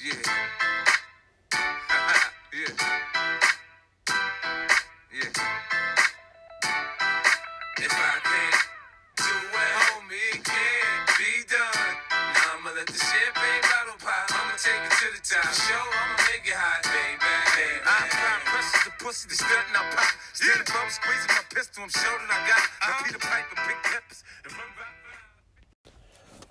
Yeah. 0.00 0.16
yeah. 2.56 2.72
Yeah. 5.12 5.28
If 7.76 7.92
I 7.92 8.16
can't 8.24 8.64
do 9.20 9.28
it, 9.28 9.72
homie, 9.76 10.16
it 10.32 10.40
can't 10.40 11.04
be 11.20 11.44
done. 11.52 11.92
Now 12.16 12.56
I'ma 12.56 12.72
let 12.80 12.88
the 12.88 12.96
champagne 12.96 13.60
bottle 13.60 14.00
pop. 14.00 14.24
I'ma 14.40 14.56
take 14.56 14.80
it 14.80 14.92
to 15.04 15.06
the 15.12 15.20
top. 15.20 15.52
Show, 15.52 15.76
I'ma 15.76 16.16
make 16.32 16.48
it 16.48 16.56
hot, 16.56 16.80
baby. 16.88 17.20
baby. 17.20 17.84
I 17.84 18.08
apply 18.08 18.40
pressure 18.48 18.72
to 18.72 18.84
the 18.88 19.04
pussy, 19.04 19.28
the 19.28 19.36
stunt 19.36 19.68
and 19.68 19.76
I 19.76 19.84
pop. 19.92 20.08
Still 20.32 20.56
the 20.56 20.64
bubble 20.64 20.88
squeezing 20.88 21.28
my 21.28 21.44
pistol, 21.52 21.84
I'm 21.84 21.92
sure 21.92 22.16
that 22.24 22.32
I 22.32 22.40
got. 22.48 22.64
I 22.80 23.04
Peter 23.04 23.20
Piper, 23.20 23.56
big 23.68 23.76
peppers, 23.84 24.24
and 24.48 24.48
run 24.48 24.49
right 24.49 24.49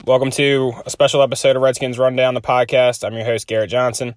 Welcome 0.09 0.31
to 0.31 0.73
a 0.87 0.89
special 0.89 1.21
episode 1.21 1.55
of 1.55 1.61
Redskins 1.61 1.99
Rundown, 1.99 2.33
the 2.33 2.41
podcast. 2.41 3.05
I'm 3.05 3.13
your 3.13 3.25
host, 3.25 3.45
Garrett 3.45 3.69
Johnson. 3.69 4.15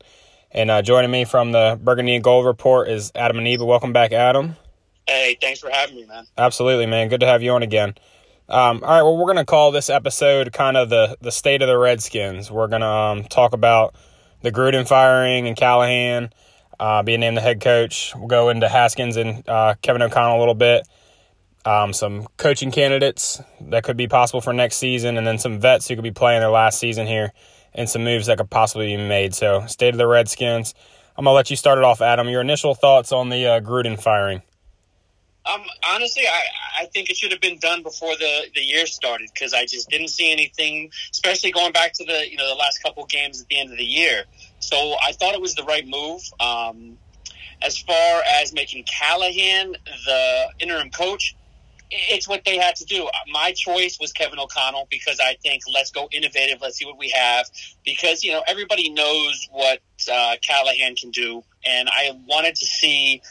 And 0.51 0.71
uh, 0.71 0.81
joining 0.81 1.11
me 1.11 1.27
from 1.27 1.53
the 1.53 1.79
Burgundy 1.79 2.15
and 2.15 2.25
Gold 2.25 2.47
Report 2.47 2.89
is 2.89 3.13
Adam 3.15 3.37
Aniba. 3.37 3.67
Welcome 3.67 3.93
back, 3.93 4.11
Adam. 4.11 4.57
Hey, 5.07 5.37
thanks 5.39 5.61
for 5.61 5.69
having 5.69 5.97
me, 5.97 6.07
man. 6.07 6.25
Absolutely, 6.39 6.87
man. 6.87 7.11
Good 7.11 7.21
to 7.21 7.27
have 7.27 7.43
you 7.43 7.51
on 7.51 7.63
again. 7.63 7.95
Um, 8.49 8.83
all 8.83 8.89
right, 8.89 9.03
well, 9.03 9.19
we're 9.19 9.27
going 9.27 9.37
to 9.37 9.45
call 9.45 9.71
this 9.71 9.91
episode 9.91 10.51
kind 10.55 10.79
of 10.79 10.89
the, 10.89 11.19
the 11.21 11.31
state 11.31 11.61
of 11.61 11.69
the 11.69 11.77
Redskins. 11.77 12.51
We're 12.51 12.69
going 12.69 12.81
to 12.81 12.89
um, 12.89 13.25
talk 13.25 13.53
about 13.53 13.95
the 14.41 14.51
Gruden 14.51 14.89
firing 14.89 15.47
and 15.47 15.59
Callahan 15.59 16.33
uh, 16.81 17.03
being 17.03 17.21
named 17.21 17.37
the 17.37 17.43
head 17.43 17.61
coach. 17.61 18.15
We'll 18.17 18.29
go 18.29 18.49
into 18.49 18.67
Haskins 18.67 19.19
and 19.19 19.47
uh, 19.47 19.75
Kevin 19.83 20.01
O'Connell 20.01 20.39
a 20.39 20.41
little 20.41 20.55
bit. 20.55 20.89
Um, 21.65 21.93
some 21.93 22.27
coaching 22.37 22.73
candidates 22.73 23.41
that 23.61 23.85
could 23.85 23.97
be 23.97 24.09
possible 24.09 24.41
for 24.41 24.53
next 24.53 24.77
season, 24.77 25.17
and 25.17 25.27
then 25.27 25.39
some 25.39 25.61
vets 25.61 25.87
who 25.89 25.95
could 25.95 26.03
be 26.03 26.11
playing 26.11 26.41
their 26.41 26.51
last 26.51 26.79
season 26.79 27.07
here, 27.07 27.33
and 27.73 27.89
some 27.89 28.03
moves 28.03 28.27
that 28.27 28.39
could 28.39 28.51
possibly 28.51 28.97
be 28.97 28.97
made. 28.97 29.35
So, 29.35 29.67
state 29.67 29.95
of 29.95 29.99
the 29.99 30.09
Redskins. 30.09 30.75
I'm 31.17 31.25
gonna 31.25 31.35
let 31.35 31.51
you 31.51 31.57
start 31.57 31.79
it 31.79 31.85
off, 31.85 32.01
Adam. 32.01 32.29
Your 32.29 32.41
initial 32.41 32.75
thoughts 32.75 33.13
on 33.13 33.29
the 33.29 33.47
uh, 33.47 33.61
Gruden 33.61 34.01
firing? 34.01 34.43
Um, 35.45 35.63
honestly, 35.85 36.23
I, 36.27 36.83
I 36.83 36.87
think 36.87 37.11
it 37.11 37.17
should 37.17 37.33
have 37.33 37.41
been 37.41 37.59
done 37.59 37.83
before 37.83 38.15
the, 38.17 38.45
the 38.55 38.63
year 38.63 38.87
started 38.87 39.29
because 39.35 39.53
I 39.53 39.67
just 39.67 39.91
didn't 39.91 40.09
see 40.09 40.31
anything, 40.31 40.91
especially 41.11 41.51
going 41.51 41.73
back 41.73 41.93
to 41.95 42.05
the 42.05 42.31
you 42.31 42.37
know 42.37 42.49
the 42.49 42.55
last 42.55 42.83
couple 42.83 43.05
games 43.07 43.43
at 43.43 43.49
the 43.49 43.59
end 43.59 43.71
of 43.71 43.79
the 43.79 43.85
year. 43.85 44.25
So 44.61 44.95
I 45.05 45.13
thought 45.13 45.35
it 45.35 45.41
was 45.41 45.55
the 45.55 45.65
right 45.65 45.87
move. 45.87 46.23
Um, 46.39 46.97
as 47.61 47.79
far 47.79 48.23
as 48.41 48.53
making 48.53 48.85
Callahan 48.85 49.73
the 50.07 50.45
interim 50.59 50.91
coach, 50.91 51.37
it's 51.93 52.27
what 52.27 52.45
they 52.45 52.57
had 52.59 52.77
to 52.77 52.85
do. 52.85 53.09
My 53.31 53.53
choice 53.53 53.99
was 54.01 54.13
Kevin 54.13 54.39
O'Connell 54.39 54.87
because 54.91 55.21
I 55.21 55.37
think 55.43 55.63
let's 55.73 55.91
go 55.91 56.09
innovative. 56.11 56.59
Let's 56.61 56.79
see 56.79 56.87
what 56.87 56.99
we 56.99 57.11
have 57.11 57.47
because 57.85 58.25
you 58.25 58.33
know 58.33 58.43
everybody 58.47 58.91
knows 58.91 59.49
what 59.53 59.81
uh, 60.11 60.37
Callahan 60.43 60.97
can 60.97 61.11
do, 61.11 61.43
and 61.67 61.89
I 61.89 62.13
wanted 62.27 62.57
to 62.57 62.67
see 62.67 63.23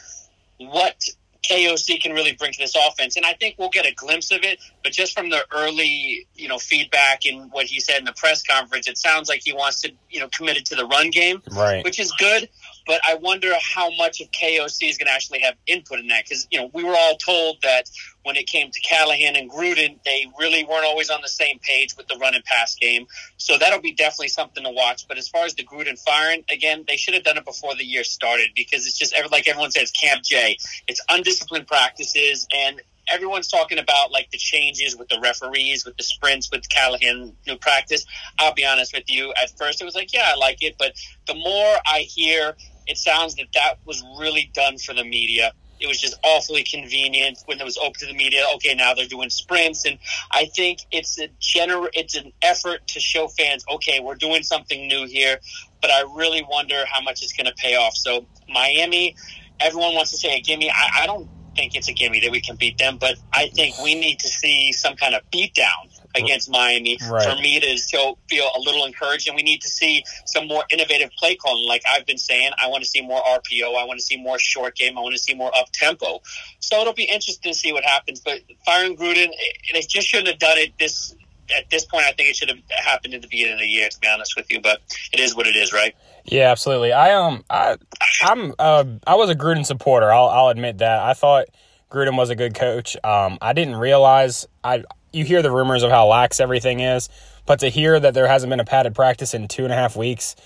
what 0.58 1.04
KOC 1.48 2.00
can 2.00 2.12
really 2.12 2.34
bring 2.34 2.52
to 2.52 2.58
this 2.58 2.74
offense. 2.76 3.16
And 3.16 3.26
I 3.26 3.32
think 3.32 3.56
we'll 3.58 3.68
get 3.68 3.84
a 3.84 3.92
glimpse 3.92 4.30
of 4.30 4.44
it. 4.44 4.60
But 4.84 4.92
just 4.92 5.12
from 5.16 5.28
the 5.28 5.44
early, 5.52 6.26
you 6.36 6.46
know, 6.46 6.58
feedback 6.58 7.26
and 7.26 7.50
what 7.50 7.66
he 7.66 7.80
said 7.80 7.98
in 7.98 8.04
the 8.04 8.12
press 8.12 8.44
conference, 8.44 8.86
it 8.86 8.96
sounds 8.96 9.28
like 9.28 9.42
he 9.44 9.52
wants 9.52 9.80
to, 9.80 9.92
you 10.08 10.20
know, 10.20 10.28
committed 10.28 10.66
to 10.66 10.76
the 10.76 10.86
run 10.86 11.10
game, 11.10 11.42
Right. 11.50 11.82
which 11.84 11.98
is 11.98 12.12
good. 12.12 12.48
But 12.86 13.00
I 13.06 13.14
wonder 13.16 13.52
how 13.74 13.90
much 13.96 14.20
of 14.20 14.30
KOC 14.30 14.88
is 14.88 14.98
going 14.98 15.06
to 15.06 15.12
actually 15.12 15.40
have 15.40 15.54
input 15.66 15.98
in 15.98 16.08
that 16.08 16.24
because 16.24 16.46
you 16.50 16.60
know 16.60 16.70
we 16.72 16.84
were 16.84 16.94
all 16.96 17.16
told 17.16 17.62
that 17.62 17.90
when 18.24 18.36
it 18.36 18.46
came 18.46 18.70
to 18.70 18.80
Callahan 18.80 19.36
and 19.36 19.50
Gruden, 19.50 19.98
they 20.04 20.26
really 20.38 20.64
weren't 20.64 20.84
always 20.84 21.10
on 21.10 21.20
the 21.22 21.28
same 21.28 21.58
page 21.58 21.96
with 21.96 22.06
the 22.08 22.16
run 22.16 22.34
and 22.34 22.44
pass 22.44 22.74
game. 22.76 23.06
So 23.36 23.58
that'll 23.58 23.80
be 23.80 23.92
definitely 23.92 24.28
something 24.28 24.62
to 24.62 24.70
watch. 24.70 25.08
But 25.08 25.18
as 25.18 25.28
far 25.28 25.44
as 25.44 25.54
the 25.54 25.64
Gruden 25.64 25.98
firing, 25.98 26.44
again, 26.50 26.84
they 26.86 26.96
should 26.96 27.14
have 27.14 27.24
done 27.24 27.36
it 27.36 27.44
before 27.44 27.74
the 27.74 27.84
year 27.84 28.04
started 28.04 28.50
because 28.54 28.86
it's 28.86 28.98
just 28.98 29.14
like 29.30 29.48
everyone 29.48 29.70
says, 29.70 29.90
Camp 29.90 30.22
J. 30.22 30.56
It's 30.86 31.00
undisciplined 31.10 31.66
practices 31.66 32.46
and 32.54 32.80
everyone's 33.12 33.48
talking 33.48 33.78
about 33.78 34.12
like 34.12 34.30
the 34.30 34.38
changes 34.38 34.96
with 34.96 35.08
the 35.08 35.18
referees, 35.20 35.84
with 35.84 35.96
the 35.96 36.02
sprints, 36.02 36.50
with 36.50 36.68
Callahan 36.68 37.34
new 37.46 37.56
practice. 37.56 38.04
I'll 38.38 38.54
be 38.54 38.64
honest 38.64 38.94
with 38.94 39.04
you. 39.08 39.32
At 39.42 39.56
first, 39.58 39.80
it 39.80 39.84
was 39.84 39.94
like, 39.94 40.12
yeah, 40.12 40.32
I 40.32 40.36
like 40.36 40.62
it, 40.62 40.76
but 40.78 40.92
the 41.26 41.34
more 41.34 41.76
I 41.86 42.00
hear, 42.00 42.56
it 42.86 42.98
sounds 42.98 43.34
that 43.36 43.46
that 43.54 43.74
was 43.84 44.02
really 44.18 44.50
done 44.54 44.78
for 44.78 44.94
the 44.94 45.04
media. 45.04 45.52
It 45.80 45.88
was 45.88 46.00
just 46.00 46.14
awfully 46.22 46.62
convenient 46.62 47.38
when 47.46 47.60
it 47.60 47.64
was 47.64 47.76
open 47.76 47.94
to 48.00 48.06
the 48.06 48.14
media. 48.14 48.44
Okay, 48.54 48.74
now 48.74 48.94
they're 48.94 49.06
doing 49.06 49.30
sprints, 49.30 49.84
and 49.84 49.98
I 50.30 50.46
think 50.46 50.80
it's 50.92 51.18
a 51.18 51.28
gener- 51.40 51.90
it's 51.92 52.14
an 52.14 52.32
effort 52.40 52.86
to 52.88 53.00
show 53.00 53.26
fans, 53.26 53.64
okay, 53.68 53.98
we're 53.98 54.14
doing 54.14 54.44
something 54.44 54.86
new 54.86 55.06
here. 55.06 55.40
But 55.80 55.90
I 55.90 56.02
really 56.02 56.46
wonder 56.48 56.84
how 56.86 57.00
much 57.00 57.22
it's 57.22 57.32
going 57.32 57.46
to 57.46 57.54
pay 57.54 57.74
off. 57.74 57.96
So 57.96 58.26
Miami, 58.48 59.16
everyone 59.58 59.94
wants 59.94 60.12
to 60.12 60.16
say 60.16 60.36
a 60.36 60.40
gimme. 60.40 60.70
I, 60.70 61.02
I 61.02 61.06
don't 61.06 61.28
think 61.56 61.74
it's 61.74 61.88
a 61.88 61.92
gimme 61.92 62.20
that 62.20 62.30
we 62.30 62.40
can 62.40 62.54
beat 62.56 62.78
them, 62.78 62.98
but 62.98 63.16
I 63.32 63.48
think 63.48 63.76
we 63.82 63.96
need 63.96 64.20
to 64.20 64.28
see 64.28 64.72
some 64.72 64.94
kind 64.94 65.14
of 65.14 65.22
beatdown 65.32 66.01
against 66.14 66.50
Miami 66.50 66.98
Right. 67.08 67.24
for 67.24 67.40
me 67.40 67.60
to 67.60 67.76
show, 67.76 68.18
feel 68.28 68.48
a 68.54 68.60
little 68.60 68.84
encouraged. 68.84 69.28
And 69.28 69.36
we 69.36 69.42
need 69.42 69.62
to 69.62 69.68
see 69.68 70.04
some 70.26 70.46
more 70.48 70.64
innovative 70.70 71.10
play 71.18 71.36
calling. 71.36 71.66
Like 71.66 71.82
I've 71.92 72.06
been 72.06 72.18
saying, 72.18 72.52
I 72.62 72.68
want 72.68 72.82
to 72.84 72.88
see 72.88 73.00
more 73.00 73.20
RPO. 73.20 73.76
I 73.76 73.84
want 73.84 73.98
to 73.98 74.04
see 74.04 74.16
more 74.16 74.38
short 74.38 74.76
game. 74.76 74.98
I 74.98 75.00
want 75.00 75.14
to 75.14 75.20
see 75.22 75.34
more 75.34 75.50
up 75.56 75.70
tempo. 75.72 76.20
So 76.60 76.80
it'll 76.80 76.92
be 76.94 77.04
interesting 77.04 77.52
to 77.52 77.58
see 77.58 77.72
what 77.72 77.84
happens. 77.84 78.20
But 78.20 78.40
firing 78.64 78.96
Gruden, 78.96 79.28
it, 79.32 79.56
they 79.72 79.80
just 79.80 80.06
shouldn't 80.08 80.28
have 80.28 80.38
done 80.38 80.58
it 80.58 80.72
this. 80.78 81.14
At 81.54 81.68
this 81.70 81.84
point, 81.84 82.04
I 82.06 82.12
think 82.12 82.30
it 82.30 82.36
should 82.36 82.48
have 82.48 82.60
happened 82.70 83.14
at 83.14 83.20
the 83.20 83.28
beginning 83.28 83.54
of 83.54 83.58
the 83.58 83.66
year. 83.66 83.88
To 83.88 83.98
be 84.00 84.08
honest 84.08 84.36
with 84.36 84.50
you, 84.50 84.60
but 84.60 84.80
it 85.12 85.20
is 85.20 85.34
what 85.36 85.46
it 85.46 85.56
is, 85.56 85.72
right? 85.72 85.94
Yeah, 86.24 86.50
absolutely. 86.50 86.92
I 86.92 87.12
um, 87.14 87.44
I, 87.50 87.76
I'm 88.22 88.54
uh, 88.58 88.84
I 89.06 89.16
was 89.16 89.28
a 89.28 89.34
Gruden 89.34 89.66
supporter. 89.66 90.10
I'll 90.12 90.28
I'll 90.28 90.48
admit 90.48 90.78
that. 90.78 91.00
I 91.00 91.12
thought 91.14 91.46
Gruden 91.90 92.16
was 92.16 92.30
a 92.30 92.36
good 92.36 92.54
coach. 92.54 92.96
Um, 93.04 93.38
I 93.42 93.52
didn't 93.52 93.76
realize 93.76 94.46
I. 94.62 94.84
You 95.12 95.24
hear 95.24 95.42
the 95.42 95.50
rumors 95.50 95.82
of 95.82 95.90
how 95.90 96.06
lax 96.06 96.40
everything 96.40 96.80
is, 96.80 97.08
but 97.46 97.60
to 97.60 97.68
hear 97.68 97.98
that 97.98 98.14
there 98.14 98.26
hasn't 98.26 98.50
been 98.50 98.60
a 98.60 98.64
padded 98.64 98.94
practice 98.94 99.34
in 99.34 99.48
two 99.48 99.64
and 99.64 99.72
a 99.72 99.76
half 99.76 99.96
weeks 99.96 100.36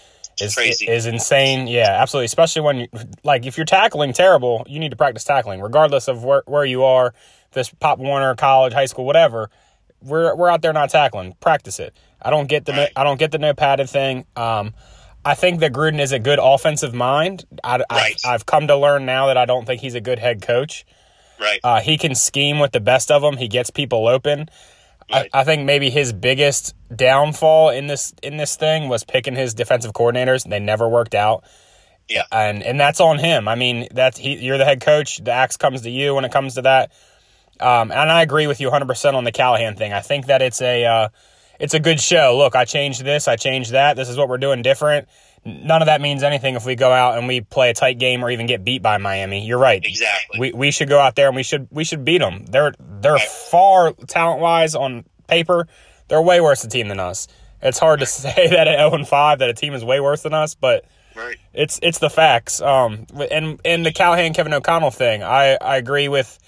is 0.41 0.55
Crazy. 0.55 0.87
is 0.87 1.07
insane. 1.07 1.67
Yeah, 1.67 2.01
absolutely. 2.01 2.27
Especially 2.27 2.63
when 2.63 2.77
you 2.81 2.89
like 3.25 3.47
if 3.47 3.57
you're 3.57 3.67
tackling 3.67 4.13
terrible, 4.13 4.65
you 4.69 4.79
need 4.79 4.91
to 4.91 4.97
practice 4.97 5.25
tackling, 5.25 5.61
regardless 5.61 6.09
of 6.09 6.25
where 6.25 6.43
where 6.47 6.65
you 6.65 6.85
are. 6.85 7.15
This 7.53 7.71
Pop 7.71 7.99
Warner, 7.99 8.35
college, 8.35 8.73
high 8.73 8.87
school, 8.87 9.07
whatever. 9.07 9.51
We're 10.03 10.35
we're 10.37 10.51
out 10.51 10.63
there 10.63 10.73
not 10.73 10.91
tackling. 10.91 11.35
Practice 11.41 11.81
it. 11.81 11.97
I 12.21 12.31
don't 12.31 12.49
get 12.49 12.65
the 12.67 12.73
no, 12.73 12.87
I 12.97 13.05
don't 13.05 13.19
get 13.19 13.31
the 13.31 13.39
no 13.39 13.55
padded 13.55 13.89
thing. 13.89 14.27
Um, 14.37 14.75
I 15.25 15.35
think 15.35 15.61
that 15.61 15.73
Gruden 15.73 16.01
is 16.01 16.13
a 16.13 16.19
good 16.19 16.39
offensive 16.41 16.95
mind. 16.95 17.45
I, 17.65 17.79
Right. 17.91 18.17
I, 18.25 18.35
I've 18.35 18.47
come 18.47 18.69
to 18.69 18.77
learn 18.77 19.07
now 19.07 19.27
that 19.27 19.37
I 19.37 19.45
don't 19.45 19.65
think 19.67 19.81
he's 19.81 19.95
a 19.95 20.01
good 20.01 20.19
head 20.19 20.43
coach. 20.43 20.85
Right. 21.41 21.61
Uh, 21.63 21.81
he 21.81 21.99
can 21.99 22.15
scheme 22.15 22.59
with 22.59 22.73
the 22.73 22.81
best 22.81 23.11
of 23.11 23.23
them. 23.23 23.37
He 23.37 23.49
gets 23.49 23.71
people 23.71 24.09
open. 24.09 24.49
Right. 25.11 25.31
I, 25.33 25.41
I 25.41 25.45
think 25.45 25.65
maybe 25.65 25.91
his 25.91 26.13
biggest 26.13 26.75
downfall 26.95 27.71
in 27.71 27.87
this 27.87 28.15
in 28.23 28.37
this 28.37 28.57
thing 28.57 28.89
was 28.89 29.05
picking 29.05 29.35
his 29.35 29.55
defensive 29.55 29.93
coordinators. 29.93 30.49
They 30.49 30.59
never 30.59 30.89
worked 30.89 31.15
out. 31.15 31.45
Yeah. 32.09 32.23
and 32.31 32.63
and 32.63 32.79
that's 32.79 33.01
on 33.01 33.19
him. 33.19 33.49
I 33.49 33.55
mean, 33.57 33.89
that's 33.93 34.19
he. 34.19 34.37
You're 34.37 34.59
the 34.59 34.65
head 34.65 34.81
coach. 34.81 35.19
The 35.19 35.33
axe 35.33 35.57
comes 35.57 35.83
to 35.83 35.91
you 35.91 36.15
when 36.15 36.25
it 36.25 36.33
comes 36.33 36.55
to 36.55 36.63
that. 36.63 36.93
Um, 37.59 37.91
and 37.91 38.11
I 38.11 38.23
agree 38.23 38.47
with 38.47 38.61
you 38.61 38.69
100 38.69 38.87
percent 38.87 39.17
on 39.17 39.25
the 39.25 39.33
Callahan 39.33 39.77
thing. 39.77 39.93
I 39.93 40.01
think 40.01 40.27
that 40.27 40.43
it's 40.43 40.61
a 40.63 40.85
uh, 40.85 41.09
it's 41.59 41.75
a 41.75 41.81
good 41.81 42.01
show. 42.01 42.37
Look, 42.37 42.55
I 42.55 42.65
changed 42.65 43.05
this. 43.05 43.29
I 43.29 43.37
changed 43.37 43.73
that. 43.73 43.97
This 43.97 44.09
is 44.09 44.17
what 44.17 44.29
we're 44.29 44.39
doing 44.39 44.63
different. 44.63 45.09
None 45.47 45.81
of 45.81 45.87
that 45.87 46.01
means 46.01 46.25
anything 46.25 46.57
if 46.57 46.67
we 46.67 46.75
go 46.75 46.91
out 46.91 47.17
and 47.19 47.29
we 47.29 47.41
play 47.41 47.71
a 47.71 47.75
tight 47.75 47.99
game 47.99 48.25
or 48.25 48.31
even 48.31 48.47
get 48.47 48.65
beat 48.65 48.83
by 48.83 48.99
Miami. 48.99 49.47
You're 49.47 49.59
right. 49.61 49.81
Exactly. 49.85 50.41
We 50.41 50.53
we 50.53 50.71
should 50.73 50.89
go 50.89 50.99
out 50.99 51.15
there 51.15 51.29
and 51.29 51.37
we 51.37 51.45
should 51.45 51.69
we 51.71 51.85
should 51.85 52.05
beat 52.05 52.19
them. 52.19 52.45
They're 52.47 52.73
they're 52.81 53.13
Right. 53.15 53.29
far 53.29 53.93
talent 54.09 54.41
wise 54.41 54.75
on 54.75 55.05
paper. 55.29 55.69
They're 56.09 56.21
way 56.21 56.41
worse 56.41 56.65
a 56.65 56.69
team 56.69 56.89
than 56.89 56.99
us. 56.99 57.29
It's 57.63 57.79
hard 57.79 58.01
to 58.01 58.07
say 58.25 58.49
that 58.49 58.67
at 58.67 58.79
0 58.79 58.93
and 58.95 59.07
5 59.09 59.39
that 59.39 59.49
a 59.49 59.55
team 59.55 59.73
is 59.75 59.85
way 59.85 60.01
worse 60.01 60.23
than 60.23 60.35
us, 60.35 60.55
but 60.57 60.85
right. 61.15 61.37
it's 61.55 61.79
it's 61.83 62.01
the 62.01 62.11
facts. 62.11 62.61
Um, 62.61 63.07
and 63.31 63.61
and 63.65 63.87
the 63.87 63.93
Callahan 63.93 64.35
Kevin 64.35 64.53
O'Connell 64.53 64.91
thing, 64.91 65.23
I 65.23 65.57
I 65.61 65.77
agree 65.77 66.09
with. 66.09 66.39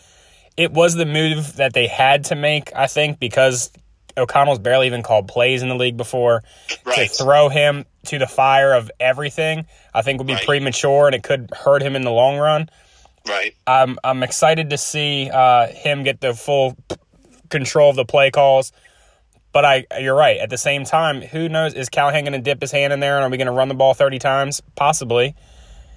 It 0.56 0.73
was 0.73 0.97
the 0.97 1.06
move 1.06 1.55
that 1.59 1.73
they 1.73 1.87
had 1.87 2.25
to 2.25 2.35
make, 2.35 2.73
I 2.75 2.89
think, 2.89 3.21
because 3.21 3.71
O'Connell's 4.19 4.59
barely 4.59 4.87
even 4.87 5.03
called 5.03 5.29
plays 5.29 5.62
in 5.62 5.69
the 5.69 5.75
league 5.75 5.97
before. 5.97 6.43
Right. 6.85 7.09
To 7.09 7.15
throw 7.25 7.49
him 7.49 7.85
to 8.06 8.19
the 8.19 8.26
fire 8.26 8.75
of 8.75 8.91
everything, 9.00 9.67
I 9.94 10.03
think 10.03 10.19
would 10.19 10.26
be 10.26 10.35
Right. 10.35 10.44
premature, 10.47 11.06
and 11.06 11.15
it 11.15 11.23
could 11.23 11.50
hurt 11.53 11.82
him 11.82 11.97
in 11.97 12.03
the 12.03 12.11
long 12.11 12.37
run. 12.38 12.69
Right. 13.26 13.55
I'm 13.67 13.99
I'm 14.03 14.23
excited 14.23 14.70
to 14.70 14.79
see 14.79 15.31
uh, 15.32 15.67
him 15.69 16.03
get 16.03 16.20
the 16.20 16.35
full 16.35 16.76
control 17.50 17.91
of 17.91 17.97
the 17.97 18.05
play 18.05 18.31
calls. 18.31 18.73
But 19.53 19.65
I, 19.65 19.87
you're 19.99 20.15
right. 20.15 20.37
At 20.38 20.50
the 20.50 20.59
same 20.59 20.85
time, 20.85 21.23
who 21.23 21.49
knows? 21.49 21.73
Is 21.75 21.88
Callahan 21.88 22.23
going 22.25 22.35
to 22.35 22.38
dip 22.38 22.61
his 22.61 22.71
hand 22.71 22.93
in 22.93 23.00
there, 23.00 23.17
and 23.17 23.25
are 23.25 23.31
we 23.31 23.38
going 23.38 23.47
to 23.47 23.53
run 23.53 23.69
the 23.69 23.75
ball 23.75 23.94
30 23.94 24.19
times? 24.19 24.61
Possibly. 24.76 25.35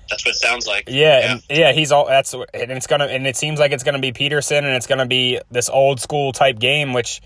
That's 0.10 0.26
what 0.26 0.36
it 0.36 0.38
sounds 0.40 0.68
like. 0.68 0.86
Yeah, 0.88 1.34
and 1.34 1.44
yeah, 1.50 1.72
he's 1.72 1.92
all 1.94 2.06
that's 2.08 2.34
and 2.34 2.72
it's 2.72 2.88
gonna 2.88 3.06
and 3.06 3.26
it 3.26 3.38
seems 3.38 3.60
like 3.62 3.72
it's 3.72 3.84
gonna 3.84 4.00
be 4.00 4.12
Peterson 4.12 4.66
and 4.66 4.76
it's 4.76 4.88
gonna 4.88 5.06
be 5.06 5.40
this 5.52 5.70
old 5.70 6.02
school 6.02 6.34
type 6.34 6.60
game, 6.60 6.92
which 6.92 7.22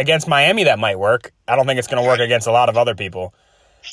against 0.00 0.26
Miami 0.26 0.64
that 0.64 0.78
might 0.78 0.98
work. 0.98 1.32
I 1.46 1.56
don't 1.56 1.66
think 1.66 1.78
it's 1.78 1.88
gonna 1.88 2.06
work 2.06 2.20
against 2.20 2.46
a 2.46 2.52
lot 2.52 2.68
of 2.68 2.76
other 2.76 2.94
people. 2.94 3.34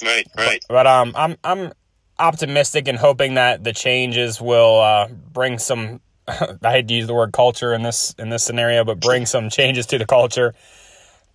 Right, 0.04 0.28
right. 0.38 0.64
But, 0.68 0.74
but 0.74 0.88
um, 0.88 1.14
I'm 1.16 1.36
I'm 1.44 1.74
optimistic 2.18 2.88
and 2.88 2.98
hoping 2.98 3.36
that 3.36 3.64
the 3.64 3.74
changes 3.74 4.42
will 4.42 4.80
uh, 4.80 5.08
bring 5.08 5.60
some. 5.60 6.02
I 6.28 6.72
hate 6.72 6.88
to 6.88 6.94
use 6.94 7.08
the 7.08 7.14
word 7.14 7.34
culture 7.34 7.74
in 7.74 7.84
this 7.84 8.16
in 8.18 8.30
this 8.30 8.44
scenario, 8.44 8.84
but 8.84 9.00
bring 9.00 9.26
some 9.26 9.50
changes 9.50 9.86
to 9.88 9.98
the 9.98 10.06
culture. 10.06 10.56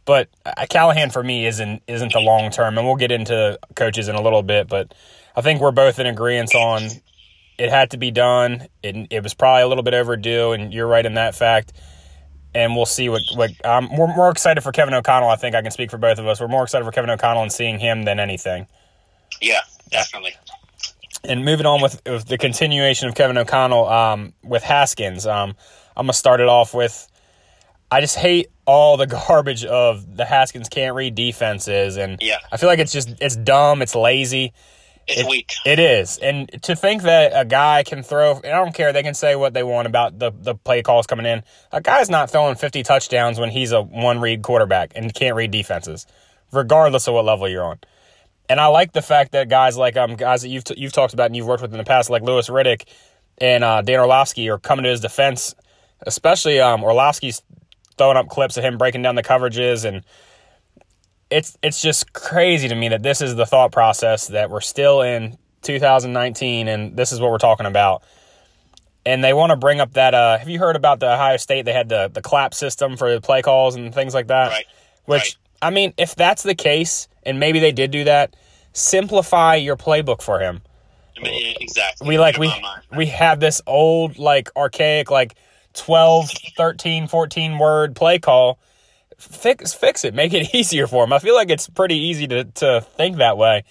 But 0.04 0.28
uh, 0.44 0.66
Callahan 0.68 1.10
for 1.10 1.22
me 1.22 1.46
isn't 1.46 1.82
isn't 1.86 2.12
the 2.12 2.20
long 2.20 2.50
term, 2.50 2.78
and 2.78 2.86
we'll 2.86 2.96
get 2.96 3.12
into 3.12 3.58
coaches 3.76 4.08
in 4.08 4.16
a 4.16 4.22
little 4.22 4.42
bit. 4.42 4.68
But 4.68 4.94
I 5.36 5.42
think 5.42 5.60
we're 5.60 5.70
both 5.70 5.98
in 5.98 6.06
agreement 6.06 6.54
on 6.54 6.82
it 7.58 7.70
had 7.70 7.90
to 7.90 7.96
be 7.96 8.10
done. 8.10 8.66
It 8.82 9.08
it 9.10 9.22
was 9.22 9.34
probably 9.34 9.62
a 9.62 9.68
little 9.68 9.84
bit 9.84 9.94
overdue, 9.94 10.52
and 10.52 10.72
you're 10.72 10.86
right 10.86 11.04
in 11.04 11.14
that 11.14 11.34
fact. 11.34 11.72
And 12.54 12.76
we'll 12.76 12.86
see 12.86 13.08
what 13.08 13.22
what 13.34 13.50
um, 13.64 13.88
we're 13.96 14.14
more 14.14 14.30
excited 14.30 14.60
for 14.62 14.72
Kevin 14.72 14.92
O'Connell. 14.94 15.28
I 15.30 15.36
think 15.36 15.54
I 15.54 15.62
can 15.62 15.70
speak 15.70 15.90
for 15.90 15.96
both 15.98 16.18
of 16.18 16.26
us. 16.26 16.40
We're 16.40 16.48
more 16.48 16.62
excited 16.64 16.84
for 16.84 16.92
Kevin 16.92 17.08
O'Connell 17.10 17.42
and 17.42 17.52
seeing 17.52 17.78
him 17.78 18.02
than 18.04 18.20
anything. 18.20 18.66
Yeah, 19.40 19.60
definitely. 19.90 20.34
And 21.24 21.44
moving 21.44 21.66
on 21.66 21.80
with, 21.80 22.02
with 22.04 22.26
the 22.26 22.36
continuation 22.36 23.08
of 23.08 23.14
Kevin 23.14 23.38
O'Connell 23.38 23.88
um, 23.88 24.32
with 24.42 24.62
Haskins, 24.62 25.26
um, 25.26 25.54
I'm 25.96 26.04
gonna 26.06 26.12
start 26.12 26.40
it 26.40 26.48
off 26.48 26.74
with. 26.74 27.08
I 27.90 28.00
just 28.00 28.16
hate 28.16 28.48
all 28.66 28.96
the 28.96 29.06
garbage 29.28 29.64
of 29.64 30.16
the 30.16 30.24
Haskins 30.24 30.68
can't 30.68 30.94
read 30.94 31.14
defenses, 31.14 31.96
and 31.96 32.18
Yeah. 32.20 32.38
I 32.50 32.56
feel 32.58 32.68
like 32.68 32.80
it's 32.80 32.92
just 32.92 33.10
it's 33.20 33.36
dumb, 33.36 33.80
it's 33.82 33.94
lazy. 33.94 34.52
It's 35.06 35.20
It- 35.22 35.26
weak. 35.28 35.52
It 35.66 35.78
is, 35.78 36.18
and 36.18 36.48
to 36.62 36.76
think 36.76 37.02
that 37.02 37.32
a 37.34 37.44
guy 37.44 37.82
can 37.82 38.02
throw, 38.02 38.36
I 38.36 38.48
don't 38.50 38.72
care, 38.74 38.92
they 38.92 39.02
can 39.02 39.14
say 39.14 39.34
what 39.34 39.52
they 39.54 39.62
want 39.62 39.86
about 39.86 40.18
the 40.18 40.30
the 40.34 40.54
play 40.54 40.82
calls 40.82 41.06
coming 41.06 41.26
in. 41.26 41.42
A 41.72 41.80
guy's 41.80 42.08
not 42.08 42.30
throwing 42.30 42.54
50 42.54 42.82
touchdowns 42.82 43.38
when 43.40 43.50
he's 43.50 43.72
a 43.72 43.82
one 43.82 44.20
read 44.20 44.42
quarterback 44.42 44.92
and 44.94 45.12
can't 45.12 45.34
read 45.34 45.50
defenses, 45.50 46.06
regardless 46.52 47.08
of 47.08 47.14
what 47.14 47.24
level 47.24 47.48
you're 47.48 47.64
on. 47.64 47.78
And 48.48 48.60
I 48.60 48.66
like 48.66 48.92
the 48.92 49.02
fact 49.02 49.32
that 49.32 49.48
guys 49.48 49.76
like 49.76 49.96
um 49.96 50.14
guys 50.14 50.42
that 50.42 50.48
you've 50.48 50.64
t- 50.64 50.74
you've 50.76 50.92
talked 50.92 51.14
about 51.14 51.26
and 51.26 51.36
you've 51.36 51.46
worked 51.46 51.62
with 51.62 51.72
in 51.72 51.78
the 51.78 51.84
past, 51.84 52.10
like 52.10 52.22
Louis 52.22 52.48
Riddick 52.48 52.84
and 53.38 53.64
uh, 53.64 53.82
Dan 53.82 53.98
Orlovsky, 54.00 54.48
are 54.50 54.58
coming 54.58 54.84
to 54.84 54.90
his 54.90 55.00
defense. 55.00 55.54
Especially 56.06 56.60
um, 56.60 56.82
Orlovsky's 56.82 57.42
throwing 57.96 58.16
up 58.16 58.28
clips 58.28 58.56
of 58.56 58.64
him 58.64 58.76
breaking 58.78 59.02
down 59.02 59.14
the 59.14 59.22
coverages, 59.22 59.84
and 59.84 60.02
it's 61.32 61.58
it's 61.62 61.80
just 61.80 62.12
crazy 62.12 62.68
to 62.68 62.74
me 62.74 62.88
that 62.88 63.02
this 63.02 63.20
is 63.20 63.34
the 63.34 63.46
thought 63.46 63.72
process 63.72 64.28
that 64.28 64.50
we're 64.50 64.60
still 64.60 65.02
in 65.02 65.38
2019, 65.62 66.68
and 66.68 66.96
this 66.96 67.12
is 67.12 67.20
what 67.20 67.30
we're 67.30 67.38
talking 67.38 67.66
about. 67.66 68.02
And 69.04 69.24
they 69.24 69.32
want 69.32 69.50
to 69.50 69.56
bring 69.56 69.80
up 69.80 69.94
that. 69.94 70.14
Uh, 70.14 70.38
have 70.38 70.48
you 70.48 70.58
heard 70.58 70.76
about 70.76 71.00
the 71.00 71.12
Ohio 71.12 71.36
State? 71.36 71.64
They 71.64 71.72
had 71.72 71.88
the 71.88 72.08
the 72.12 72.22
clap 72.22 72.54
system 72.54 72.96
for 72.96 73.12
the 73.12 73.20
play 73.20 73.42
calls 73.42 73.74
and 73.74 73.92
things 73.94 74.14
like 74.14 74.28
that. 74.28 74.50
Right. 74.50 74.66
Which 75.06 75.20
Right. 75.20 75.36
I 75.62 75.70
mean, 75.70 75.94
if 75.96 76.14
that's 76.14 76.42
the 76.42 76.54
case, 76.54 77.08
and 77.22 77.40
maybe 77.40 77.60
they 77.60 77.72
did 77.72 77.90
do 77.90 78.04
that, 78.04 78.36
simplify 78.72 79.54
your 79.56 79.76
playbook 79.76 80.22
for 80.22 80.40
him. 80.40 80.60
I 81.16 81.22
mean, 81.22 81.56
exactly. 81.60 82.08
We 82.08 82.18
like 82.18 82.38
we 82.38 82.52
we 82.96 83.06
have 83.06 83.40
this 83.40 83.62
old 83.66 84.18
like 84.18 84.50
archaic 84.56 85.10
like 85.10 85.34
12, 85.74 86.30
13, 86.56 87.06
14 87.06 87.58
word 87.58 87.96
play 87.96 88.18
call. 88.18 88.58
Fix 89.30 89.72
fix 89.72 90.04
it. 90.04 90.14
Make 90.14 90.34
it 90.34 90.54
easier 90.54 90.86
for 90.86 91.04
him. 91.04 91.12
I 91.12 91.18
feel 91.18 91.34
like 91.34 91.50
it's 91.50 91.68
pretty 91.68 91.96
easy 91.96 92.26
to 92.28 92.44
to 92.44 92.80
think 92.96 93.18
that 93.18 93.36
way. 93.36 93.64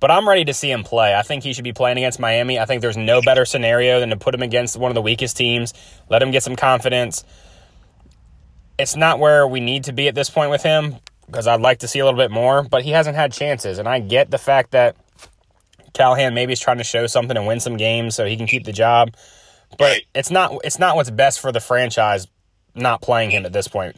But 0.00 0.12
I'm 0.12 0.28
ready 0.28 0.44
to 0.44 0.54
see 0.54 0.70
him 0.70 0.84
play. 0.84 1.14
I 1.14 1.22
think 1.22 1.42
he 1.42 1.52
should 1.52 1.64
be 1.64 1.72
playing 1.72 1.98
against 1.98 2.20
Miami. 2.20 2.58
I 2.60 2.66
think 2.66 2.82
there's 2.82 2.96
no 2.96 3.20
better 3.20 3.44
scenario 3.44 3.98
than 3.98 4.10
to 4.10 4.16
put 4.16 4.32
him 4.32 4.42
against 4.42 4.76
one 4.76 4.92
of 4.92 4.94
the 4.94 5.02
weakest 5.02 5.36
teams, 5.36 5.74
let 6.08 6.22
him 6.22 6.30
get 6.30 6.44
some 6.44 6.54
confidence. 6.54 7.24
It's 8.78 8.94
not 8.94 9.18
where 9.18 9.46
we 9.46 9.58
need 9.58 9.84
to 9.84 9.92
be 9.92 10.06
at 10.06 10.14
this 10.14 10.30
point 10.30 10.50
with 10.50 10.62
him 10.62 10.96
because 11.26 11.48
I'd 11.48 11.60
like 11.60 11.80
to 11.80 11.88
see 11.88 11.98
a 11.98 12.04
little 12.04 12.18
bit 12.18 12.30
more, 12.30 12.62
but 12.62 12.84
he 12.84 12.90
hasn't 12.90 13.16
had 13.16 13.32
chances. 13.32 13.78
And 13.78 13.88
I 13.88 13.98
get 13.98 14.30
the 14.30 14.38
fact 14.38 14.70
that 14.70 14.94
Callahan 15.94 16.32
maybe 16.32 16.52
is 16.52 16.60
trying 16.60 16.78
to 16.78 16.84
show 16.84 17.08
something 17.08 17.36
and 17.36 17.46
win 17.46 17.58
some 17.58 17.76
games 17.76 18.14
so 18.14 18.24
he 18.24 18.36
can 18.36 18.46
keep 18.46 18.64
the 18.64 18.72
job. 18.72 19.14
But 19.78 20.02
it's 20.14 20.30
not 20.30 20.56
it's 20.62 20.78
not 20.78 20.94
what's 20.94 21.10
best 21.10 21.40
for 21.40 21.50
the 21.50 21.60
franchise 21.60 22.28
not 22.74 23.02
playing 23.02 23.32
him 23.32 23.44
at 23.44 23.52
this 23.52 23.66
point. 23.66 23.96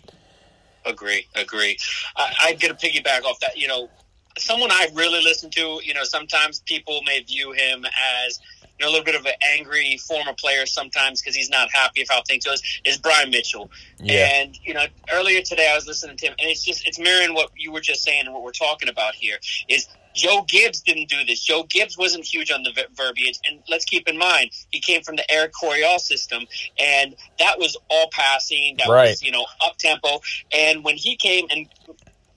Agree, 0.87 1.27
agree. 1.35 1.79
I, 2.17 2.33
I'm 2.41 2.57
going 2.57 2.75
to 2.75 2.87
piggyback 2.87 3.25
off 3.25 3.39
that. 3.41 3.57
You 3.57 3.69
know, 3.69 3.91
someone 4.39 4.71
I 4.71 4.89
really 4.95 5.23
listen 5.23 5.51
to. 5.51 5.81
You 5.83 5.95
know, 5.95 6.05
sometimes 6.05 6.61
people 6.61 7.03
may 7.05 7.23
view 7.23 7.53
him 7.53 7.85
as 8.27 8.41
you 8.63 8.87
know 8.87 8.89
a 8.89 8.93
little 8.93 9.05
bit 9.05 9.15
of 9.15 9.27
an 9.27 9.33
angry 9.57 9.99
former 9.99 10.33
player 10.33 10.65
sometimes 10.67 11.21
because 11.21 11.37
he's 11.37 11.51
not 11.51 11.71
happy 11.71 12.05
how 12.09 12.23
things 12.23 12.47
goes. 12.47 12.63
Is 12.85 12.99
Brian 12.99 13.31
Mitchell? 13.31 13.71
Yeah. 13.99 14.29
And 14.33 14.59
you 14.65 14.75
know, 14.75 14.85
earlier 15.13 15.43
today 15.43 15.69
I 15.71 15.75
was 15.75 15.87
listening 15.87 16.17
to 16.19 16.27
him, 16.27 16.35
and 16.39 16.51
it's 16.51 16.65
just 16.65 16.87
it's 16.87 16.99
mirroring 16.99 17.35
what 17.35 17.51
you 17.57 17.73
were 17.73 17.81
just 17.81 18.03
saying 18.03 18.23
and 18.25 18.35
what 18.35 18.43
we're 18.43 18.53
talking 18.53 18.89
about 18.89 19.15
here. 19.15 19.37
Is 19.69 19.87
Joe 20.15 20.45
Gibbs 20.49 20.81
didn't 20.81 21.09
do 21.09 21.25
this. 21.25 21.41
Joe 21.43 21.65
Gibbs 21.65 21.97
wasn't 21.97 22.25
huge 22.25 22.51
on 22.51 22.63
the 22.63 22.73
ver- 22.73 22.87
verbiage, 22.95 23.39
and 23.49 23.63
let's 23.69 23.85
keep 23.85 24.09
in 24.09 24.19
mind 24.19 24.51
he 24.71 24.81
came 24.81 25.03
from 25.03 25.17
the 25.17 25.31
Eric 25.31 25.53
Coryell 25.59 25.99
system, 25.99 26.45
and 26.79 27.15
that 27.39 27.59
was 27.59 27.77
all 27.89 28.09
passing. 28.13 28.77
That 28.79 28.89
Right. 28.89 29.11
was 29.11 29.23
you 29.23 29.31
know 29.31 29.47
up 29.65 29.77
tempo. 29.79 30.21
And 30.53 30.83
when 30.85 30.97
he 30.97 31.17
came 31.17 31.47
and 31.51 31.69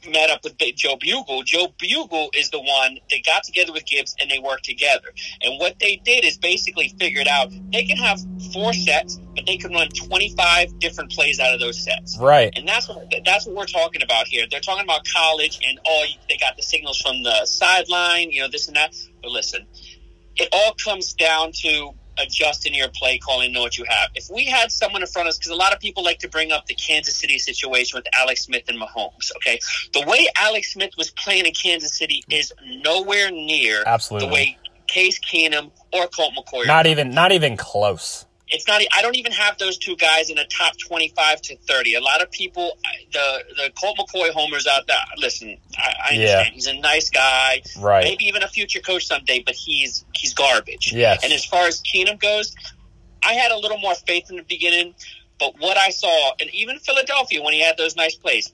met 0.08 0.30
up 0.30 0.44
with 0.44 0.58
Joe 0.76 0.98
Bugel, 0.98 1.44
Joe 1.46 1.68
Bugel 1.78 2.30
is 2.36 2.50
the 2.50 2.60
one 2.60 2.98
that 3.10 3.26
got 3.26 3.44
together 3.44 3.74
with 3.74 3.86
Gibbs 3.86 4.16
and 4.20 4.30
they 4.30 4.40
worked 4.40 4.66
together. 4.66 5.08
And 5.42 5.60
what 5.60 5.80
they 5.80 5.98
did 6.04 6.26
is 6.26 6.38
basically 6.38 6.94
figured 7.00 7.28
out 7.28 7.52
they 7.72 7.84
can 7.84 7.98
have 7.98 8.20
four 8.54 8.74
sets, 8.74 9.20
but 9.36 9.46
they 9.46 9.58
can 9.58 9.72
run 9.72 9.90
25 9.90 10.80
different 10.80 11.12
plays 11.12 11.40
out 11.40 11.54
of 11.54 11.60
those 11.60 11.84
sets. 11.84 12.18
Right. 12.18 12.54
And 12.56 12.68
that's 12.68 12.88
what 12.88 13.14
that's 13.26 13.46
what 13.46 13.56
we're 13.56 13.66
talking 13.66 14.02
about 14.02 14.28
here. 14.28 14.46
They're 14.50 14.60
talking 14.60 14.84
about 14.84 15.02
college 15.14 15.60
and 15.66 15.80
oh, 15.86 16.06
they 16.30 16.38
got 16.38 16.56
the 16.56 16.64
signals 16.64 17.00
from 17.02 17.24
the 17.24 17.46
sideline, 17.46 18.32
you 18.32 18.42
know, 18.42 18.50
this 18.50 18.68
and 18.68 18.76
that. 18.76 18.96
But 19.22 19.32
listen, 19.32 19.66
it 20.36 20.50
all 20.52 20.74
comes 20.74 21.14
down 21.14 21.52
to 21.62 21.94
adjusting 22.18 22.74
your 22.74 22.90
play 22.90 23.18
calling, 23.18 23.52
know 23.52 23.62
what 23.62 23.78
you 23.78 23.86
have. 23.88 24.10
If 24.16 24.30
we 24.32 24.46
had 24.46 24.72
someone 24.72 25.02
in 25.02 25.08
front 25.08 25.28
of 25.28 25.32
us, 25.32 25.38
because 25.38 25.52
a 25.52 25.56
lot 25.56 25.74
of 25.74 25.80
people 25.80 26.04
like 26.04 26.20
to 26.20 26.30
bring 26.30 26.52
up 26.52 26.66
the 26.66 26.76
Kansas 26.76 27.16
City 27.16 27.38
situation 27.38 27.98
with 27.98 28.06
Alex 28.16 28.44
Smith 28.44 28.64
and 28.68 28.80
Mahomes. 28.80 29.32
Okay, 29.38 29.60
the 29.94 30.04
way 30.08 30.28
Alex 30.38 30.74
Smith 30.74 30.92
was 30.98 31.12
playing 31.12 31.46
in 31.46 31.54
Kansas 31.54 31.96
City 31.96 32.24
is 32.30 32.54
nowhere 32.84 33.32
near 33.32 33.84
Absolutely. 33.86 34.28
the 34.28 34.34
way 34.34 34.58
Case 34.88 35.20
Keenum 35.20 35.72
or 35.92 36.08
Colt 36.08 36.34
McCoy. 36.38 36.68
Not 36.68 36.86
even 36.88 37.12
not 37.12 37.32
even 37.32 37.58
close. 37.58 38.26
It's 38.54 38.68
not. 38.68 38.82
I 38.96 39.02
don't 39.02 39.18
even 39.18 39.32
have 39.34 39.58
those 39.58 39.78
two 39.78 39.96
guys 39.98 40.30
in 40.30 40.38
the 40.38 40.46
top 40.46 40.78
twenty-five 40.78 41.42
to 41.42 41.58
thirty. 41.68 41.96
A 41.96 42.02
lot 42.02 42.22
of 42.22 42.32
people, 42.32 42.78
the 43.12 43.44
the 43.58 43.72
Colt 43.80 43.98
McCoy 43.98 44.30
homers 44.30 44.68
out 44.68 44.88
there. 44.88 44.96
Listen, 45.18 45.58
I, 45.78 45.94
I 46.12 46.14
Yeah. 46.14 46.20
understand 46.38 46.54
he's 46.56 46.68
a 46.68 46.74
nice 46.80 47.10
guy, 47.10 47.62
Right. 47.80 48.04
maybe 48.04 48.26
even 48.26 48.44
a 48.44 48.48
future 48.48 48.80
coach 48.80 49.06
someday, 49.08 49.44
but 49.46 49.56
he's 49.56 50.06
he's 50.16 50.34
garbage. 50.34 50.94
Yes. 50.94 51.24
And 51.24 51.34
as 51.34 51.44
far 51.44 51.66
as 51.68 51.82
Keenum 51.82 52.20
goes, 52.20 52.56
I 53.24 53.34
had 53.34 53.52
a 53.52 53.58
little 53.58 53.78
more 53.80 53.96
faith 53.96 54.30
in 54.30 54.36
the 54.38 54.44
beginning, 54.44 54.94
but 55.40 55.56
what 55.60 55.78
I 55.78 55.90
saw, 55.90 56.34
and 56.40 56.50
even 56.54 56.80
Philadelphia 56.80 57.42
when 57.42 57.54
he 57.54 57.62
had 57.62 57.78
those 57.78 57.96
nice 57.96 58.16
plays, 58.16 58.52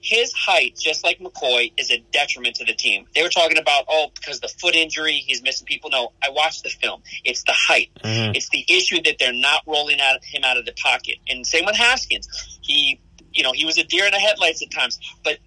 his 0.00 0.32
height, 0.32 0.76
just 0.80 1.02
like 1.04 1.18
McCoy, 1.18 1.72
is 1.76 1.90
a 1.90 1.98
detriment 2.12 2.56
to 2.56 2.64
the 2.64 2.74
team. 2.74 3.06
They 3.14 3.22
were 3.22 3.28
talking 3.28 3.58
about, 3.58 3.84
oh, 3.88 4.10
because 4.14 4.40
the 4.40 4.48
foot 4.48 4.74
injury, 4.74 5.14
he's 5.26 5.42
missing 5.42 5.66
people. 5.66 5.90
No, 5.90 6.12
I 6.22 6.30
watched 6.30 6.62
the 6.62 6.70
film. 6.70 7.02
It's 7.24 7.42
the 7.44 7.54
height. 7.54 7.90
Mhm. 8.04 8.36
It's 8.36 8.48
the 8.50 8.64
issue 8.68 9.02
that 9.02 9.16
they're 9.18 9.32
not 9.32 9.62
rolling 9.66 10.00
out 10.00 10.24
him 10.24 10.44
out 10.44 10.56
of 10.56 10.66
the 10.66 10.72
pocket. 10.72 11.16
And 11.28 11.46
same 11.46 11.64
with 11.66 11.76
Haskins. 11.76 12.58
He, 12.62 13.00
you 13.32 13.42
know, 13.42 13.52
he 13.52 13.64
was 13.64 13.78
a 13.78 13.84
deer 13.84 14.04
in 14.06 14.12
the 14.12 14.18
headlights 14.18 14.62
at 14.62 14.70
times, 14.70 14.98
but 15.24 15.38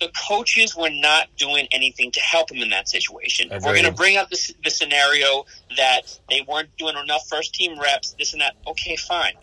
the 0.00 0.10
coaches 0.28 0.74
were 0.76 0.90
not 0.90 1.28
doing 1.36 1.68
anything 1.70 2.10
to 2.10 2.20
help 2.20 2.50
him 2.50 2.60
in 2.60 2.70
that 2.70 2.88
situation. 2.88 3.48
We're 3.50 3.74
going 3.74 3.84
to 3.84 3.92
bring 3.92 4.16
up 4.16 4.30
the, 4.30 4.54
the 4.64 4.70
scenario 4.70 5.44
that 5.76 6.00
they 6.28 6.44
weren't 6.48 6.76
doing 6.76 6.96
enough 6.96 7.28
first 7.28 7.54
team 7.54 7.78
reps, 7.78 8.16
this 8.18 8.32
and 8.32 8.42
that. 8.42 8.56
Okay, 8.66 8.96
fine. 8.96 9.34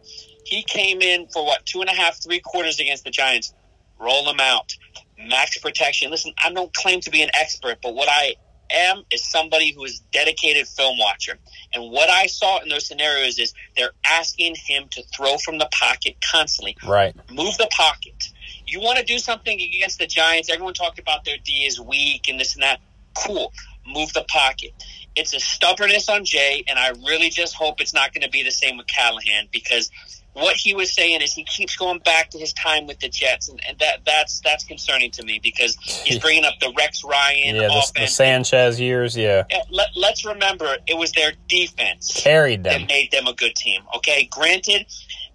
He 0.43 0.63
came 0.63 1.01
in 1.01 1.27
for 1.27 1.45
what, 1.45 1.65
two 1.65 1.79
and 1.79 1.89
a 1.89 1.93
half, 1.93 2.21
three 2.21 2.41
quarters 2.41 2.79
against 2.81 3.05
the 3.05 3.11
Giants. 3.11 3.53
Roll 3.99 4.25
them 4.25 4.39
out. 4.39 4.71
Max 5.17 5.57
protection. 5.57 6.09
Listen, 6.11 6.33
I 6.43 6.51
don't 6.51 6.73
claim 6.73 7.01
to 7.01 7.09
be 7.09 7.21
an 7.21 7.29
expert, 7.33 7.79
but 7.83 7.93
what 7.93 8.07
I 8.09 8.35
am 8.71 9.03
is 9.11 9.23
somebody 9.29 9.73
who 9.73 9.83
is 9.83 9.99
dedicated 10.11 10.67
film 10.67 10.97
watcher. 10.97 11.37
And 11.73 11.91
what 11.91 12.09
I 12.09 12.27
saw 12.27 12.59
in 12.61 12.69
those 12.69 12.85
scenarios 12.87 13.39
is 13.39 13.53
they're 13.75 13.91
asking 14.07 14.55
him 14.55 14.87
to 14.91 15.03
throw 15.15 15.37
from 15.37 15.57
the 15.57 15.67
pocket 15.71 16.17
constantly 16.31 16.77
Right. 16.85 17.15
move 17.29 17.57
the 17.57 17.67
pocket. 17.71 18.29
You 18.65 18.79
want 18.79 18.99
to 18.99 19.03
do 19.03 19.17
something 19.17 19.59
against 19.59 19.97
the 19.99 20.05
Giants. 20.07 20.49
Everyone 20.49 20.73
talked 20.75 20.99
about 20.99 21.25
their 21.25 21.37
D 21.43 21.65
is 21.65 21.79
weak 21.79 22.29
and 22.29 22.39
this 22.39 22.53
and 22.53 22.63
that. 22.63 22.79
Cool. 23.15 23.51
Move 23.85 24.13
the 24.13 24.23
pocket. 24.29 24.71
It's 25.15 25.33
a 25.33 25.39
stubbornness 25.39 26.07
on 26.07 26.23
Jay, 26.23 26.63
and 26.67 26.77
I 26.77 26.89
really 27.07 27.29
just 27.29 27.55
hope 27.55 27.81
it's 27.81 27.93
not 27.93 28.13
going 28.13 28.21
to 28.21 28.29
be 28.29 28.43
the 28.43 28.51
same 28.51 28.77
with 28.77 28.85
Callahan 28.87 29.47
because 29.51 29.89
what 30.33 30.55
he 30.55 30.73
was 30.73 30.93
saying 30.93 31.21
is 31.21 31.33
he 31.33 31.43
keeps 31.43 31.75
going 31.75 31.99
back 31.99 32.29
to 32.31 32.37
his 32.37 32.53
time 32.53 32.87
with 32.87 32.99
the 32.99 33.09
Jets, 33.09 33.49
and, 33.49 33.59
and 33.67 33.77
that 33.79 34.05
that's 34.05 34.39
that's 34.41 34.63
concerning 34.63 35.11
to 35.11 35.23
me 35.23 35.39
because 35.41 35.75
he's 35.75 36.19
bringing 36.21 36.45
up 36.45 36.53
the 36.59 36.73
Rex 36.77 37.03
Ryan 37.03 37.55
Yeah, 37.55 37.67
the, 37.67 37.91
the. 37.95 38.07
Sanchez 38.07 38.79
years, 38.79 39.17
yeah. 39.17 39.43
Let, 39.69 39.89
let's 39.95 40.25
remember 40.25 40.77
it 40.87 40.97
was 40.97 41.11
their 41.11 41.33
defense 41.47 42.11
Carried 42.15 42.63
them. 42.63 42.81
that 42.81 42.87
made 42.87 43.11
them 43.11 43.27
a 43.27 43.33
good 43.33 43.55
team. 43.55 43.81
Okay, 43.97 44.27
granted, 44.31 44.85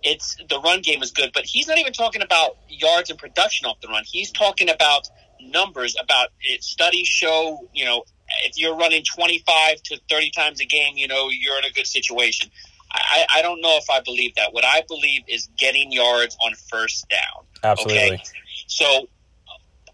it's 0.03 0.37
the 0.49 0.61
run 0.61 0.81
game 0.81 1.03
is 1.03 1.11
good, 1.11 1.31
but 1.35 1.45
he's 1.45 1.67
not 1.67 1.79
even 1.79 1.93
talking 1.93 2.23
about 2.23 2.57
yards 2.69 3.11
and 3.11 3.19
production 3.19 3.67
off 3.67 3.81
the 3.81 3.89
run. 3.89 4.05
He's 4.07 4.31
talking 4.31 4.69
about 4.71 5.09
numbers 5.41 5.97
about 6.01 6.29
it. 6.41 6.63
Studies 6.63 7.09
show, 7.09 7.69
you 7.73 7.85
know, 7.85 8.05
if 8.45 8.57
you're 8.59 8.77
running 8.77 9.03
25 9.05 9.83
to 9.83 10.01
30 10.09 10.31
times 10.31 10.61
a 10.61 10.65
game, 10.65 10.97
you 10.97 11.09
know, 11.09 11.29
you're 11.31 11.59
in 11.59 11.65
a 11.65 11.73
good 11.73 11.87
situation. 11.87 12.51
I, 12.95 13.27
I 13.35 13.43
don't 13.43 13.61
know 13.61 13.77
if 13.77 13.91
I 13.91 14.01
believe 14.01 14.35
that. 14.37 14.53
What 14.53 14.65
I 14.65 14.83
believe 14.87 15.23
is 15.27 15.49
getting 15.59 15.91
yards 15.93 16.37
on 16.45 16.55
first 16.71 17.09
down. 17.09 17.45
Absolutely. 17.63 17.99
Okay? 17.99 18.23
So 18.67 19.09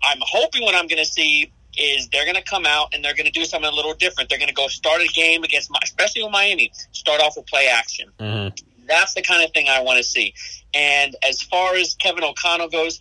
I'm 0.03 0.19
hoping 0.21 0.63
what 0.63 0.75
I'm 0.75 0.87
going 0.87 1.03
to 1.03 1.11
see 1.11 1.53
is 1.79 2.09
they're 2.09 2.25
going 2.25 2.37
to 2.37 2.43
come 2.43 2.67
out 2.67 2.95
and 2.95 3.05
they're 3.05 3.15
going 3.15 3.27
to 3.27 3.33
do 3.33 3.45
something 3.45 3.71
a 3.71 3.75
little 3.75 3.95
different. 3.95 4.29
They're 4.29 4.39
going 4.39 4.49
to 4.49 4.55
go 4.55 4.69
start 4.69 5.01
a 5.01 5.07
game 5.09 5.45
against, 5.45 5.71
especially 5.83 6.23
with 6.23 6.33
Miami, 6.33 6.73
start 6.93 7.21
off 7.21 7.37
with 7.37 7.47
play 7.47 7.69
action. 7.69 8.11
Mm-hmm. 8.19 8.87
That's 8.87 9.15
the 9.15 9.23
kind 9.23 9.43
of 9.45 9.53
thing 9.53 9.69
I 9.69 9.81
want 9.81 9.99
to 9.99 10.05
see. 10.05 10.35
And 10.75 11.17
as 11.23 11.41
far 11.43 11.77
as 11.77 11.95
Kevin 11.95 12.25
O'Connell 12.25 12.69
goes, 12.69 12.99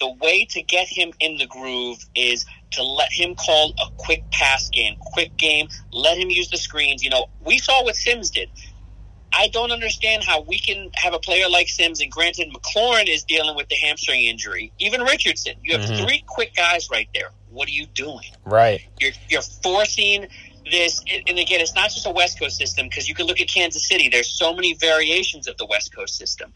the 0.00 0.10
way 0.14 0.46
to 0.46 0.62
get 0.62 0.88
him 0.88 1.12
in 1.20 1.36
the 1.38 1.46
groove 1.46 1.98
is 2.14 2.46
to 2.72 2.82
let 2.82 3.12
him 3.12 3.34
call 3.34 3.72
a 3.78 3.90
quick 3.96 4.22
pass 4.30 4.68
game, 4.70 4.96
quick 5.12 5.36
game, 5.36 5.68
let 5.92 6.16
him 6.16 6.30
use 6.30 6.50
the 6.50 6.56
screens. 6.56 7.02
You 7.02 7.10
know, 7.10 7.26
we 7.44 7.58
saw 7.58 7.84
what 7.84 7.96
Sims 7.96 8.30
did. 8.30 8.48
I 9.32 9.48
don't 9.48 9.70
understand 9.70 10.24
how 10.24 10.40
we 10.40 10.58
can 10.58 10.90
have 10.94 11.14
a 11.14 11.18
player 11.18 11.48
like 11.48 11.68
Sims, 11.68 12.00
and 12.00 12.10
granted, 12.10 12.52
McLaurin 12.52 13.08
is 13.08 13.24
dealing 13.24 13.56
with 13.56 13.68
the 13.68 13.76
hamstring 13.76 14.24
injury. 14.24 14.72
Even 14.78 15.02
Richardson, 15.02 15.54
you 15.62 15.78
have 15.78 15.88
Mhm. 15.88 16.04
three 16.04 16.24
quick 16.26 16.54
guys 16.54 16.88
right 16.90 17.08
there. 17.14 17.32
What 17.50 17.68
are 17.68 17.72
you 17.72 17.86
doing? 17.86 18.30
Right. 18.44 18.82
You're 18.98 19.12
you're 19.28 19.42
forcing 19.42 20.28
this, 20.70 21.00
and 21.08 21.38
again, 21.38 21.60
it's 21.60 21.74
not 21.74 21.90
just 21.90 22.06
a 22.06 22.10
West 22.10 22.38
Coast 22.38 22.56
system 22.56 22.88
because 22.88 23.08
you 23.08 23.14
can 23.14 23.26
look 23.26 23.40
at 23.40 23.48
Kansas 23.48 23.88
City. 23.88 24.08
There's 24.08 24.30
so 24.30 24.52
many 24.54 24.74
variations 24.74 25.48
of 25.48 25.56
the 25.56 25.66
West 25.66 25.94
Coast 25.94 26.16
system, 26.16 26.52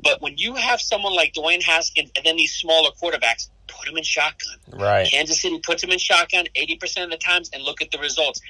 but 0.00 0.20
when 0.20 0.36
you 0.36 0.54
have 0.54 0.80
someone 0.80 1.14
like 1.14 1.32
Dwayne 1.32 1.62
Haskins 1.62 2.10
and 2.16 2.24
then 2.24 2.36
these 2.36 2.54
smaller 2.54 2.90
quarterbacks, 3.02 3.48
put 3.66 3.86
them 3.86 3.96
in 3.96 4.04
shotgun. 4.04 4.58
Right. 4.68 5.10
Kansas 5.10 5.40
City 5.40 5.58
puts 5.58 5.82
him 5.82 5.90
in 5.90 5.98
shotgun 5.98 6.46
80% 6.54 7.04
of 7.04 7.10
the 7.10 7.16
times, 7.16 7.50
and 7.52 7.62
look 7.62 7.82
at 7.82 7.90
the 7.90 7.98
results. 7.98 8.40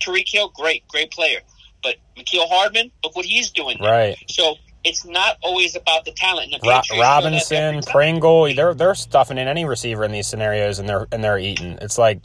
Tyreek 0.00 0.28
Hill, 0.28 0.48
great, 0.48 0.86
great 0.88 1.10
player. 1.10 1.40
But 1.86 1.96
Mecole 2.16 2.48
Hardman, 2.48 2.90
look 3.04 3.14
what 3.14 3.24
he's 3.24 3.50
doing. 3.50 3.78
now. 3.80 3.90
Right. 3.90 4.16
So 4.28 4.56
it's 4.84 5.04
not 5.04 5.36
always 5.42 5.76
about 5.76 6.04
the 6.04 6.12
talent. 6.12 6.50
The 6.50 6.58
Ro- 6.68 6.80
Patriots 6.80 6.90
know 6.90 6.96
that 7.00 7.24
every 7.24 7.76
Robinson. 7.76 7.92
Pringle, 7.92 8.54
they're 8.54 8.74
they're 8.74 8.94
stuffing 8.94 9.38
in 9.38 9.46
any 9.48 9.64
receiver 9.64 10.04
in 10.04 10.10
these 10.12 10.26
scenarios, 10.26 10.78
and 10.78 10.88
they're 10.88 11.06
and 11.12 11.22
they're 11.22 11.38
eating. 11.38 11.78
It's 11.80 11.98
like 11.98 12.20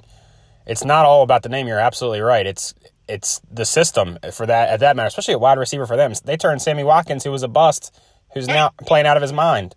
it's 0.65 0.83
not 0.83 1.05
all 1.05 1.21
about 1.23 1.43
the 1.43 1.49
name. 1.49 1.67
You're 1.67 1.79
absolutely 1.79 2.21
right. 2.21 2.45
It's 2.45 2.73
it's 3.07 3.41
the 3.51 3.65
system 3.65 4.17
for 4.31 4.45
that 4.45 4.69
at 4.69 4.79
that 4.79 4.95
matter, 4.95 5.07
especially 5.07 5.33
a 5.35 5.39
wide 5.39 5.57
receiver 5.59 5.85
for 5.85 5.97
them. 5.97 6.13
They 6.23 6.37
turned 6.37 6.61
Sammy 6.61 6.83
Watkins, 6.83 7.23
who 7.23 7.31
was 7.31 7.43
a 7.43 7.47
bust, 7.47 7.93
who's 8.33 8.47
now 8.47 8.69
playing 8.87 9.05
out 9.05 9.17
of 9.17 9.21
his 9.21 9.33
mind. 9.33 9.75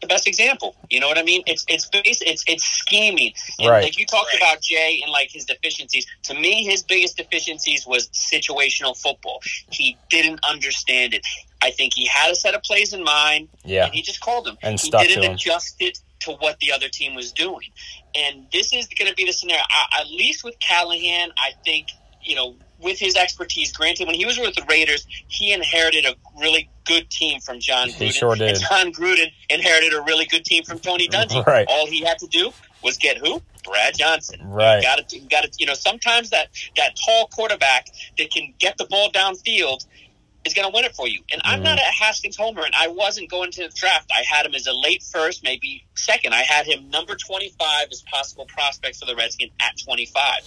The 0.00 0.06
best 0.06 0.26
example. 0.26 0.76
You 0.90 1.00
know 1.00 1.08
what 1.08 1.18
I 1.18 1.22
mean? 1.22 1.42
It's 1.46 1.64
it's 1.68 1.86
base, 1.88 2.20
it's 2.22 2.44
it's 2.46 2.64
scheming. 2.64 3.32
And 3.58 3.70
Right. 3.70 3.84
like 3.84 3.98
you 3.98 4.04
talked 4.06 4.34
about 4.34 4.60
Jay 4.60 5.00
and 5.02 5.10
like 5.10 5.30
his 5.30 5.44
deficiencies. 5.46 6.06
To 6.24 6.34
me, 6.34 6.64
his 6.64 6.82
biggest 6.82 7.16
deficiencies 7.16 7.86
was 7.86 8.08
situational 8.10 8.96
football. 9.00 9.40
He 9.70 9.96
didn't 10.10 10.40
understand 10.44 11.14
it. 11.14 11.24
I 11.62 11.70
think 11.70 11.94
he 11.94 12.06
had 12.06 12.30
a 12.30 12.34
set 12.34 12.54
of 12.54 12.62
plays 12.62 12.92
in 12.92 13.02
mind, 13.02 13.48
Yeah. 13.64 13.86
and 13.86 13.94
he 13.94 14.02
just 14.02 14.20
called 14.20 14.44
them. 14.44 14.58
And 14.62 14.78
he 14.78 14.88
stuck 14.88 15.02
didn't 15.06 15.22
to 15.22 15.28
'em. 15.30 15.34
adjust 15.36 15.76
it 15.80 15.98
to 16.20 16.32
what 16.32 16.58
the 16.60 16.72
other 16.72 16.88
team 16.88 17.14
was 17.14 17.32
doing. 17.32 17.68
And 18.14 18.46
this 18.52 18.72
is 18.72 18.86
going 18.88 19.08
to 19.08 19.14
be 19.14 19.24
the 19.24 19.32
scenario. 19.32 19.62
I, 19.70 20.00
at 20.02 20.10
least 20.10 20.44
with 20.44 20.58
Callahan, 20.60 21.30
I 21.38 21.52
think 21.64 21.88
you 22.22 22.34
know 22.34 22.56
with 22.84 22.98
his 22.98 23.16
expertise. 23.16 23.72
Granted, 23.72 24.06
when 24.06 24.14
he 24.14 24.24
was 24.24 24.38
with 24.38 24.54
the 24.54 24.64
Raiders, 24.68 25.06
he 25.26 25.52
inherited 25.52 26.04
a 26.04 26.14
really 26.38 26.68
good 26.84 27.10
team 27.10 27.40
from 27.40 27.58
Jon 27.58 27.88
Gruden. 27.88 27.92
He 27.94 28.12
sure 28.12 28.36
did. 28.36 28.50
And 28.50 28.60
Jon 28.60 28.92
Gruden 28.92 29.32
inherited 29.48 29.94
a 29.94 30.02
really 30.02 30.26
good 30.26 30.44
team 30.44 30.62
from 30.64 30.78
Tony 30.78 31.08
Dungy. 31.08 31.44
Right. 31.54 31.66
All 31.68 31.86
he 31.86 32.02
had 32.02 32.18
to 32.18 32.26
do 32.26 32.52
was 32.82 32.96
get 32.96 33.18
who? 33.18 33.42
Brad 33.64 33.96
Johnson. 33.96 34.40
Right. 34.44 34.82
Got 34.82 35.08
to, 35.08 35.18
got 35.20 35.44
to. 35.44 35.50
You 35.58 35.66
know, 35.66 35.74
sometimes 35.74 36.30
that 36.30 36.48
that 36.76 36.96
tall 37.04 37.26
quarterback 37.28 37.88
that 38.18 38.30
can 38.30 38.54
get 38.58 38.76
the 38.78 38.84
ball 38.86 39.10
downfield 39.10 39.86
is 40.44 40.54
going 40.54 40.68
to 40.68 40.74
win 40.74 40.84
it 40.84 40.94
for 40.94 41.08
you. 41.08 41.22
And 41.32 41.40
I'm 41.44 41.60
Mhm. 41.60 41.64
not 41.64 41.78
a 41.78 41.82
Haskins 41.82 42.36
homer, 42.36 42.64
and 42.64 42.74
I 42.74 42.88
wasn't 42.88 43.30
going 43.30 43.50
to 43.52 43.62
the 43.62 43.74
draft. 43.74 44.10
I 44.14 44.22
had 44.22 44.46
him 44.46 44.54
as 44.54 44.66
a 44.66 44.72
late 44.72 45.02
first, 45.02 45.42
maybe 45.42 45.84
second. 45.94 46.34
I 46.34 46.42
had 46.42 46.66
him 46.66 46.90
number 46.90 47.16
25 47.16 47.88
as 47.90 48.02
possible 48.02 48.44
prospect 48.46 48.96
for 48.96 49.06
the 49.06 49.16
Redskins 49.16 49.52
at 49.60 49.72
25. 49.82 50.42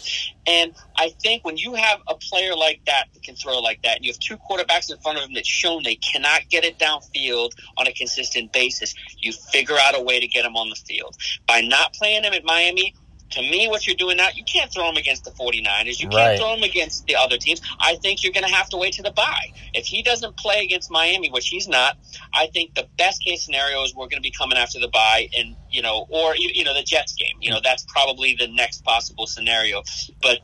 And 0.46 0.74
I 0.96 1.10
think 1.22 1.44
when 1.44 1.58
you 1.58 1.74
have 1.74 2.00
a 2.08 2.16
player 2.16 2.56
like 2.56 2.82
that 2.86 3.08
that 3.14 3.24
can 3.24 3.36
throw 3.36 3.60
like 3.60 3.82
that, 3.84 3.98
and 3.98 4.06
you 4.06 4.12
have 4.12 4.20
two 4.20 4.38
quarterbacks 4.38 4.92
in 4.92 4.98
front 5.00 5.18
of 5.18 5.24
him 5.26 5.34
that's 5.34 5.50
shown 5.50 5.84
they 5.84 5.96
cannot 5.96 6.48
get 6.50 6.64
it 6.64 6.78
downfield 6.78 7.52
on 7.78 7.88
a 7.88 7.94
consistent 7.94 8.54
basis, 8.54 8.94
you 9.18 9.34
figure 9.34 9.78
out 9.78 9.98
a 9.98 10.02
way 10.02 10.20
to 10.20 10.28
get 10.28 10.46
him 10.46 10.56
on 10.56 10.70
the 10.70 10.76
field. 10.76 11.16
By 11.48 11.62
not 11.62 11.94
playing 11.94 12.24
him 12.24 12.34
at 12.34 12.44
Miami, 12.44 12.94
to 13.32 13.42
me, 13.42 13.68
what 13.68 13.86
you're 13.86 13.96
doing 13.96 14.18
now, 14.18 14.30
you 14.34 14.44
can't 14.44 14.72
throw 14.72 14.90
him 14.90 14.96
against 14.98 15.26
the 15.26 15.32
49ers. 15.32 16.00
You 16.00 16.08
can't 16.08 16.14
Right. 16.16 16.40
throw 16.40 16.54
him 16.54 16.64
against 16.64 17.06
the 17.08 17.16
other 17.16 17.38
teams. 17.38 17.62
I 17.80 17.96
think 17.96 18.24
you're 18.24 18.34
going 18.34 18.46
to 18.46 18.54
have 18.54 18.70
to 18.70 18.78
wait 18.78 18.94
to 18.94 19.04
the 19.04 19.12
bye. 19.12 19.52
If 19.74 19.86
he 19.86 20.02
doesn't 20.02 20.38
play 20.38 20.64
against 20.64 20.90
Miami, 20.90 21.30
which 21.30 21.48
he's 21.48 21.68
not, 21.68 21.98
I 22.34 22.48
think 22.48 22.76
the 22.76 22.88
best 22.98 23.24
case 23.24 23.44
scenario 23.44 23.84
is 23.84 23.94
we're 23.96 24.06
going 24.08 24.22
to 24.22 24.28
be 24.28 24.32
coming 24.32 24.58
after 24.58 24.80
the 24.80 24.88
bye 24.88 25.30
and, 25.38 25.56
you 25.70 25.82
know, 25.82 26.06
or, 26.10 26.36
you 26.36 26.52
you 26.54 26.64
know, 26.64 26.74
the 26.74 26.84
Jets 26.84 27.14
game. 27.14 27.36
You 27.42 27.52
know, 27.52 27.60
that's 27.64 27.84
probably 27.88 28.36
the 28.36 28.48
next 28.48 28.84
possible 28.84 29.28
scenario. 29.28 29.84
But 30.22 30.40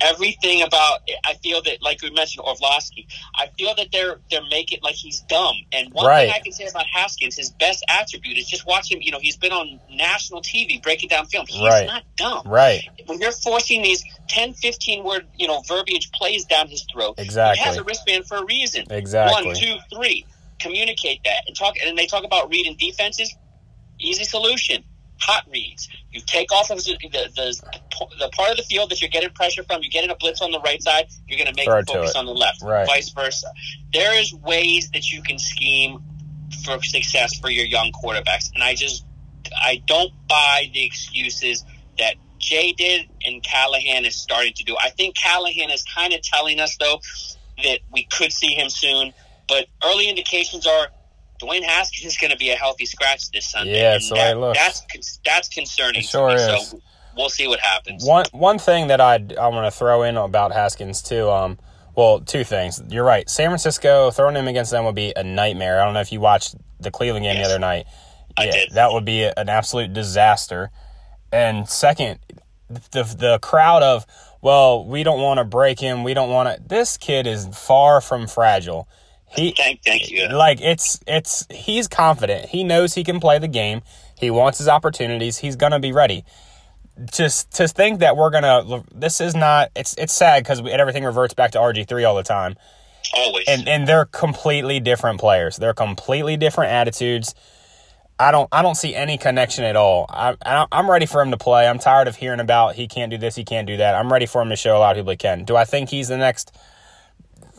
everything 0.00 0.62
about 0.62 1.00
I 1.24 1.34
feel 1.34 1.62
that 1.62 1.82
like 1.82 2.02
we 2.02 2.10
mentioned 2.10 2.44
Orlovsky, 2.44 3.06
I 3.34 3.48
feel 3.58 3.74
that 3.76 3.88
they're 3.92 4.20
they're 4.30 4.44
making 4.50 4.78
like 4.82 4.94
he's 4.94 5.20
dumb. 5.22 5.54
And 5.72 5.92
one 5.92 6.06
Right. 6.06 6.26
thing 6.26 6.34
I 6.36 6.40
can 6.40 6.52
say 6.52 6.66
about 6.66 6.86
Haskins, 6.86 7.36
his 7.36 7.50
best 7.50 7.84
attribute 7.88 8.38
is 8.38 8.48
just 8.48 8.66
watch 8.66 8.90
him. 8.90 9.00
You 9.02 9.12
know, 9.12 9.18
he's 9.20 9.36
been 9.36 9.52
on 9.52 9.80
national 9.90 10.42
TV 10.42 10.82
breaking 10.82 11.08
down 11.08 11.26
film. 11.26 11.46
He's 11.48 11.60
Right. 11.62 11.86
not 11.86 12.04
dumb. 12.16 12.42
Right. 12.46 12.82
When 13.06 13.20
you're 13.20 13.32
forcing 13.32 13.82
these 13.82 14.02
10, 14.28 14.54
15 14.54 15.04
word 15.04 15.26
you 15.38 15.46
know 15.46 15.62
verbiage 15.68 16.10
plays 16.12 16.44
down 16.44 16.68
his 16.68 16.84
throat, 16.92 17.14
Exactly. 17.18 17.58
he 17.58 17.64
has 17.64 17.76
a 17.76 17.84
wristband 17.84 18.26
for 18.26 18.38
a 18.38 18.44
reason. 18.44 18.86
Exactly. 18.90 19.46
One, 19.46 19.54
two, 19.56 19.76
three. 19.92 20.26
Communicate 20.58 21.20
that 21.24 21.44
and 21.46 21.56
talk. 21.56 21.74
And 21.84 21.96
they 21.96 22.06
talk 22.06 22.24
about 22.24 22.50
reading 22.50 22.76
defenses. 22.78 23.34
Easy 23.98 24.24
solution. 24.24 24.84
Hot 25.22 25.44
reads. 25.50 25.88
You 26.10 26.20
take 26.24 26.50
off 26.50 26.70
of 26.70 26.78
the, 26.78 26.96
the, 27.02 27.62
the 28.18 28.30
part 28.30 28.50
of 28.50 28.56
the 28.56 28.62
field 28.62 28.90
that 28.90 29.00
you're 29.00 29.10
getting 29.10 29.30
pressure 29.30 29.62
from. 29.62 29.82
You're 29.82 29.90
getting 29.90 30.10
a 30.10 30.16
blitz 30.16 30.40
on 30.40 30.50
the 30.50 30.60
right 30.60 30.82
side. 30.82 31.08
You're 31.28 31.38
going 31.38 31.52
to 31.52 31.56
make 31.56 31.66
Throw 31.66 31.78
it 31.78 31.80
it 31.80 31.86
to 31.88 31.92
focus 31.92 32.14
on 32.16 32.26
the 32.26 32.34
left. 32.34 32.62
Right. 32.62 32.86
Vice 32.86 33.10
versa. 33.10 33.52
There 33.92 34.18
is 34.18 34.34
ways 34.34 34.90
that 34.90 35.10
you 35.10 35.22
can 35.22 35.38
scheme 35.38 36.02
for 36.64 36.82
success 36.82 37.38
for 37.38 37.50
your 37.50 37.66
young 37.66 37.92
quarterbacks, 37.92 38.50
and 38.54 38.62
I 38.62 38.74
just 38.74 39.04
I 39.54 39.82
don't 39.86 40.12
buy 40.28 40.70
the 40.72 40.84
excuses 40.84 41.64
that 41.98 42.14
Jay 42.38 42.72
did 42.72 43.08
and 43.24 43.42
Callahan 43.42 44.04
is 44.04 44.16
starting 44.16 44.54
to 44.54 44.64
do. 44.64 44.76
I 44.82 44.90
think 44.90 45.16
Callahan 45.16 45.70
is 45.70 45.84
kind 45.94 46.12
of 46.12 46.22
telling 46.22 46.60
us 46.60 46.76
though 46.78 47.00
that 47.62 47.80
we 47.92 48.04
could 48.04 48.32
see 48.32 48.54
him 48.54 48.70
soon, 48.70 49.12
but 49.46 49.66
early 49.84 50.08
indications 50.08 50.66
are 50.66 50.88
Dwayne 51.40 51.62
Haskins 51.62 52.04
is 52.12 52.18
going 52.18 52.30
to 52.30 52.36
be 52.36 52.50
a 52.50 52.56
healthy 52.56 52.86
scratch 52.86 53.30
this 53.30 53.50
Sunday. 53.50 53.78
Yeah, 53.78 53.98
the 53.98 54.14
way 54.14 54.30
it 54.30 54.36
looks. 54.36 54.58
That's 54.58 55.20
that's 55.24 55.48
concerning. 55.48 56.00
It 56.00 56.04
sure 56.06 56.30
to 56.30 56.36
me, 56.36 56.42
is. 56.42 56.68
So 56.70 56.80
we'll 57.16 57.28
see 57.28 57.48
what 57.48 57.60
happens. 57.60 58.04
One 58.04 58.26
one 58.32 58.58
thing 58.58 58.88
that 58.88 59.00
I 59.00 59.14
I 59.38 59.48
want 59.48 59.72
to 59.72 59.76
throw 59.76 60.02
in 60.02 60.16
about 60.16 60.52
Haskins 60.52 61.02
too. 61.02 61.28
Um, 61.30 61.58
well, 61.96 62.20
two 62.20 62.44
things. 62.44 62.80
You're 62.88 63.04
right. 63.04 63.28
San 63.28 63.48
Francisco 63.48 64.10
throwing 64.10 64.36
him 64.36 64.48
against 64.48 64.70
them 64.70 64.84
would 64.84 64.94
be 64.94 65.12
a 65.16 65.22
nightmare. 65.24 65.80
I 65.80 65.84
don't 65.84 65.94
know 65.94 66.00
if 66.00 66.12
you 66.12 66.20
watched 66.20 66.54
the 66.78 66.90
Cleveland 66.90 67.24
game 67.24 67.36
Yes. 67.36 67.46
the 67.48 67.54
other 67.54 67.60
night. 67.60 67.86
I 68.36 68.44
yeah, 68.46 68.52
did. 68.52 68.70
that 68.72 68.92
would 68.92 69.04
be 69.04 69.24
an 69.24 69.48
absolute 69.48 69.92
disaster. 69.92 70.70
And 71.32 71.68
second, 71.68 72.20
the 72.68 73.02
the 73.02 73.38
crowd 73.42 73.82
of 73.82 74.06
well, 74.42 74.86
we 74.86 75.02
don't 75.02 75.20
want 75.20 75.38
to 75.38 75.44
break 75.44 75.78
him. 75.80 76.02
We 76.04 76.14
don't 76.14 76.30
want 76.30 76.56
to. 76.56 76.62
This 76.66 76.96
kid 76.96 77.26
is 77.26 77.46
far 77.48 78.00
from 78.00 78.26
fragile. 78.26 78.88
He 79.30 79.52
Thank, 79.56 79.82
thank 79.84 80.10
you. 80.10 80.28
like 80.28 80.60
it's 80.60 80.98
it's 81.06 81.46
he's 81.50 81.86
confident. 81.86 82.46
He 82.46 82.64
knows 82.64 82.94
he 82.94 83.04
can 83.04 83.20
play 83.20 83.38
the 83.38 83.48
game. 83.48 83.82
He 84.18 84.30
wants 84.30 84.58
his 84.58 84.68
opportunities. 84.68 85.38
He's 85.38 85.56
gonna 85.56 85.78
be 85.80 85.92
ready. 85.92 86.24
Just 87.12 87.52
to 87.52 87.68
think 87.68 88.00
that 88.00 88.16
we're 88.16 88.30
gonna 88.30 88.82
this 88.92 89.20
is 89.20 89.34
not 89.34 89.70
it's 89.76 89.94
it's 89.96 90.12
sad 90.12 90.42
because 90.42 90.60
everything 90.68 91.04
reverts 91.04 91.32
back 91.34 91.52
to 91.52 91.58
RG 91.58 91.86
three 91.88 92.04
all 92.04 92.16
the 92.16 92.24
time, 92.24 92.56
Always. 93.14 93.44
and 93.48 93.68
and 93.68 93.86
they're 93.86 94.04
completely 94.04 94.80
different 94.80 95.20
players. 95.20 95.56
They're 95.56 95.74
completely 95.74 96.36
different 96.36 96.72
attitudes. 96.72 97.34
I 98.18 98.32
don't 98.32 98.48
I 98.52 98.60
don't 98.62 98.74
see 98.74 98.94
any 98.94 99.16
connection 99.16 99.64
at 99.64 99.76
all. 99.76 100.06
I, 100.10 100.36
I 100.44 100.66
I'm 100.72 100.90
ready 100.90 101.06
for 101.06 101.22
him 101.22 101.30
to 101.30 101.38
play. 101.38 101.66
I'm 101.66 101.78
tired 101.78 102.08
of 102.08 102.16
hearing 102.16 102.40
about 102.40 102.74
he 102.74 102.86
can't 102.88 103.10
do 103.10 103.16
this, 103.16 103.36
he 103.36 103.44
can't 103.44 103.66
do 103.66 103.78
that. 103.78 103.94
I'm 103.94 104.12
ready 104.12 104.26
for 104.26 104.42
him 104.42 104.50
to 104.50 104.56
show 104.56 104.76
a 104.76 104.80
lot 104.80 104.90
of 104.90 104.96
people 104.98 105.12
he 105.12 105.16
can. 105.16 105.44
Do 105.44 105.56
I 105.56 105.64
think 105.64 105.88
he's 105.88 106.08
the 106.08 106.18
next 106.18 106.54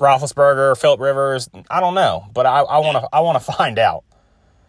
Roethlisberger, 0.01 0.77
Philip 0.77 1.00
Rivers? 1.00 1.50
I 1.70 1.79
don't 1.79 1.96
know, 1.96 2.25
but 2.34 2.46
I 2.46 2.60
I 2.62 2.79
want 2.79 2.98
to 2.98 3.10
I 3.13 3.22
want 3.22 3.43
to 3.43 3.51
find 3.53 3.79
out. 3.79 4.03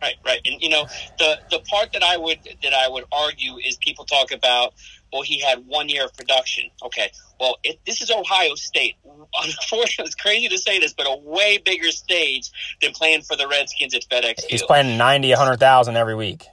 Right, 0.01 0.17
right, 0.27 0.41
and 0.45 0.61
you 0.61 0.69
know 0.69 0.87
the 1.19 1.39
the 1.51 1.61
part 1.61 1.93
that 1.93 2.03
I 2.03 2.17
would 2.17 2.39
that 2.63 2.75
I 2.75 2.89
would 2.89 3.05
argue 3.13 3.57
is 3.59 3.77
people 3.77 4.05
talk 4.05 4.33
about 4.33 4.75
well 5.13 5.23
he 5.23 5.41
had 5.41 5.65
one 5.67 5.89
year 5.89 6.05
of 6.05 6.15
production. 6.15 6.71
Okay, 6.85 7.11
well 7.39 7.57
it, 7.63 7.79
this 7.87 8.01
is 8.01 8.11
Ohio 8.11 8.55
State. 8.57 8.97
Unfortunately, 9.45 10.07
it's 10.07 10.17
crazy 10.17 10.49
to 10.49 10.59
say 10.59 10.81
this, 10.81 10.93
but 10.93 11.07
a 11.07 11.17
way 11.23 11.59
bigger 11.59 11.91
stage 11.93 12.51
than 12.81 12.93
playing 12.93 13.23
for 13.23 13.37
the 13.37 13.47
Redskins 13.47 13.95
at 13.95 14.03
FedEx 14.11 14.43
He's 14.49 14.63
playing 14.63 14.99
90, 14.99 15.31
100,000 15.31 15.97
every 15.97 16.15
week. 16.17 16.47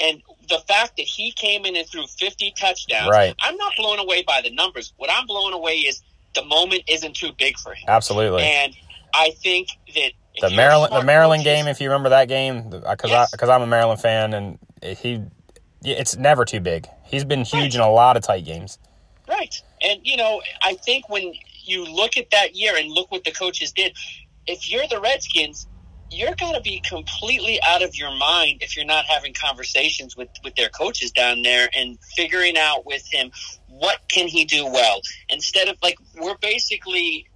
And 0.00 0.22
the 0.48 0.58
fact 0.66 0.96
that 0.96 1.04
he 1.06 1.30
came 1.32 1.64
in 1.64 1.76
and 1.76 1.86
threw 1.86 2.06
50 2.06 2.54
touchdowns, 2.58 3.10
Right. 3.10 3.34
I'm 3.38 3.56
not 3.56 3.72
blown 3.76 3.98
away 3.98 4.22
by 4.22 4.40
the 4.42 4.50
numbers. 4.50 4.92
What 4.96 5.10
I'm 5.12 5.26
blown 5.26 5.52
away 5.52 5.78
is 5.78 6.02
the 6.34 6.44
moment 6.44 6.82
isn't 6.88 7.14
too 7.16 7.30
big 7.38 7.58
for 7.58 7.72
him. 7.74 7.84
Absolutely. 7.88 8.42
And 8.42 8.74
I 9.14 9.30
think 9.42 9.68
that 9.94 10.12
the 10.40 10.50
Maryland, 10.50 10.92
the 10.92 11.04
Maryland 11.04 11.44
coaches- 11.44 11.60
game. 11.62 11.68
If 11.68 11.80
you 11.80 11.88
remember 11.88 12.08
that 12.10 12.28
game, 12.28 12.70
because 12.70 13.10
uh, 13.10 13.14
Yes. 13.14 13.30
because 13.30 13.48
I'm 13.48 13.62
a 13.62 13.66
Maryland 13.66 14.00
fan, 14.00 14.34
and 14.34 14.58
he, 14.82 15.22
it's 15.84 16.16
never 16.16 16.44
too 16.44 16.60
big. 16.60 16.86
He's 17.04 17.24
been 17.24 17.44
huge 17.44 17.74
in 17.74 17.80
a 17.80 17.90
lot 17.90 18.16
of 18.16 18.22
tight 18.24 18.44
games. 18.44 18.78
Right. 19.28 19.54
And, 19.82 20.00
you 20.02 20.16
know, 20.16 20.42
I 20.62 20.74
think 20.74 21.08
when 21.08 21.32
you 21.62 21.84
look 21.84 22.16
at 22.16 22.30
that 22.30 22.56
year 22.56 22.74
and 22.76 22.90
look 22.90 23.10
what 23.10 23.24
the 23.24 23.30
coaches 23.30 23.72
did, 23.72 23.96
if 24.46 24.70
you're 24.70 24.86
the 24.88 25.00
Redskins, 25.00 25.66
you're 26.10 26.34
going 26.34 26.54
to 26.54 26.60
be 26.60 26.80
completely 26.80 27.58
out 27.66 27.82
of 27.82 27.96
your 27.96 28.14
mind 28.16 28.62
if 28.62 28.76
you're 28.76 28.84
not 28.84 29.04
having 29.06 29.32
conversations 29.32 30.16
with, 30.16 30.28
with 30.42 30.54
their 30.56 30.68
coaches 30.68 31.10
down 31.10 31.42
there 31.42 31.68
and 31.74 31.98
figuring 32.16 32.56
out 32.58 32.84
with 32.86 33.06
him 33.10 33.30
what 33.78 33.98
can 34.08 34.28
he 34.28 34.44
do 34.44 34.66
well. 34.66 35.00
Instead 35.28 35.68
of, 35.68 35.76
like, 35.82 35.98
we're 36.20 36.36
basically 36.38 37.26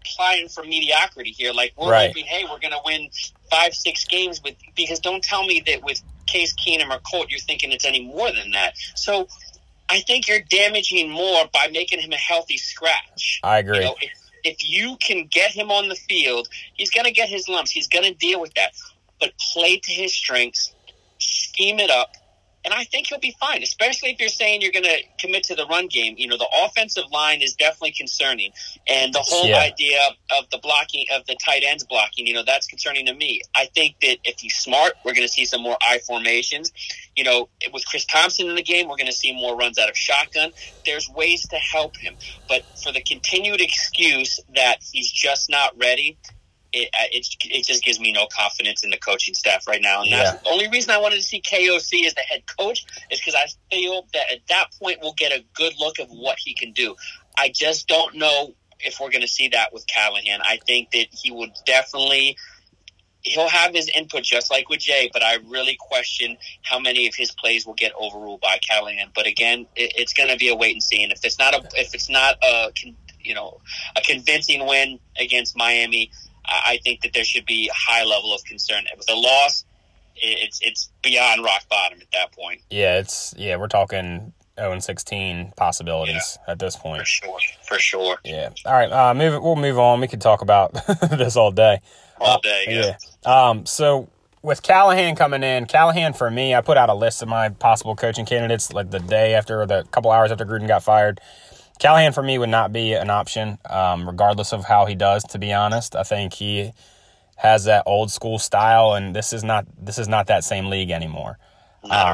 applying 0.00 0.48
for 0.48 0.64
mediocrity 0.64 1.30
here. 1.30 1.52
Like, 1.52 1.72
we're 1.76 1.90
Right. 1.90 2.08
hoping, 2.08 2.24
hey, 2.24 2.44
we're 2.44 2.58
going 2.58 2.72
to 2.72 2.80
win 2.84 3.08
five, 3.50 3.74
six 3.74 4.04
games 4.04 4.42
with, 4.42 4.56
because 4.74 5.00
don't 5.00 5.22
tell 5.22 5.44
me 5.44 5.62
that 5.66 5.82
with 5.82 6.02
Case 6.26 6.54
Keenum 6.54 6.90
or 6.90 6.98
Colt, 7.00 7.30
you're 7.30 7.40
thinking 7.40 7.72
it's 7.72 7.84
any 7.84 8.04
more 8.04 8.32
than 8.32 8.52
that. 8.52 8.74
So, 8.94 9.28
I 9.88 10.00
think 10.00 10.26
you're 10.26 10.40
damaging 10.40 11.10
more 11.10 11.44
by 11.52 11.68
making 11.70 12.00
him 12.00 12.12
a 12.12 12.16
healthy 12.16 12.56
scratch. 12.56 13.40
I 13.42 13.58
agree. 13.58 13.76
You 13.78 13.84
know, 13.84 13.96
if, 14.00 14.10
if 14.42 14.68
you 14.68 14.96
can 14.96 15.26
get 15.26 15.50
him 15.50 15.70
on 15.70 15.88
the 15.88 15.94
field, 15.94 16.48
he's 16.74 16.90
going 16.90 17.04
to 17.04 17.12
get 17.12 17.28
his 17.28 17.46
lumps. 17.48 17.70
He's 17.70 17.88
going 17.88 18.04
to 18.04 18.14
deal 18.14 18.40
with 18.40 18.54
that. 18.54 18.72
But 19.20 19.32
play 19.52 19.76
to 19.78 19.92
his 19.92 20.14
strengths, 20.14 20.74
scheme 21.18 21.78
it 21.78 21.90
up, 21.90 22.10
and 22.64 22.72
I 22.72 22.84
think 22.84 23.08
he'll 23.08 23.18
be 23.18 23.34
fine. 23.40 23.62
Especially 23.62 24.10
if 24.10 24.20
you're 24.20 24.28
saying 24.28 24.62
you're 24.62 24.72
going 24.72 24.84
to 24.84 24.98
commit 25.18 25.44
to 25.44 25.54
the 25.54 25.66
run 25.66 25.88
game. 25.88 26.14
You 26.16 26.28
know, 26.28 26.36
the 26.36 26.48
offensive 26.64 27.04
line 27.10 27.42
is 27.42 27.54
definitely 27.54 27.92
concerning, 27.92 28.52
and 28.88 29.12
the 29.12 29.20
whole 29.20 29.48
Yeah. 29.48 29.58
idea 29.58 30.00
of 30.30 30.48
the 30.50 30.58
blocking 30.58 31.06
of 31.12 31.26
the 31.26 31.34
tight 31.36 31.62
ends 31.64 31.84
blocking. 31.84 32.26
You 32.26 32.34
know, 32.34 32.44
that's 32.44 32.66
concerning 32.66 33.06
to 33.06 33.14
me. 33.14 33.42
I 33.54 33.66
think 33.66 33.96
that 34.00 34.18
if 34.24 34.38
he's 34.40 34.56
smart, 34.56 34.94
we're 35.04 35.14
going 35.14 35.26
to 35.26 35.32
see 35.32 35.44
some 35.44 35.62
more 35.62 35.76
I 35.82 35.98
formations. 35.98 36.72
You 37.16 37.24
know, 37.24 37.48
with 37.72 37.86
Chris 37.86 38.04
Thompson 38.06 38.48
in 38.48 38.54
the 38.54 38.62
game, 38.62 38.88
we're 38.88 38.96
going 38.96 39.06
to 39.06 39.12
see 39.12 39.32
more 39.32 39.56
runs 39.56 39.78
out 39.78 39.88
of 39.90 39.96
shotgun. 39.96 40.52
There's 40.84 41.08
ways 41.08 41.46
to 41.48 41.56
help 41.56 41.96
him, 41.96 42.16
but 42.48 42.62
for 42.82 42.92
the 42.92 43.02
continued 43.02 43.60
excuse 43.60 44.40
that 44.54 44.82
he's 44.92 45.10
just 45.10 45.50
not 45.50 45.76
ready, 45.78 46.18
it, 46.72 46.88
uh, 46.94 47.04
it, 47.12 47.26
it 47.44 47.66
just 47.66 47.84
gives 47.84 48.00
me 48.00 48.12
no 48.12 48.26
confidence 48.26 48.82
in 48.84 48.90
the 48.90 48.96
coaching 48.96 49.34
staff 49.34 49.66
right 49.66 49.82
now. 49.82 50.02
And 50.02 50.12
that's 50.12 50.42
the 50.42 50.48
only 50.48 50.68
reason 50.68 50.90
I 50.90 50.98
wanted 50.98 51.16
to 51.16 51.22
see 51.22 51.40
KOC 51.40 52.06
as 52.06 52.14
the 52.14 52.22
head 52.22 52.44
coach 52.58 52.86
is 53.10 53.20
because 53.20 53.34
I 53.34 53.46
feel 53.70 54.06
that 54.14 54.32
at 54.32 54.40
that 54.48 54.68
point 54.80 54.98
we'll 55.02 55.14
get 55.14 55.32
a 55.32 55.44
good 55.54 55.74
look 55.78 55.98
of 55.98 56.08
what 56.08 56.38
he 56.38 56.54
can 56.54 56.72
do. 56.72 56.96
I 57.36 57.50
just 57.54 57.88
don't 57.88 58.16
know 58.16 58.54
if 58.80 59.00
we're 59.00 59.10
going 59.10 59.22
to 59.22 59.28
see 59.28 59.48
that 59.48 59.72
with 59.72 59.86
Callahan. 59.86 60.40
I 60.42 60.58
think 60.66 60.90
that 60.92 61.08
he 61.12 61.30
would 61.30 61.50
definitely 61.66 62.36
he'll 63.22 63.48
have 63.48 63.72
his 63.72 63.88
input 63.94 64.24
just 64.24 64.50
like 64.50 64.68
with 64.68 64.80
Jay, 64.80 65.08
but 65.12 65.22
I 65.22 65.36
really 65.46 65.76
question 65.78 66.36
how 66.62 66.78
many 66.78 67.06
of 67.06 67.14
his 67.14 67.30
plays 67.30 67.64
will 67.64 67.74
get 67.74 67.92
overruled 67.94 68.40
by 68.40 68.58
Callahan. 68.68 69.10
But 69.14 69.26
again, 69.26 69.66
it, 69.76 69.92
it's 69.96 70.12
going 70.12 70.28
to 70.28 70.36
be 70.36 70.48
a 70.48 70.56
wait 70.56 70.72
and 70.72 70.82
see. 70.82 71.02
And 71.02 71.12
if 71.12 71.24
it's 71.24 71.38
not 71.38 71.54
a 71.54 71.62
if 71.74 71.94
it's 71.94 72.08
not 72.08 72.36
a 72.42 72.72
you 73.20 73.34
know 73.34 73.60
a 73.96 74.00
convincing 74.00 74.66
win 74.66 74.98
against 75.18 75.56
Miami, 75.56 76.10
I 76.66 76.78
think 76.84 77.00
that 77.02 77.12
there 77.12 77.24
should 77.24 77.46
be 77.46 77.68
a 77.68 77.74
high 77.74 78.04
level 78.04 78.34
of 78.34 78.44
concern. 78.44 78.84
With 78.96 79.10
a 79.10 79.14
loss, 79.14 79.64
it's 80.16 80.60
it's 80.62 80.90
beyond 81.02 81.44
rock 81.44 81.62
bottom 81.70 81.98
at 82.00 82.10
that 82.12 82.32
point 82.32 82.60
Yeah, 82.70 82.98
it's 82.98 83.34
yeah. 83.36 83.56
We're 83.56 83.68
talking 83.68 84.32
0 84.58 84.72
and 84.72 84.84
16 84.84 85.54
possibilities 85.56 86.38
at 86.46 86.58
this 86.58 86.76
point. 86.76 87.00
for 87.00 87.06
sure, 87.06 87.38
for 87.66 87.78
sure, 87.78 88.16
Yeah. 88.24 88.50
All 88.66 88.74
right. 88.74 88.92
Uh, 88.92 89.14
move. 89.14 89.42
We'll 89.42 89.56
move 89.56 89.78
on. 89.78 90.00
We 90.00 90.08
could 90.08 90.20
talk 90.20 90.42
about 90.42 90.74
this 91.10 91.36
all 91.36 91.50
day. 91.50 91.80
all 92.20 92.40
day. 92.40 92.64
Yeah. 92.68 92.96
Yeah. 93.24 93.48
Um, 93.48 93.64
so 93.66 94.10
with 94.42 94.62
Callahan 94.62 95.16
coming 95.16 95.42
in, 95.42 95.66
Callahan 95.66 96.12
for 96.12 96.30
me, 96.30 96.54
I 96.54 96.60
put 96.60 96.76
out 96.76 96.90
a 96.90 96.94
list 96.94 97.22
of 97.22 97.28
my 97.28 97.48
possible 97.48 97.96
coaching 97.96 98.26
candidates 98.26 98.72
like 98.72 98.90
the 98.90 98.98
day 99.00 99.34
after, 99.34 99.64
the 99.66 99.84
couple 99.90 100.10
hours 100.10 100.30
after 100.30 100.44
Gruden 100.44 100.68
got 100.68 100.82
fired. 100.82 101.20
Callahan 101.82 102.12
for 102.12 102.22
me 102.22 102.38
would 102.38 102.48
not 102.48 102.72
be 102.72 102.92
an 102.92 103.10
option, 103.10 103.58
um, 103.68 104.06
regardless 104.06 104.52
of 104.52 104.64
how 104.64 104.86
he 104.86 104.94
does. 104.94 105.24
To 105.24 105.38
be 105.40 105.52
honest, 105.52 105.96
I 105.96 106.04
think 106.04 106.32
he 106.32 106.70
has 107.34 107.64
that 107.64 107.82
old 107.86 108.12
school 108.12 108.38
style, 108.38 108.94
and 108.94 109.16
this 109.16 109.32
is 109.32 109.42
not 109.42 109.66
this 109.76 109.98
is 109.98 110.06
not 110.06 110.28
that 110.28 110.44
same 110.44 110.66
league 110.66 110.92
anymore. 110.92 111.38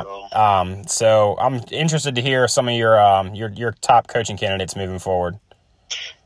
All. 0.07 0.28
Um, 0.33 0.87
so 0.88 1.37
I'm 1.38 1.61
interested 1.70 2.14
to 2.14 2.22
hear 2.22 2.48
some 2.48 2.66
of 2.66 2.74
your 2.76 2.98
um, 2.98 3.35
your 3.35 3.50
your 3.50 3.72
top 3.72 4.09
coaching 4.09 4.38
candidates 4.38 4.74
moving 4.74 4.98
forward. 4.98 5.38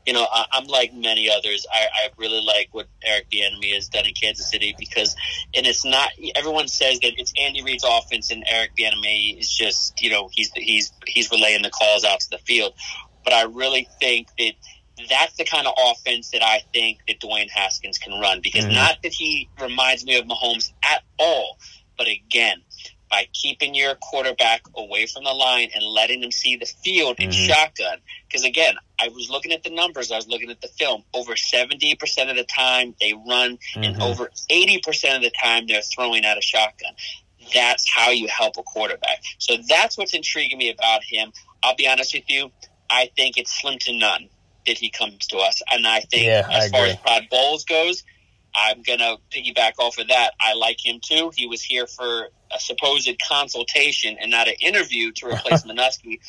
you 0.05 0.13
know, 0.13 0.25
I, 0.31 0.45
I'm 0.51 0.65
like 0.67 0.93
many 0.93 1.29
others. 1.29 1.65
I, 1.73 1.85
I 2.05 2.09
really 2.17 2.41
like 2.41 2.69
what 2.71 2.87
Eric 3.03 3.29
Bieniemy 3.29 3.73
has 3.73 3.87
done 3.87 4.05
in 4.05 4.13
Kansas 4.13 4.49
City 4.49 4.75
because, 4.77 5.15
and 5.55 5.65
it's 5.65 5.85
not. 5.85 6.09
Everyone 6.35 6.67
says 6.67 6.99
that 6.99 7.13
it's 7.17 7.33
Andy 7.39 7.63
Reid's 7.63 7.85
offense 7.87 8.31
and 8.31 8.43
Eric 8.49 8.71
Bieniemy 8.77 9.39
is 9.39 9.49
just, 9.49 10.01
you 10.01 10.09
know, 10.09 10.29
he's 10.31 10.51
he's 10.53 10.91
he's 11.07 11.31
relaying 11.31 11.61
the 11.61 11.69
calls 11.69 12.03
out 12.03 12.19
to 12.21 12.29
the 12.31 12.37
field. 12.39 12.73
But 13.23 13.33
I 13.33 13.43
really 13.43 13.87
think 13.99 14.27
that 14.37 14.53
that's 15.09 15.33
the 15.35 15.45
kind 15.45 15.67
of 15.67 15.73
offense 15.77 16.29
that 16.31 16.43
I 16.43 16.61
think 16.73 16.99
that 17.07 17.19
Dwayne 17.19 17.49
Haskins 17.49 17.97
can 17.97 18.19
run 18.19 18.41
because 18.41 18.65
Mhm. 18.65 18.73
not 18.73 19.01
that 19.03 19.13
he 19.13 19.49
reminds 19.59 20.05
me 20.05 20.15
of 20.17 20.25
Mahomes 20.25 20.71
at 20.83 21.03
all, 21.17 21.57
but 21.97 22.07
again. 22.07 22.63
By 23.09 23.27
keeping 23.31 23.75
your 23.75 23.93
quarterback 23.93 24.63
away 24.75 25.05
from 25.05 25.23
the 25.23 25.33
line 25.33 25.69
and 25.75 25.83
letting 25.83 26.23
him 26.23 26.31
see 26.31 26.55
the 26.55 26.65
field 26.65 27.19
in 27.19 27.29
Mhm. 27.29 27.47
shotgun, 27.47 28.01
because 28.27 28.43
again, 28.43 28.75
I 28.99 29.09
was 29.09 29.29
looking 29.29 29.51
at 29.51 29.61
the 29.61 29.69
numbers, 29.69 30.11
I 30.11 30.15
was 30.15 30.27
looking 30.27 30.49
at 30.49 30.61
the 30.61 30.67
film. 30.67 31.05
Over 31.13 31.35
70% 31.35 32.31
of 32.31 32.37
the 32.37 32.43
time 32.43 32.95
they 32.99 33.13
run, 33.13 33.59
and 33.75 33.95
Mhm. 33.95 34.01
over 34.01 34.31
80% 34.49 35.15
of 35.17 35.21
the 35.21 35.29
time 35.39 35.67
they're 35.67 35.83
throwing 35.83 36.25
out 36.25 36.39
a 36.39 36.41
shotgun. 36.41 36.95
That's 37.53 37.87
how 37.87 38.09
you 38.09 38.27
help 38.29 38.57
a 38.57 38.63
quarterback. 38.63 39.21
So 39.37 39.57
that's 39.57 39.95
what's 39.95 40.15
intriguing 40.15 40.57
me 40.57 40.69
about 40.69 41.03
him. 41.03 41.33
I'll 41.61 41.75
be 41.75 41.87
honest 41.87 42.15
with 42.15 42.27
you, 42.27 42.51
I 42.93 43.09
think 43.15 43.37
it's 43.37 43.59
slim 43.59 43.79
to 43.79 43.97
none 43.97 44.29
that 44.67 44.77
he 44.77 44.89
comes 44.89 45.27
to 45.27 45.37
us. 45.37 45.61
And 45.71 45.87
I 45.87 46.01
think 46.01 46.25
Yeah, 46.25 46.47
I 46.47 46.65
as 46.65 46.71
far 46.71 46.85
as 46.85 46.97
Todd 46.99 47.27
Bowles 47.29 47.65
goes, 47.65 48.03
I'm 48.55 48.83
going 48.83 48.99
to 48.99 49.17
piggyback 49.31 49.73
off 49.79 49.97
of 49.97 50.09
that. 50.09 50.33
I 50.39 50.53
like 50.53 50.85
him 50.85 50.99
too. 51.03 51.31
He 51.35 51.47
was 51.47 51.61
here 51.61 51.87
for 51.87 52.29
a 52.51 52.59
supposed 52.59 53.09
consultation 53.27 54.15
and 54.21 54.29
not 54.29 54.47
an 54.47 54.53
interview 54.61 55.11
to 55.13 55.27
replace 55.27 55.63
Manusky. 55.65 56.19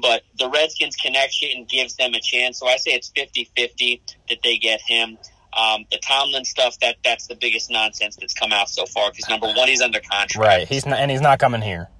But 0.00 0.22
the 0.38 0.48
Redskins 0.48 0.96
connection 0.96 1.66
gives 1.68 1.96
them 1.96 2.14
a 2.14 2.20
chance. 2.20 2.58
So 2.58 2.66
I 2.66 2.76
say 2.76 2.92
it's 2.92 3.10
50 3.14 3.50
50 3.54 4.02
that 4.30 4.38
they 4.42 4.56
get 4.56 4.80
him. 4.80 5.18
Um, 5.52 5.84
the 5.90 5.98
Tomlin 5.98 6.44
stuff, 6.44 6.80
that 6.80 6.96
that's 7.04 7.28
the 7.28 7.36
biggest 7.36 7.70
nonsense 7.70 8.16
that's 8.16 8.34
come 8.34 8.52
out 8.52 8.68
so 8.68 8.86
far 8.86 9.10
because 9.10 9.28
number 9.28 9.46
one, 9.52 9.68
he's 9.68 9.82
under 9.82 10.00
contract. 10.00 10.36
Right. 10.36 10.66
He's 10.66 10.84
not, 10.86 10.98
and 10.98 11.10
he's 11.10 11.20
not 11.20 11.38
coming 11.38 11.60
here. 11.60 11.90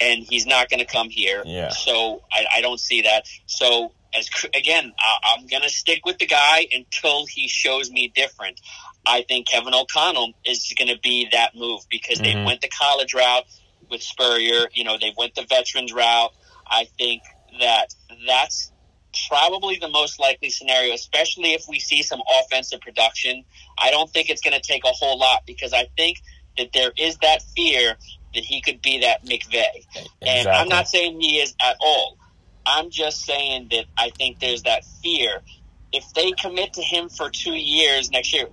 And 0.00 0.24
he's 0.28 0.46
not 0.46 0.68
going 0.68 0.80
to 0.80 0.86
come 0.86 1.08
here. 1.08 1.42
Yeah. 1.46 1.70
So 1.70 2.22
I, 2.32 2.44
I 2.56 2.60
don't 2.60 2.78
see 2.80 3.02
that. 3.02 3.26
So 3.46 3.92
as 4.14 4.28
again, 4.54 4.92
I, 4.98 5.34
I'm 5.38 5.46
going 5.46 5.62
to 5.62 5.70
stick 5.70 6.04
with 6.04 6.18
the 6.18 6.26
guy 6.26 6.66
until 6.72 7.26
he 7.26 7.48
shows 7.48 7.90
me 7.90 8.12
different. 8.14 8.60
I 9.06 9.22
think 9.22 9.48
Kevin 9.48 9.72
O'Connell 9.74 10.32
is 10.44 10.72
going 10.76 10.88
to 10.88 10.98
be 11.00 11.28
that 11.32 11.54
move 11.54 11.82
because 11.90 12.18
they 12.18 12.32
Mhm. 12.34 12.44
went 12.44 12.60
the 12.60 12.68
college 12.68 13.14
route 13.14 13.44
with 13.90 14.02
Spurrier. 14.02 14.68
You 14.74 14.84
know, 14.84 14.98
they 15.00 15.12
went 15.16 15.34
the 15.34 15.44
veterans 15.48 15.92
route. 15.92 16.32
I 16.66 16.86
think 16.98 17.22
that 17.60 17.94
that's 18.26 18.72
probably 19.28 19.78
the 19.80 19.88
most 19.88 20.18
likely 20.20 20.50
scenario, 20.50 20.92
especially 20.92 21.52
if 21.54 21.64
we 21.68 21.78
see 21.78 22.02
some 22.02 22.20
offensive 22.40 22.80
production. 22.80 23.44
I 23.78 23.90
don't 23.90 24.10
think 24.10 24.28
it's 24.28 24.42
going 24.42 24.54
to 24.54 24.60
take 24.60 24.84
a 24.84 24.92
whole 24.92 25.18
lot 25.18 25.42
because 25.46 25.72
I 25.72 25.86
think 25.96 26.18
that 26.58 26.72
there 26.74 26.92
is 26.98 27.16
that 27.18 27.42
fear 27.54 27.96
that 28.34 28.44
he 28.44 28.60
could 28.60 28.82
be 28.82 29.00
that 29.00 29.24
McVay. 29.24 29.84
And 30.26 30.48
I'm 30.48 30.68
not 30.68 30.88
saying 30.88 31.20
he 31.20 31.38
is 31.38 31.54
at 31.62 31.76
all. 31.80 32.18
I'm 32.66 32.90
just 32.90 33.22
saying 33.24 33.68
that 33.70 33.86
I 33.96 34.10
think 34.10 34.40
there's 34.40 34.62
that 34.62 34.84
fear. 35.02 35.40
If 35.92 36.12
they 36.14 36.32
commit 36.32 36.74
to 36.74 36.82
him 36.82 37.08
for 37.08 37.30
two 37.30 37.54
years 37.54 38.10
next 38.10 38.34
year, 38.34 38.48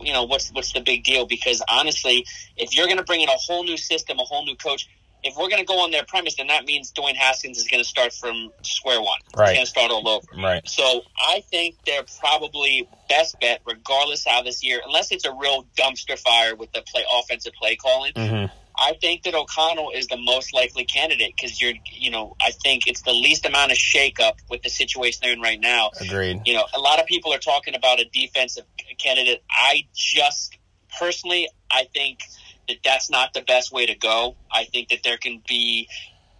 you 0.00 0.12
know 0.12 0.24
what's 0.24 0.50
what's 0.50 0.72
the 0.72 0.80
big 0.80 1.04
deal? 1.04 1.26
Because 1.26 1.62
honestly, 1.68 2.26
if 2.56 2.76
you're 2.76 2.86
going 2.86 2.98
to 2.98 3.04
bring 3.04 3.22
in 3.22 3.28
a 3.28 3.36
whole 3.36 3.64
new 3.64 3.76
system, 3.78 4.18
a 4.18 4.24
whole 4.24 4.44
new 4.44 4.56
coach, 4.56 4.86
if 5.22 5.36
we're 5.36 5.48
going 5.48 5.60
to 5.60 5.64
go 5.64 5.80
on 5.80 5.90
their 5.90 6.04
premise, 6.04 6.36
then 6.36 6.48
that 6.48 6.64
means 6.64 6.92
Dwayne 6.92 7.16
Haskins 7.16 7.58
is 7.58 7.66
going 7.66 7.82
to 7.82 7.88
start 7.88 8.12
from 8.12 8.52
square 8.62 9.00
one. 9.00 9.18
Right. 9.36 9.48
He's 9.48 9.56
going 9.56 9.64
to 9.64 9.70
start 9.70 9.90
all 9.90 10.08
over. 10.08 10.26
Right. 10.36 10.68
So 10.68 11.02
I 11.18 11.42
think 11.50 11.76
they're 11.86 12.04
probably 12.20 12.88
best 13.08 13.40
bet, 13.40 13.60
regardless 13.66 14.24
how 14.26 14.42
this 14.42 14.62
year, 14.62 14.80
unless 14.84 15.10
it's 15.10 15.24
a 15.24 15.32
real 15.32 15.66
dumpster 15.78 16.18
fire 16.18 16.54
with 16.54 16.72
the 16.72 16.82
play 16.82 17.04
offensive 17.12 17.54
play 17.54 17.76
calling. 17.76 18.12
hmm 18.14 18.44
I 18.78 18.94
think 19.00 19.22
that 19.22 19.34
O'Connell 19.34 19.90
is 19.94 20.06
the 20.08 20.16
most 20.16 20.52
likely 20.52 20.84
candidate 20.84 21.34
because 21.36 21.60
you're, 21.60 21.72
you 21.90 22.10
know, 22.10 22.36
I 22.40 22.50
think 22.50 22.86
it's 22.86 23.02
the 23.02 23.12
least 23.12 23.46
amount 23.46 23.72
of 23.72 23.78
shakeup 23.78 24.34
with 24.50 24.62
the 24.62 24.68
situation 24.68 25.20
they're 25.22 25.32
in 25.32 25.40
right 25.40 25.60
now. 25.60 25.90
Agreed. 26.00 26.42
You 26.44 26.54
know, 26.54 26.64
a 26.74 26.80
lot 26.80 27.00
of 27.00 27.06
people 27.06 27.32
are 27.32 27.38
talking 27.38 27.74
about 27.74 28.00
a 28.00 28.04
defensive 28.04 28.64
candidate. 28.98 29.42
I 29.50 29.86
just 29.94 30.56
personally, 30.98 31.48
I 31.70 31.84
think 31.92 32.20
that 32.68 32.78
that's 32.84 33.10
not 33.10 33.32
the 33.34 33.42
best 33.42 33.72
way 33.72 33.86
to 33.86 33.94
go. 33.94 34.36
I 34.50 34.64
think 34.64 34.88
that 34.88 35.00
there 35.04 35.16
can 35.16 35.42
be 35.46 35.88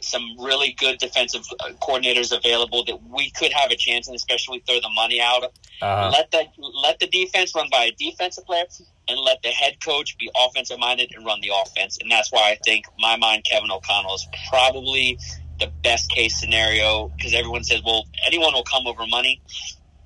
some 0.01 0.23
really 0.39 0.73
good 0.79 0.99
defensive 0.99 1.45
uh, 1.61 1.71
coordinators 1.83 2.37
available 2.37 2.85
that 2.85 3.03
we 3.05 3.31
could 3.31 3.53
have 3.53 3.71
a 3.71 3.77
chance, 3.77 4.07
and 4.07 4.17
especially 4.17 4.63
throw 4.67 4.77
the 4.81 4.91
money 4.95 5.21
out. 5.21 5.45
Uh, 5.83 6.11
Let 6.13 6.31
the 6.31 6.45
let 6.83 6.99
the 7.01 7.07
defense 7.07 7.55
run 7.55 7.69
by 7.71 7.85
a 7.85 7.93
defensive 7.93 8.45
player, 8.47 8.65
and 9.09 9.19
let 9.21 9.43
the 9.43 9.49
head 9.49 9.77
coach 9.85 10.17
be 10.19 10.31
offensive 10.37 10.79
minded 10.79 11.13
and 11.15 11.25
run 11.25 11.41
the 11.41 11.51
offense. 11.63 11.99
And 12.01 12.11
that's 12.11 12.33
why 12.33 12.51
I 12.51 12.59
think, 12.65 12.87
my 12.99 13.17
mind, 13.17 13.45
Kevin 13.51 13.71
O'Connell 13.71 14.15
is 14.15 14.27
probably 14.49 15.19
the 15.59 15.73
best 15.83 16.11
case 16.11 16.39
scenario 16.39 17.09
because 17.17 17.33
everyone 17.35 17.65
says, 17.65 17.83
well, 17.85 18.05
anyone 18.27 18.53
will 18.53 18.65
come 18.65 18.87
over 18.87 19.07
money. 19.07 19.41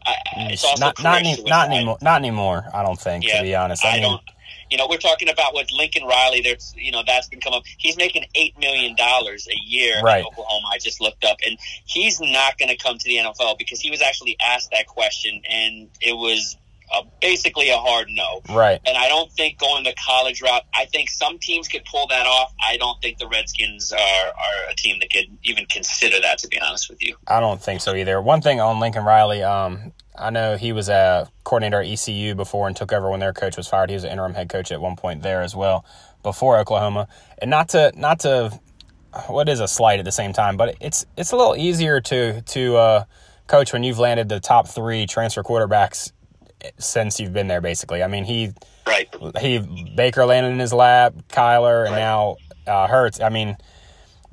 I, 0.06 0.14
it's 0.50 0.64
also 0.64 0.84
not 0.84 1.02
not, 1.02 1.20
any, 1.20 1.42
not 1.42 1.70
anymore. 1.70 1.98
Not 2.00 2.20
anymore. 2.20 2.64
I 2.72 2.82
don't 2.82 2.98
think. 2.98 3.26
Yeah, 3.26 3.38
to 3.38 3.42
be 3.42 3.54
honest, 3.54 3.84
I, 3.84 3.90
I, 3.90 3.92
mean, 3.94 4.02
don't. 4.02 4.22
You 4.70 4.78
know, 4.78 4.86
we're 4.88 4.98
talking 4.98 5.28
about 5.28 5.54
with 5.54 5.68
Lincoln 5.72 6.04
Riley. 6.04 6.40
There's, 6.42 6.72
you 6.76 6.92
know, 6.92 7.02
that's 7.06 7.28
been 7.28 7.40
come 7.40 7.52
up. 7.52 7.64
He's 7.78 7.96
making 7.96 8.24
eight 8.34 8.58
million 8.58 8.94
dollars 8.96 9.48
a 9.50 9.56
year 9.68 10.00
Right. 10.02 10.20
in 10.20 10.26
Oklahoma. 10.26 10.68
I 10.72 10.78
just 10.78 11.00
looked 11.00 11.24
up, 11.24 11.38
and 11.46 11.58
he's 11.84 12.20
not 12.20 12.56
going 12.58 12.68
to 12.68 12.76
come 12.76 12.96
to 12.98 13.04
the 13.08 13.16
NFL 13.16 13.58
because 13.58 13.80
he 13.80 13.90
was 13.90 14.00
actually 14.02 14.36
asked 14.46 14.70
that 14.72 14.86
question, 14.86 15.42
and 15.50 15.88
it 16.00 16.12
was 16.16 16.56
uh, 16.92 17.02
basically 17.20 17.68
a 17.70 17.76
hard 17.76 18.08
no. 18.10 18.42
right. 18.48 18.80
And 18.84 18.96
I 18.98 19.06
don't 19.08 19.30
think 19.32 19.58
going 19.58 19.84
the 19.84 19.94
college 20.04 20.42
route. 20.42 20.62
I 20.74 20.86
think 20.86 21.08
some 21.08 21.38
teams 21.38 21.68
could 21.68 21.84
pull 21.84 22.08
that 22.08 22.26
off. 22.26 22.52
I 22.64 22.78
don't 22.78 23.00
think 23.00 23.18
the 23.18 23.28
Redskins 23.28 23.92
are, 23.92 23.98
are 23.98 24.70
a 24.70 24.74
team 24.74 24.98
that 25.00 25.12
could 25.12 25.26
even 25.44 25.66
consider 25.66 26.20
that. 26.20 26.38
To 26.38 26.48
be 26.48 26.60
honest 26.60 26.90
with 26.90 27.00
you, 27.02 27.14
I 27.28 27.38
don't 27.38 27.62
think 27.62 27.80
so 27.80 27.94
either. 27.94 28.20
One 28.20 28.40
thing 28.40 28.60
on 28.60 28.80
Lincoln 28.80 29.04
Riley, 29.04 29.40
um, 29.42 29.92
I 30.20 30.30
know 30.30 30.56
he 30.56 30.72
was 30.72 30.88
a 30.88 31.28
coordinator 31.44 31.80
at 31.80 31.88
ECU 31.88 32.34
before 32.34 32.66
and 32.68 32.76
took 32.76 32.92
over 32.92 33.10
when 33.10 33.20
their 33.20 33.32
coach 33.32 33.56
was 33.56 33.66
fired. 33.66 33.90
He 33.90 33.94
was 33.94 34.04
an 34.04 34.10
interim 34.10 34.34
head 34.34 34.48
coach 34.48 34.70
at 34.70 34.80
one 34.80 34.96
point 34.96 35.22
there 35.22 35.42
as 35.42 35.56
well 35.56 35.84
before 36.22 36.58
Oklahoma. 36.58 37.08
And 37.38 37.50
not 37.50 37.70
to 37.70 37.92
not 37.96 38.20
to 38.20 38.58
what 39.28 39.48
is 39.48 39.60
a 39.60 39.66
slight 39.68 39.98
at 39.98 40.04
the 40.04 40.12
same 40.12 40.32
time, 40.32 40.56
but 40.56 40.76
it's 40.80 41.06
it's 41.16 41.32
a 41.32 41.36
little 41.36 41.56
easier 41.56 42.00
to 42.02 42.42
to 42.42 42.76
uh, 42.76 43.04
coach 43.46 43.72
when 43.72 43.82
you've 43.82 43.98
landed 43.98 44.28
the 44.28 44.40
top 44.40 44.68
three 44.68 45.06
transfer 45.06 45.42
quarterbacks 45.42 46.12
since 46.78 47.18
you've 47.18 47.32
been 47.32 47.48
there. 47.48 47.60
Basically, 47.60 48.02
I 48.02 48.06
mean 48.06 48.24
he 48.24 48.52
right? 48.86 49.08
he 49.40 49.58
Baker 49.96 50.26
landed 50.26 50.50
in 50.50 50.58
his 50.58 50.72
lap, 50.72 51.14
Kyler, 51.28 51.86
and 51.86 51.94
Right. 51.94 52.00
now 52.00 52.36
uh, 52.66 52.86
Hurts. 52.86 53.20
I 53.20 53.30
mean, 53.30 53.56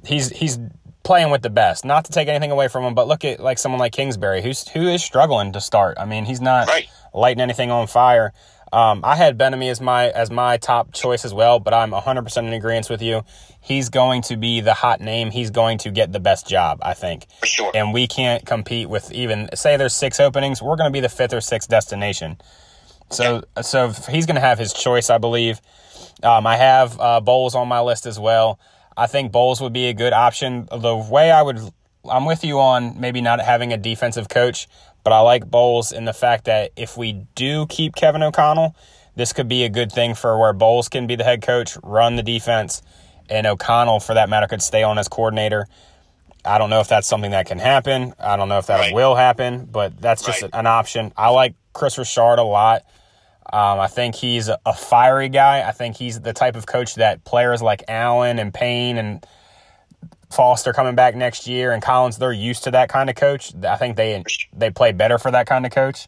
he's 0.05 0.29
he's 0.29 0.59
playing 1.07 1.31
with 1.31 1.41
the 1.41 1.49
best. 1.49 1.85
Not 1.85 2.03
to 2.05 2.11
take 2.11 2.27
anything 2.27 2.51
away 2.51 2.67
from 2.67 2.83
him, 2.83 2.93
but 2.93 3.07
look 3.07 3.23
at 3.23 3.39
like 3.39 3.57
someone 3.57 3.79
like 3.79 3.93
Kingsbury, 3.93 4.41
who's 4.41 4.67
who 4.67 4.87
is 4.87 5.01
struggling 5.03 5.53
to 5.53 5.61
start. 5.61 5.97
I 5.97 6.05
mean, 6.05 6.25
he's 6.25 6.41
not 6.41 6.67
Right. 6.67 6.87
lighting 7.13 7.41
anything 7.41 7.71
on 7.71 7.87
fire. 7.87 8.33
Um, 8.73 8.99
I 9.05 9.15
had 9.15 9.37
Bieniemy 9.37 9.71
as 9.71 9.79
my 9.79 10.09
as 10.09 10.29
my 10.29 10.57
top 10.57 10.91
choice 10.93 11.23
as 11.23 11.33
well, 11.33 11.59
but 11.61 11.73
I'm 11.73 11.91
100% 11.93 12.47
in 12.47 12.53
agreement 12.53 12.89
with 12.89 13.01
you. 13.01 13.23
He's 13.61 13.87
going 13.87 14.21
to 14.23 14.35
be 14.35 14.59
the 14.59 14.73
hot 14.73 14.99
name. 14.99 15.31
He's 15.31 15.49
going 15.49 15.77
to 15.79 15.91
get 15.91 16.11
the 16.11 16.19
best 16.19 16.45
job, 16.45 16.79
I 16.81 16.93
think. 16.93 17.27
For 17.39 17.45
sure. 17.45 17.71
And 17.73 17.93
we 17.93 18.07
can't 18.07 18.45
compete 18.45 18.89
with 18.89 19.09
even 19.13 19.47
say 19.55 19.77
there's 19.77 19.95
six 19.95 20.19
openings. 20.19 20.61
We're 20.61 20.75
going 20.75 20.89
to 20.89 20.93
be 20.93 20.99
the 20.99 21.09
fifth 21.09 21.33
or 21.33 21.39
sixth 21.39 21.69
destination. 21.69 22.37
So 23.09 23.43
so 23.61 23.93
he's 24.09 24.25
going 24.25 24.35
to 24.35 24.41
have 24.41 24.59
his 24.59 24.73
choice, 24.73 25.09
I 25.09 25.17
believe. 25.19 25.61
Um, 26.21 26.45
I 26.45 26.57
have 26.57 26.99
uh, 26.99 27.21
Bowles 27.21 27.55
on 27.55 27.69
my 27.69 27.79
list 27.79 28.05
as 28.05 28.19
well. 28.19 28.59
I 28.97 29.05
think 29.05 29.31
Bowles 29.31 29.61
would 29.61 29.73
be 29.73 29.85
a 29.85 29.93
good 29.93 30.11
option. 30.11 30.67
The 30.75 30.95
way 30.95 31.29
I 31.31 31.43
would, 31.43 31.59
I'm 32.09 32.25
with 32.25 32.43
you 32.43 32.59
on 32.59 32.99
maybe 32.99 33.21
not 33.21 33.39
having 33.39 33.71
a 33.71 33.77
defensive 33.77 34.27
coach, 34.27 34.67
but 35.03 35.13
I 35.13 35.19
like 35.19 35.49
Bowles 35.49 35.91
in 35.91 36.05
the 36.05 36.13
fact 36.13 36.45
that 36.45 36.71
if 36.75 36.97
we 36.97 37.13
do 37.35 37.67
keep 37.67 37.95
Kevin 37.95 38.23
O'Connell, 38.23 38.75
this 39.15 39.33
could 39.33 39.47
be 39.47 39.63
a 39.63 39.69
good 39.69 39.91
thing 39.91 40.15
for 40.15 40.39
where 40.39 40.51
Bowles 40.51 40.89
can 40.89 41.05
be 41.05 41.15
the 41.15 41.23
head 41.23 41.43
coach, 41.43 41.77
run 41.83 42.15
the 42.15 42.23
defense, 42.23 42.81
and 43.29 43.45
O'Connell, 43.45 43.99
for 43.99 44.15
that 44.15 44.29
matter, 44.29 44.47
could 44.47 44.61
stay 44.61 44.81
on 44.83 44.97
as 44.97 45.07
coordinator. 45.07 45.67
I 46.43 46.57
don't 46.57 46.69
know 46.69 46.79
if 46.79 46.87
that's 46.87 47.07
something 47.07 47.31
that 47.31 47.45
can 47.45 47.59
happen. 47.59 48.13
I 48.19 48.35
don't 48.35 48.49
know 48.49 48.57
if 48.57 48.67
that 48.67 48.79
Right. 48.79 48.93
will 48.93 49.15
happen, 49.15 49.65
but 49.65 49.99
that's 50.01 50.23
just 50.23 50.41
Right. 50.41 50.51
an 50.53 50.65
option. 50.65 51.11
I 51.17 51.29
like 51.29 51.53
Chris 51.73 51.97
Richard 51.97 52.39
a 52.39 52.43
lot. 52.43 52.83
Um, 53.51 53.79
I 53.79 53.87
think 53.87 54.15
he's 54.15 54.49
a, 54.49 54.73
fiery 54.73 55.29
guy. 55.29 55.67
I 55.67 55.71
think 55.71 55.95
he's 55.95 56.19
the 56.19 56.33
type 56.33 56.55
of 56.55 56.65
coach 56.65 56.95
that 56.95 57.23
players 57.23 57.61
like 57.61 57.83
Allen 57.87 58.39
and 58.39 58.53
Payne 58.53 58.97
and 58.97 59.25
Foster 60.29 60.73
coming 60.73 60.95
back 60.95 61.15
next 61.15 61.47
year 61.47 61.71
and 61.71 61.81
Collins, 61.81 62.17
they're 62.17 62.33
used 62.33 62.65
to 62.65 62.71
that 62.71 62.89
kind 62.89 63.09
of 63.09 63.15
coach. 63.15 63.53
I 63.63 63.77
think 63.77 63.95
they 63.95 64.21
they 64.51 64.69
play 64.69 64.91
better 64.91 65.17
for 65.17 65.31
that 65.31 65.47
kind 65.47 65.65
of 65.65 65.71
coach. 65.71 66.07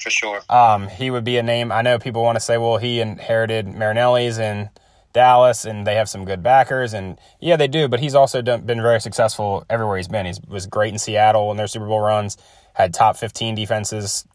For 0.00 0.10
sure. 0.10 0.40
Um, 0.48 0.88
he 0.88 1.10
would 1.10 1.24
be 1.24 1.36
a 1.38 1.42
name. 1.42 1.72
I 1.72 1.82
know 1.82 1.98
people 1.98 2.22
want 2.22 2.36
to 2.36 2.40
say, 2.40 2.58
well, 2.58 2.76
he 2.76 3.00
inherited 3.00 3.66
Marinelli's 3.66 4.38
in 4.38 4.70
Dallas, 5.12 5.64
and 5.64 5.86
they 5.86 5.94
have 5.94 6.08
some 6.08 6.26
good 6.26 6.42
backers, 6.42 6.92
and 6.92 7.18
yeah, 7.40 7.56
they 7.56 7.68
do. 7.68 7.88
But 7.88 8.00
he's 8.00 8.14
also 8.14 8.42
done, 8.42 8.66
been 8.66 8.82
very 8.82 9.00
successful 9.00 9.64
everywhere 9.70 9.96
he's 9.96 10.08
been. 10.08 10.26
He 10.26 10.34
was 10.46 10.66
great 10.66 10.92
in 10.92 10.98
Seattle 10.98 11.50
in 11.50 11.56
their 11.56 11.66
Super 11.66 11.86
Bowl 11.86 12.00
runs. 12.00 12.36
Had 12.74 12.92
top 12.92 13.16
fifteen 13.16 13.54
defenses 13.54 14.26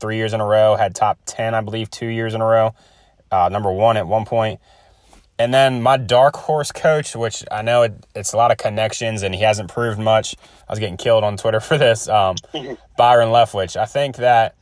three 0.00 0.16
years 0.16 0.32
in 0.32 0.40
a 0.40 0.46
row. 0.46 0.76
Had 0.76 0.94
top 0.94 1.18
ten, 1.26 1.54
I 1.54 1.60
believe, 1.60 1.90
two 1.90 2.06
years 2.06 2.34
in 2.34 2.40
a 2.40 2.46
row. 2.46 2.74
Uh, 3.30 3.48
number 3.50 3.70
one 3.72 3.96
at 3.96 4.06
one 4.06 4.24
point. 4.24 4.60
And 5.38 5.52
then 5.52 5.82
my 5.82 5.98
dark 5.98 6.34
horse 6.36 6.72
coach, 6.72 7.14
which 7.14 7.44
I 7.50 7.60
know 7.60 7.82
it, 7.82 8.06
it's 8.14 8.32
a 8.32 8.38
lot 8.38 8.50
of 8.50 8.56
connections 8.56 9.22
and 9.22 9.34
he 9.34 9.42
hasn't 9.42 9.70
proved 9.70 9.98
much. 9.98 10.34
I 10.66 10.72
was 10.72 10.78
getting 10.78 10.96
killed 10.96 11.24
on 11.24 11.36
Twitter 11.36 11.60
for 11.68 11.76
this. 11.76 12.08
Um, 12.08 12.36
Byron 12.96 13.28
Leftwich. 13.28 13.76
I 13.76 13.84
think 13.84 14.16
that 14.16 14.54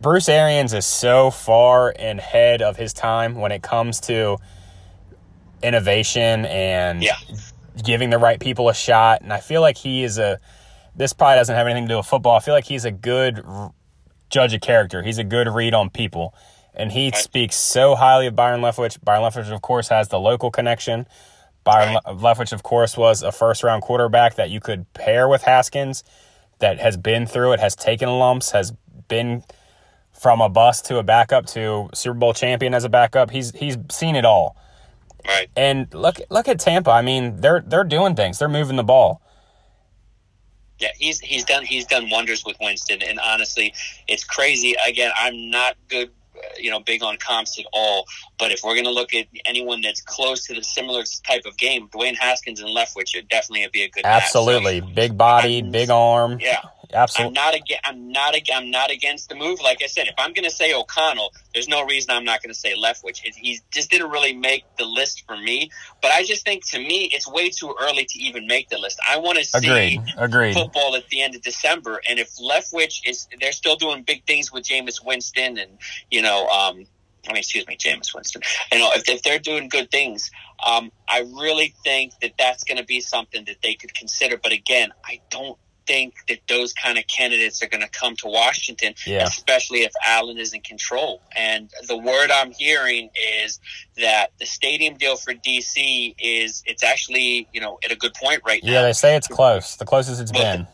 Bruce 0.00 0.28
Arians 0.28 0.72
is 0.74 0.84
so 0.84 1.30
far 1.30 1.90
ahead 1.98 2.60
of 2.60 2.76
his 2.76 2.92
time 2.92 3.36
when 3.36 3.52
it 3.52 3.62
comes 3.62 4.00
to 4.00 4.38
innovation 5.62 6.44
and 6.46 7.02
Yeah. 7.02 7.16
giving 7.84 8.10
the 8.10 8.18
right 8.18 8.38
people 8.40 8.68
a 8.68 8.74
shot. 8.74 9.22
And 9.22 9.32
I 9.32 9.40
feel 9.40 9.60
like 9.60 9.76
he 9.76 10.02
is 10.04 10.18
a. 10.18 10.38
This 10.94 11.12
probably 11.12 11.36
doesn't 11.36 11.54
have 11.54 11.66
anything 11.66 11.84
to 11.84 11.88
do 11.88 11.96
with 11.98 12.06
football. 12.06 12.36
I 12.36 12.40
feel 12.40 12.54
like 12.54 12.64
he's 12.64 12.84
a 12.86 12.90
good 12.90 13.42
r- 13.44 13.72
judge 14.30 14.54
a 14.54 14.58
character. 14.58 15.02
He's 15.02 15.18
a 15.18 15.24
good 15.24 15.48
read 15.48 15.74
on 15.74 15.90
people, 15.90 16.34
and 16.74 16.92
he 16.92 17.10
speaks 17.12 17.56
so 17.56 17.94
highly 17.94 18.26
of 18.26 18.36
Byron 18.36 18.60
Leftwich. 18.60 19.02
Byron 19.02 19.22
Leftwich, 19.22 19.52
of 19.52 19.62
course, 19.62 19.88
has 19.88 20.08
the 20.08 20.18
local 20.18 20.50
connection. 20.50 21.06
Byron 21.64 21.94
Le- 21.94 22.14
Leftwich, 22.14 22.52
of 22.52 22.62
course, 22.62 22.96
was 22.96 23.22
a 23.22 23.32
first 23.32 23.62
round 23.62 23.82
quarterback 23.82 24.36
that 24.36 24.50
you 24.50 24.60
could 24.60 24.92
pair 24.94 25.28
with 25.28 25.42
Haskins, 25.42 26.04
that 26.58 26.78
has 26.78 26.96
been 26.96 27.26
through 27.26 27.52
it, 27.52 27.60
has 27.60 27.76
taken 27.76 28.08
lumps, 28.08 28.52
has 28.52 28.72
been 29.08 29.42
from 30.12 30.40
a 30.40 30.48
bust 30.48 30.86
to 30.86 30.98
a 30.98 31.02
backup 31.02 31.46
to 31.46 31.90
Super 31.94 32.18
Bowl 32.18 32.32
champion 32.32 32.72
as 32.74 32.84
a 32.84 32.88
backup. 32.88 33.30
He's 33.30 33.50
he's 33.52 33.76
seen 33.90 34.16
it 34.16 34.24
all. 34.24 34.56
Right. 35.26 35.48
And 35.56 35.92
look 35.92 36.20
look 36.30 36.48
at 36.48 36.60
Tampa. 36.60 36.90
I 36.90 37.02
mean, 37.02 37.40
they're 37.40 37.62
they're 37.66 37.84
doing 37.84 38.14
things. 38.14 38.38
They're 38.38 38.48
moving 38.48 38.76
the 38.76 38.84
ball. 38.84 39.20
Yeah, 40.78 40.88
he's 40.96 41.20
he's 41.20 41.44
done 41.44 41.64
he's 41.64 41.86
done 41.86 42.10
wonders 42.10 42.44
with 42.44 42.56
Winston, 42.60 43.02
and 43.02 43.18
honestly, 43.18 43.72
it's 44.08 44.24
crazy. 44.24 44.74
Again, 44.86 45.10
I'm 45.16 45.48
not 45.50 45.74
good, 45.88 46.10
uh, 46.36 46.40
you 46.58 46.70
know, 46.70 46.80
big 46.80 47.02
on 47.02 47.16
comps 47.16 47.58
at 47.58 47.64
all. 47.72 48.04
But 48.38 48.52
if 48.52 48.60
we're 48.62 48.74
going 48.74 48.84
to 48.84 48.90
look 48.90 49.14
at 49.14 49.26
anyone 49.46 49.80
that's 49.80 50.02
close 50.02 50.46
to 50.48 50.54
the 50.54 50.62
similar 50.62 51.04
type 51.26 51.42
of 51.46 51.56
game, 51.56 51.88
Dwayne 51.88 52.16
Haskins 52.16 52.60
and 52.60 52.68
Leftwich 52.76 53.14
would 53.14 53.28
definitely 53.28 53.66
be 53.72 53.84
a 53.84 53.88
good 53.88 54.04
match. 54.04 54.28
So, 54.30 54.40
Absolutely, 54.50 54.80
big 54.82 55.18
I'm- 55.18 55.70
big 55.70 55.88
arm. 55.88 56.38
yeah, 56.40 56.60
I'm 56.92 57.00
Absolutely. 57.02 57.34
not 57.34 57.54
against. 57.54 57.80
I'm 57.84 58.12
not. 58.12 58.34
ag- 58.34 58.50
I'm 58.52 58.70
not 58.70 58.90
against 58.90 59.28
the 59.28 59.34
move. 59.34 59.60
Like 59.60 59.82
I 59.82 59.86
said, 59.86 60.06
if 60.06 60.14
I'm 60.18 60.32
going 60.32 60.44
to 60.44 60.50
say 60.50 60.72
O'Connell, 60.74 61.32
there's 61.54 61.68
no 61.68 61.84
reason 61.84 62.10
I'm 62.10 62.24
not 62.24 62.42
going 62.42 62.52
to 62.52 62.58
say 62.58 62.74
Leftwich. 62.76 63.18
He 63.18 63.60
just 63.70 63.90
didn't 63.90 64.10
really 64.10 64.34
make 64.34 64.64
the 64.78 64.84
list 64.84 65.24
for 65.26 65.36
me. 65.36 65.70
But 66.02 66.10
I 66.12 66.22
just 66.24 66.44
think 66.44 66.66
to 66.70 66.78
me, 66.78 67.10
it's 67.12 67.28
way 67.28 67.50
too 67.50 67.74
early 67.80 68.04
to 68.04 68.18
even 68.18 68.46
make 68.46 68.68
the 68.68 68.78
list. 68.78 69.00
I 69.08 69.18
want 69.18 69.38
to 69.38 69.44
see 69.44 69.66
Agreed. 69.68 70.00
Agreed. 70.16 70.54
football 70.54 70.94
at 70.96 71.08
the 71.08 71.22
end 71.22 71.34
of 71.34 71.42
December. 71.42 72.00
And 72.08 72.18
if 72.18 72.34
Leftwich 72.36 73.00
is, 73.06 73.28
they're 73.40 73.52
still 73.52 73.76
doing 73.76 74.02
big 74.02 74.24
things 74.26 74.52
with 74.52 74.64
Jameis 74.64 75.04
Winston 75.04 75.58
and, 75.58 75.78
you 76.10 76.22
know, 76.22 76.46
um, 76.48 76.86
I 77.28 77.32
mean, 77.32 77.38
excuse 77.38 77.66
me, 77.66 77.76
Jameis 77.76 78.14
Winston. 78.14 78.42
You 78.72 78.78
know, 78.78 78.90
if, 78.94 79.08
if 79.08 79.22
they're 79.22 79.38
doing 79.40 79.68
good 79.68 79.90
things, 79.90 80.30
um, 80.64 80.92
I 81.08 81.20
really 81.20 81.74
think 81.82 82.12
that 82.22 82.34
that's 82.38 82.64
going 82.64 82.78
to 82.78 82.84
be 82.84 83.00
something 83.00 83.44
that 83.46 83.56
they 83.62 83.74
could 83.74 83.94
consider. 83.94 84.36
But 84.36 84.52
again, 84.52 84.90
I 85.04 85.20
don't 85.30 85.58
think 85.86 86.14
that 86.28 86.38
those 86.48 86.72
kind 86.72 86.98
of 86.98 87.04
candidates 87.06 87.62
are 87.62 87.68
going 87.68 87.82
to 87.82 87.88
come 87.88 88.16
to 88.16 88.26
Washington, 88.28 88.94
Yeah. 89.06 89.24
especially 89.24 89.80
if 89.80 89.92
Allen 90.06 90.38
is 90.38 90.52
in 90.52 90.60
control. 90.62 91.20
And 91.36 91.70
the 91.86 91.96
word 91.96 92.30
I'm 92.30 92.52
hearing 92.52 93.10
is 93.42 93.60
that 93.96 94.30
the 94.38 94.46
stadium 94.46 94.96
deal 94.96 95.16
for 95.16 95.32
DC 95.34 96.14
is 96.18 96.62
it's 96.66 96.82
actually 96.82 97.48
you 97.52 97.60
know 97.60 97.78
at 97.84 97.92
a 97.92 97.96
good 97.96 98.14
point 98.14 98.42
right 98.46 98.62
now 98.62 98.72
Yeah, 98.72 98.82
they 98.82 98.92
say 98.92 99.16
it's 99.16 99.28
close. 99.28 99.76
The 99.76 99.84
closest 99.86 100.20
it's 100.20 100.32
But 100.32 100.38
been. 100.42 100.66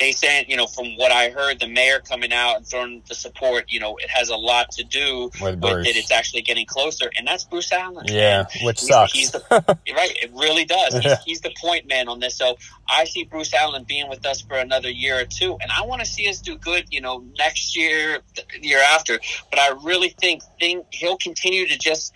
They 0.00 0.12
said, 0.12 0.46
you 0.48 0.56
know, 0.56 0.66
from 0.66 0.96
what 0.96 1.12
I 1.12 1.28
heard, 1.28 1.60
the 1.60 1.68
mayor 1.68 2.00
coming 2.00 2.32
out 2.32 2.56
and 2.56 2.66
throwing 2.66 3.02
the 3.06 3.14
support, 3.14 3.66
you 3.68 3.78
know, 3.78 3.96
it 3.98 4.08
has 4.08 4.30
a 4.30 4.36
lot 4.36 4.70
to 4.72 4.84
do 4.84 5.30
With 5.40 5.60
with 5.60 5.86
it. 5.86 5.96
It's 5.96 6.10
actually 6.10 6.42
getting 6.42 6.66
closer, 6.66 7.10
and 7.16 7.26
that's 7.26 7.44
Bruce 7.44 7.70
Allen. 7.70 8.06
Yeah, 8.08 8.46
And 8.54 8.66
which 8.66 8.80
he's, 8.80 8.88
sucks. 8.88 9.12
He's 9.12 9.30
the, 9.30 9.42
right, 9.50 10.16
it 10.22 10.30
really 10.34 10.64
does. 10.64 10.94
He's, 10.94 11.18
he's 11.24 11.40
the 11.42 11.54
point 11.60 11.86
man 11.86 12.08
on 12.08 12.18
this. 12.18 12.36
So 12.36 12.56
I 12.88 13.04
see 13.04 13.24
Bruce 13.24 13.52
Allen 13.52 13.84
being 13.84 14.08
with 14.08 14.24
us 14.24 14.40
for 14.40 14.56
another 14.56 14.90
year 14.90 15.20
or 15.20 15.26
two, 15.26 15.58
and 15.60 15.70
I 15.70 15.84
want 15.84 16.00
to 16.00 16.06
see 16.06 16.28
us 16.28 16.40
do 16.40 16.56
good, 16.56 16.86
you 16.90 17.02
know, 17.02 17.22
next 17.38 17.76
year, 17.76 18.20
the 18.34 18.44
year 18.60 18.80
after. 18.80 19.20
But 19.50 19.60
I 19.60 19.74
really 19.84 20.08
think 20.20 20.42
thing 20.58 20.82
he'll 20.90 21.18
continue 21.18 21.66
to 21.68 21.78
just, 21.78 22.12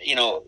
you 0.00 0.14
know, 0.14 0.44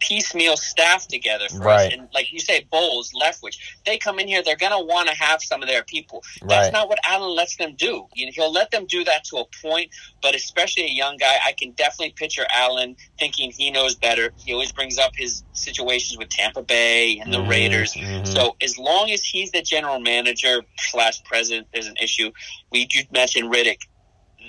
piecemeal 0.00 0.56
staff 0.56 1.08
together 1.08 1.48
for 1.48 1.62
Right. 1.62 1.88
us. 1.88 1.94
And 1.94 2.08
like 2.14 2.32
you 2.32 2.40
say, 2.40 2.66
Bowles, 2.70 3.12
Leftwich, 3.12 3.56
they 3.86 3.98
come 3.98 4.18
in 4.18 4.28
here, 4.28 4.42
they're 4.42 4.56
going 4.56 4.72
to 4.72 4.84
want 4.84 5.08
to 5.08 5.14
have 5.14 5.42
some 5.42 5.62
of 5.62 5.68
their 5.68 5.84
people. 5.84 6.22
That's 6.48 6.66
Right. 6.66 6.72
not 6.72 6.88
what 6.88 6.98
Allen 7.06 7.34
lets 7.34 7.56
them 7.56 7.74
do. 7.76 8.08
You 8.14 8.26
know, 8.26 8.32
he'll 8.34 8.52
let 8.52 8.70
them 8.70 8.86
do 8.86 9.04
that 9.04 9.24
to 9.26 9.38
a 9.38 9.44
point, 9.62 9.90
but 10.22 10.34
especially 10.34 10.84
a 10.84 10.88
young 10.90 11.16
guy, 11.16 11.38
I 11.44 11.52
can 11.52 11.72
definitely 11.72 12.12
picture 12.12 12.46
Allen 12.54 12.96
thinking 13.18 13.52
he 13.56 13.70
knows 13.70 13.94
better. 13.96 14.34
He 14.38 14.52
always 14.52 14.72
brings 14.72 14.98
up 14.98 15.12
his 15.16 15.42
situations 15.52 16.18
with 16.18 16.28
Tampa 16.30 16.62
Bay 16.62 17.18
and 17.18 17.32
the 17.32 17.38
Mhm, 17.38 17.48
Raiders. 17.50 17.94
mhm. 17.94 18.26
So 18.26 18.56
as 18.62 18.78
long 18.78 19.10
as 19.10 19.24
he's 19.24 19.50
the 19.52 19.62
general 19.62 20.00
manager 20.00 20.62
slash 20.78 21.22
president, 21.24 21.68
there's 21.72 21.86
an 21.88 21.96
issue. 22.00 22.32
We 22.72 22.88
you 22.92 23.04
mentioned 23.12 23.52
Riddick. 23.52 23.82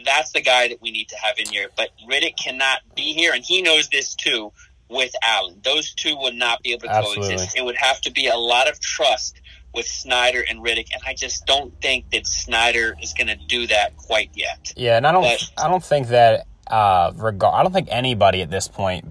That's 0.05 0.31
the 0.33 0.41
guy 0.41 0.67
that 0.69 0.81
we 0.81 0.91
need 0.91 1.09
to 1.09 1.17
have 1.17 1.37
in 1.39 1.49
here. 1.49 1.69
But 1.77 1.91
Riddick 2.09 2.35
cannot 2.43 2.79
be 2.95 3.13
here, 3.13 3.33
and 3.33 3.43
he 3.43 3.61
knows 3.61 3.89
this 3.89 4.15
too. 4.15 4.51
With 4.89 5.13
Allen, 5.23 5.59
those 5.63 5.93
two 5.93 6.15
would 6.17 6.35
not 6.35 6.63
be 6.63 6.71
able 6.71 6.83
to 6.83 6.91
Absolutely. 6.91 7.27
coexist. 7.29 7.57
It 7.57 7.65
would 7.65 7.75
have 7.77 7.99
to 8.01 8.11
be 8.11 8.27
a 8.27 8.37
lot 8.37 8.69
of 8.69 8.79
trust 8.79 9.41
with 9.73 9.85
Snyder 9.85 10.43
and 10.49 10.59
Riddick, 10.59 10.87
and 10.93 11.01
I 11.05 11.13
just 11.13 11.45
don't 11.45 11.73
think 11.81 12.09
that 12.11 12.25
Snyder 12.25 12.95
is 13.01 13.13
going 13.13 13.27
to 13.27 13.35
do 13.35 13.67
that 13.67 13.97
quite 13.97 14.31
yet. 14.33 14.73
Yeah, 14.77 14.95
and 14.97 15.05
I 15.05 15.11
don't 15.11 15.23
But- 15.23 15.51
I 15.63 15.67
don't 15.67 15.83
think 15.83 16.07
that 16.07 16.47
uh 16.69 17.11
regard 17.15 17.53
I 17.55 17.63
don't 17.63 17.71
think 17.71 17.87
anybody 17.91 18.41
at 18.41 18.49
this 18.49 18.67
point 18.67 19.05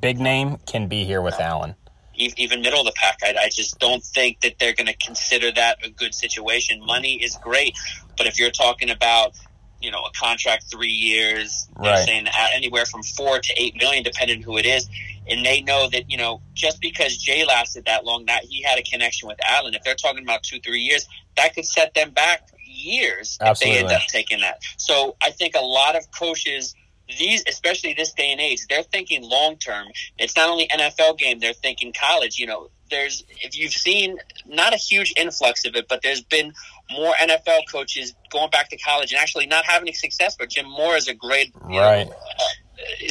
big 0.00 0.20
name 0.20 0.58
can 0.66 0.86
be 0.88 1.04
here 1.04 1.20
with 1.22 1.40
Allen. 1.40 1.74
E- 2.14 2.32
Even 2.36 2.60
middle 2.60 2.80
of 2.80 2.86
the 2.86 2.92
pack, 2.92 3.18
I, 3.22 3.34
I 3.44 3.48
just 3.50 3.78
don't 3.78 4.02
think 4.02 4.40
that 4.42 4.58
they're 4.58 4.74
going 4.74 4.86
to 4.88 4.96
consider 4.96 5.50
that 5.52 5.78
a 5.84 5.90
good 5.90 6.14
situation. 6.14 6.84
Money 6.84 7.14
is 7.22 7.36
great, 7.42 7.76
but 8.18 8.26
if 8.26 8.38
you're 8.38 8.50
talking 8.50 8.90
about 8.90 9.34
you 9.80 9.90
know 9.90 10.02
a 10.04 10.10
contract 10.12 10.64
three 10.70 10.88
years, 10.92 11.68
they're 11.80 11.92
Right. 11.92 12.04
saying 12.06 12.26
anywhere 12.54 12.86
from 12.86 13.02
four 13.02 13.38
to 13.40 13.52
eight 13.60 13.76
million, 13.76 14.02
depending 14.02 14.42
who 14.42 14.56
it 14.58 14.66
is, 14.66 14.88
and 15.28 15.44
they 15.44 15.60
know 15.62 15.88
that 15.90 16.10
you 16.10 16.16
know 16.16 16.40
just 16.54 16.80
because 16.80 17.16
Jay 17.16 17.44
lasted 17.44 17.84
that 17.86 18.04
long, 18.04 18.26
that 18.26 18.44
he 18.44 18.62
had 18.62 18.78
a 18.78 18.82
connection 18.82 19.28
with 19.28 19.38
Allen. 19.48 19.74
If 19.74 19.82
they're 19.84 19.94
talking 19.94 20.22
about 20.22 20.42
two, 20.42 20.60
three 20.60 20.80
years, 20.80 21.06
that 21.36 21.54
could 21.54 21.66
set 21.66 21.94
them 21.94 22.10
back 22.10 22.48
years 22.66 23.38
if 23.52 23.58
they 23.60 23.78
end 23.78 23.88
up 23.96 24.02
taking 24.08 24.40
that. 24.40 24.58
So 24.76 25.16
I 25.22 25.30
think 25.30 25.54
a 25.54 25.60
lot 25.64 25.96
of 25.96 26.06
coaches. 26.18 26.74
These, 27.18 27.42
especially 27.48 27.92
this 27.94 28.12
day 28.12 28.30
and 28.30 28.40
age, 28.40 28.60
they're 28.68 28.84
thinking 28.84 29.28
long 29.28 29.56
term. 29.56 29.88
It's 30.16 30.36
not 30.36 30.48
only 30.48 30.68
NFL 30.68 31.18
game; 31.18 31.40
they're 31.40 31.52
thinking 31.52 31.92
college. 31.92 32.38
You 32.38 32.46
know, 32.46 32.70
there's 32.88 33.24
if 33.42 33.58
you've 33.58 33.72
seen 33.72 34.16
not 34.46 34.74
a 34.74 34.76
huge 34.76 35.12
influx 35.16 35.64
of 35.64 35.74
it, 35.74 35.88
but 35.88 36.02
there's 36.02 36.22
been 36.22 36.52
more 36.92 37.12
NFL 37.20 37.60
coaches 37.70 38.14
going 38.30 38.50
back 38.50 38.68
to 38.70 38.76
college 38.78 39.12
and 39.12 39.20
actually 39.20 39.46
not 39.46 39.64
having 39.64 39.92
success. 39.94 40.36
But 40.38 40.50
Jim 40.50 40.68
Mora 40.68 40.96
is 40.96 41.08
a 41.08 41.14
great, 41.14 41.52
Right. 41.62 42.06
Know, 42.06 42.12
uh, 42.12 42.44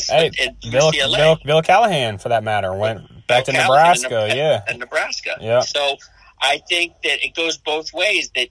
Hey, 0.08 0.32
Bill, 0.72 0.92
Bill 0.92 1.38
Bill 1.46 1.62
Callahan 1.62 2.18
for 2.18 2.30
that 2.30 2.44
matter 2.44 2.74
went 2.74 3.28
back 3.28 3.46
to 3.46 3.52
Callahan 3.52 4.02
Nebraska, 4.02 4.32
in- 4.32 4.38
yeah. 4.38 4.64
in 4.68 4.80
Nebraska. 4.80 5.38
Yeah. 5.40 5.60
So 5.62 5.96
I 6.42 6.62
think 6.68 6.94
that 7.04 7.24
it 7.24 7.36
goes 7.36 7.58
both 7.58 7.94
ways. 7.94 8.32
That 8.36 8.48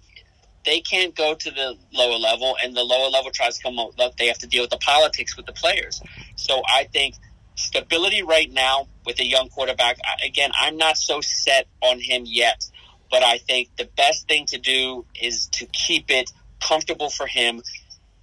they 0.65 0.81
can't 0.81 1.15
go 1.17 1.35
to 1.35 1.51
the 1.51 1.77
lower 1.93 2.19
level, 2.19 2.57
and 2.63 2.77
the 2.77 2.85
lower 2.85 3.09
level 3.09 3.33
tries 3.33 3.57
to 3.57 3.63
come 3.65 3.79
up. 3.81 3.91
They 4.17 4.29
have 4.29 4.39
to 4.39 4.47
deal 4.47 4.63
with 4.63 4.71
the 4.71 4.79
politics 4.79 5.37
with 5.37 5.47
the 5.47 5.53
players. 5.53 6.01
So 6.37 6.63
I 6.69 6.85
think 6.93 7.17
stability 7.57 8.23
right 8.23 8.53
now 8.53 8.87
with 9.05 9.19
a 9.19 9.25
young 9.27 9.49
quarterback. 9.49 9.99
Again, 10.25 10.53
I'm 10.59 10.77
not 10.77 10.97
so 10.97 11.21
set 11.21 11.67
on 11.83 11.99
him 12.01 12.23
yet, 12.27 12.65
but 13.11 13.23
I 13.23 13.39
think 13.39 13.77
the 13.77 13.89
best 13.97 14.29
thing 14.29 14.47
to 14.47 14.59
do 14.59 15.05
is 15.21 15.47
to 15.53 15.67
keep 15.67 16.11
it 16.11 16.31
comfortable 16.63 17.11
for 17.11 17.27
him. 17.27 17.63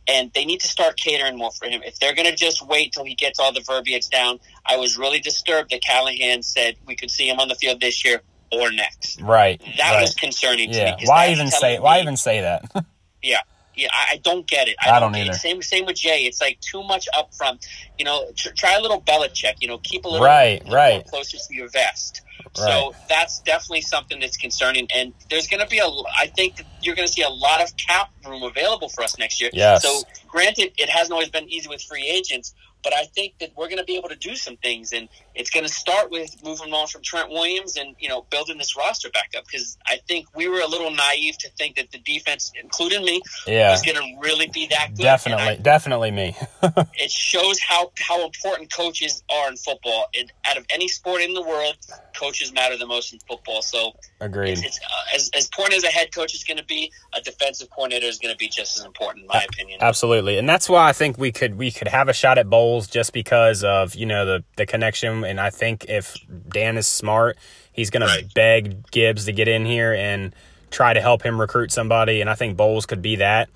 And 0.08 0.32
they 0.36 0.46
need 0.46 0.60
to 0.60 0.68
start 0.68 0.98
catering 0.98 1.36
more 1.38 1.50
for 1.52 1.68
him. 1.68 1.82
If 1.84 2.00
they're 2.00 2.14
going 2.14 2.28
to 2.30 2.36
just 2.36 2.62
wait 2.68 2.94
till 2.94 3.06
he 3.06 3.16
gets 3.16 3.40
all 3.40 3.52
the 3.52 3.62
verbiage 3.62 4.08
down, 4.10 4.40
I 4.64 4.78
was 4.78 4.98
really 5.00 5.20
disturbed 5.20 5.72
that 5.72 5.82
Callahan 5.84 6.44
said 6.44 6.76
we 6.86 6.96
could 6.96 7.10
see 7.10 7.28
him 7.28 7.40
on 7.40 7.48
the 7.48 7.56
field 7.56 7.82
this 7.82 8.06
year 8.06 8.22
or 8.52 8.72
next. 8.72 9.20
Right. 9.22 9.60
That 9.78 9.94
right. 9.94 10.02
was 10.02 10.14
concerning 10.14 10.72
to 10.74 10.86
me. 10.86 10.96
Why 11.06 11.30
even 11.30 11.48
say 11.50 11.80
why 11.80 12.02
even 12.02 12.18
say 12.18 12.42
that? 12.42 12.72
Yeah, 13.24 13.40
yeah, 13.74 13.88
I, 13.92 14.14
I 14.14 14.18
don't 14.18 14.46
get 14.48 14.68
it. 14.68 14.76
I 14.80 15.00
don't 15.00 15.12
get 15.12 15.22
it. 15.22 15.30
either. 15.30 15.38
Same, 15.40 15.60
same 15.64 15.88
with 15.88 15.96
Jay. 15.96 16.26
It's 16.26 16.40
like 16.40 16.60
too 16.62 16.84
much 16.84 17.08
up 17.18 17.34
front. 17.34 17.66
You 17.98 18.06
know, 18.06 18.24
tr- 18.36 18.54
try 18.56 18.76
a 18.76 18.82
little 18.82 19.02
Belichick. 19.02 19.56
You 19.62 19.68
know, 19.68 19.80
keep 19.80 20.06
a 20.06 20.08
little 20.08 20.24
Right, 20.24 20.60
little 20.64 20.76
right. 20.76 21.08
closer 21.08 21.38
to 21.40 21.56
your 21.56 21.68
vest. 21.70 22.22
Right. 22.58 22.72
So 22.72 22.96
that's 23.10 23.40
definitely 23.40 23.82
something 23.82 24.20
that's 24.20 24.38
concerning. 24.38 24.88
And 24.94 25.14
there's 25.30 25.48
going 25.48 25.62
to 25.62 25.68
be 25.68 25.80
a. 25.80 25.88
I 25.88 26.28
think 26.28 26.64
you're 26.82 26.96
going 26.96 27.08
to 27.08 27.14
see 27.14 27.24
a 27.24 27.30
lot 27.30 27.62
of 27.62 27.76
cap 27.78 28.10
room 28.26 28.44
available 28.44 28.90
for 28.90 29.04
us 29.04 29.18
next 29.18 29.42
year. 29.42 29.50
Yes. 29.54 29.84
So 29.84 30.04
granted, 30.28 30.74
it 30.78 30.90
hasn't 30.90 31.12
always 31.12 31.30
been 31.30 31.50
easy 31.50 31.68
with 31.68 31.82
free 31.82 32.08
agents. 32.08 32.54
But 32.84 32.94
I 32.96 33.06
think 33.06 33.40
that 33.40 33.52
we're 33.58 33.68
going 33.68 33.80
to 33.80 33.84
be 33.84 33.98
able 33.98 34.10
to 34.10 34.16
do 34.16 34.36
some 34.36 34.58
things, 34.58 34.94
and 34.94 35.10
it's 35.36 35.50
going 35.50 35.66
to 35.66 35.72
start 35.72 36.10
with 36.12 36.36
moving 36.44 36.74
on 36.74 36.88
from 36.88 37.02
Trent 37.02 37.30
Williams 37.30 37.78
and 37.78 37.96
you 38.00 38.10
know 38.10 38.26
building 38.30 38.58
this 38.58 38.76
roster 38.78 39.10
back 39.10 39.32
up. 39.38 39.46
Because 39.46 39.78
I 39.86 39.98
think 40.08 40.28
we 40.36 40.48
were 40.48 40.60
a 40.62 40.68
little 40.68 40.92
naive 40.92 41.38
to 41.40 41.50
think 41.58 41.76
that 41.76 41.92
the 41.92 42.00
defense, 42.00 42.52
including 42.62 43.04
me, 43.04 43.22
Yeah. 43.48 43.72
was 43.72 43.82
going 43.82 43.98
to 43.98 44.20
really 44.22 44.48
be 44.48 44.68
that 44.68 44.96
good. 44.96 45.04
Definitely, 45.04 45.56
And 45.56 45.64
definitely 45.64 46.12
me. 46.12 46.36
It 46.98 47.12
shows 47.12 47.60
how 47.60 47.92
how 48.00 48.24
important 48.26 48.72
coaches 48.74 49.24
are 49.32 49.50
in 49.50 49.58
football. 49.58 50.06
And 50.18 50.32
out 50.46 50.58
of 50.58 50.66
any 50.70 50.88
sport 50.88 51.22
in 51.22 51.34
the 51.34 51.42
world, 51.42 51.76
coaches 52.18 52.54
matter 52.54 52.78
the 52.78 52.88
most 52.88 53.14
in 53.14 53.20
football. 53.28 53.62
So 53.62 53.94
Agreed. 54.22 54.52
it's, 54.54 54.64
it's 54.64 54.80
uh, 54.80 55.16
as 55.16 55.30
as 55.36 55.46
important 55.46 55.76
as 55.78 55.84
a 55.84 55.88
head 55.88 56.14
coach 56.14 56.34
is 56.34 56.44
going 56.44 56.58
to 56.58 56.66
be, 56.66 56.92
a 57.14 57.22
defensive 57.22 57.70
coordinator 57.70 58.06
is 58.08 58.18
going 58.20 58.34
to 58.34 58.38
be 58.38 58.48
just 58.48 58.78
as 58.78 58.86
important, 58.86 59.24
in 59.24 59.28
my 59.28 59.46
opinion. 59.50 59.80
Absolutely, 59.82 60.38
and 60.38 60.48
that's 60.48 60.70
why 60.70 60.88
I 60.88 60.94
think 60.94 61.18
we 61.18 61.32
could 61.32 61.58
we 61.58 61.72
could 61.72 61.88
have 61.90 62.08
a 62.10 62.14
shot 62.14 62.38
at 62.38 62.50
Bowles 62.50 62.88
just 62.88 63.14
because 63.14 63.64
of 63.64 63.96
you 63.96 64.06
know 64.06 64.26
the 64.26 64.44
the 64.56 64.66
connection. 64.66 65.24
And 65.26 65.40
I 65.40 65.50
think 65.50 65.86
if 65.90 66.16
Dan 66.50 66.78
is 66.78 66.88
smart, 66.88 67.38
he's 67.72 67.90
going 67.90 68.04
Right. 68.04 68.28
to 68.28 68.34
beg 68.34 68.90
Gibbs 68.92 69.26
to 69.26 69.32
get 69.32 69.48
in 69.48 69.66
here 69.66 69.94
and 69.94 70.34
try 70.72 70.94
to 70.94 71.02
help 71.02 71.24
him 71.24 71.40
recruit 71.40 71.72
somebody. 71.72 72.22
And 72.22 72.30
I 72.30 72.36
think 72.36 72.56
Bowles 72.58 72.86
could 72.86 73.02
be 73.02 73.18
that. 73.18 73.50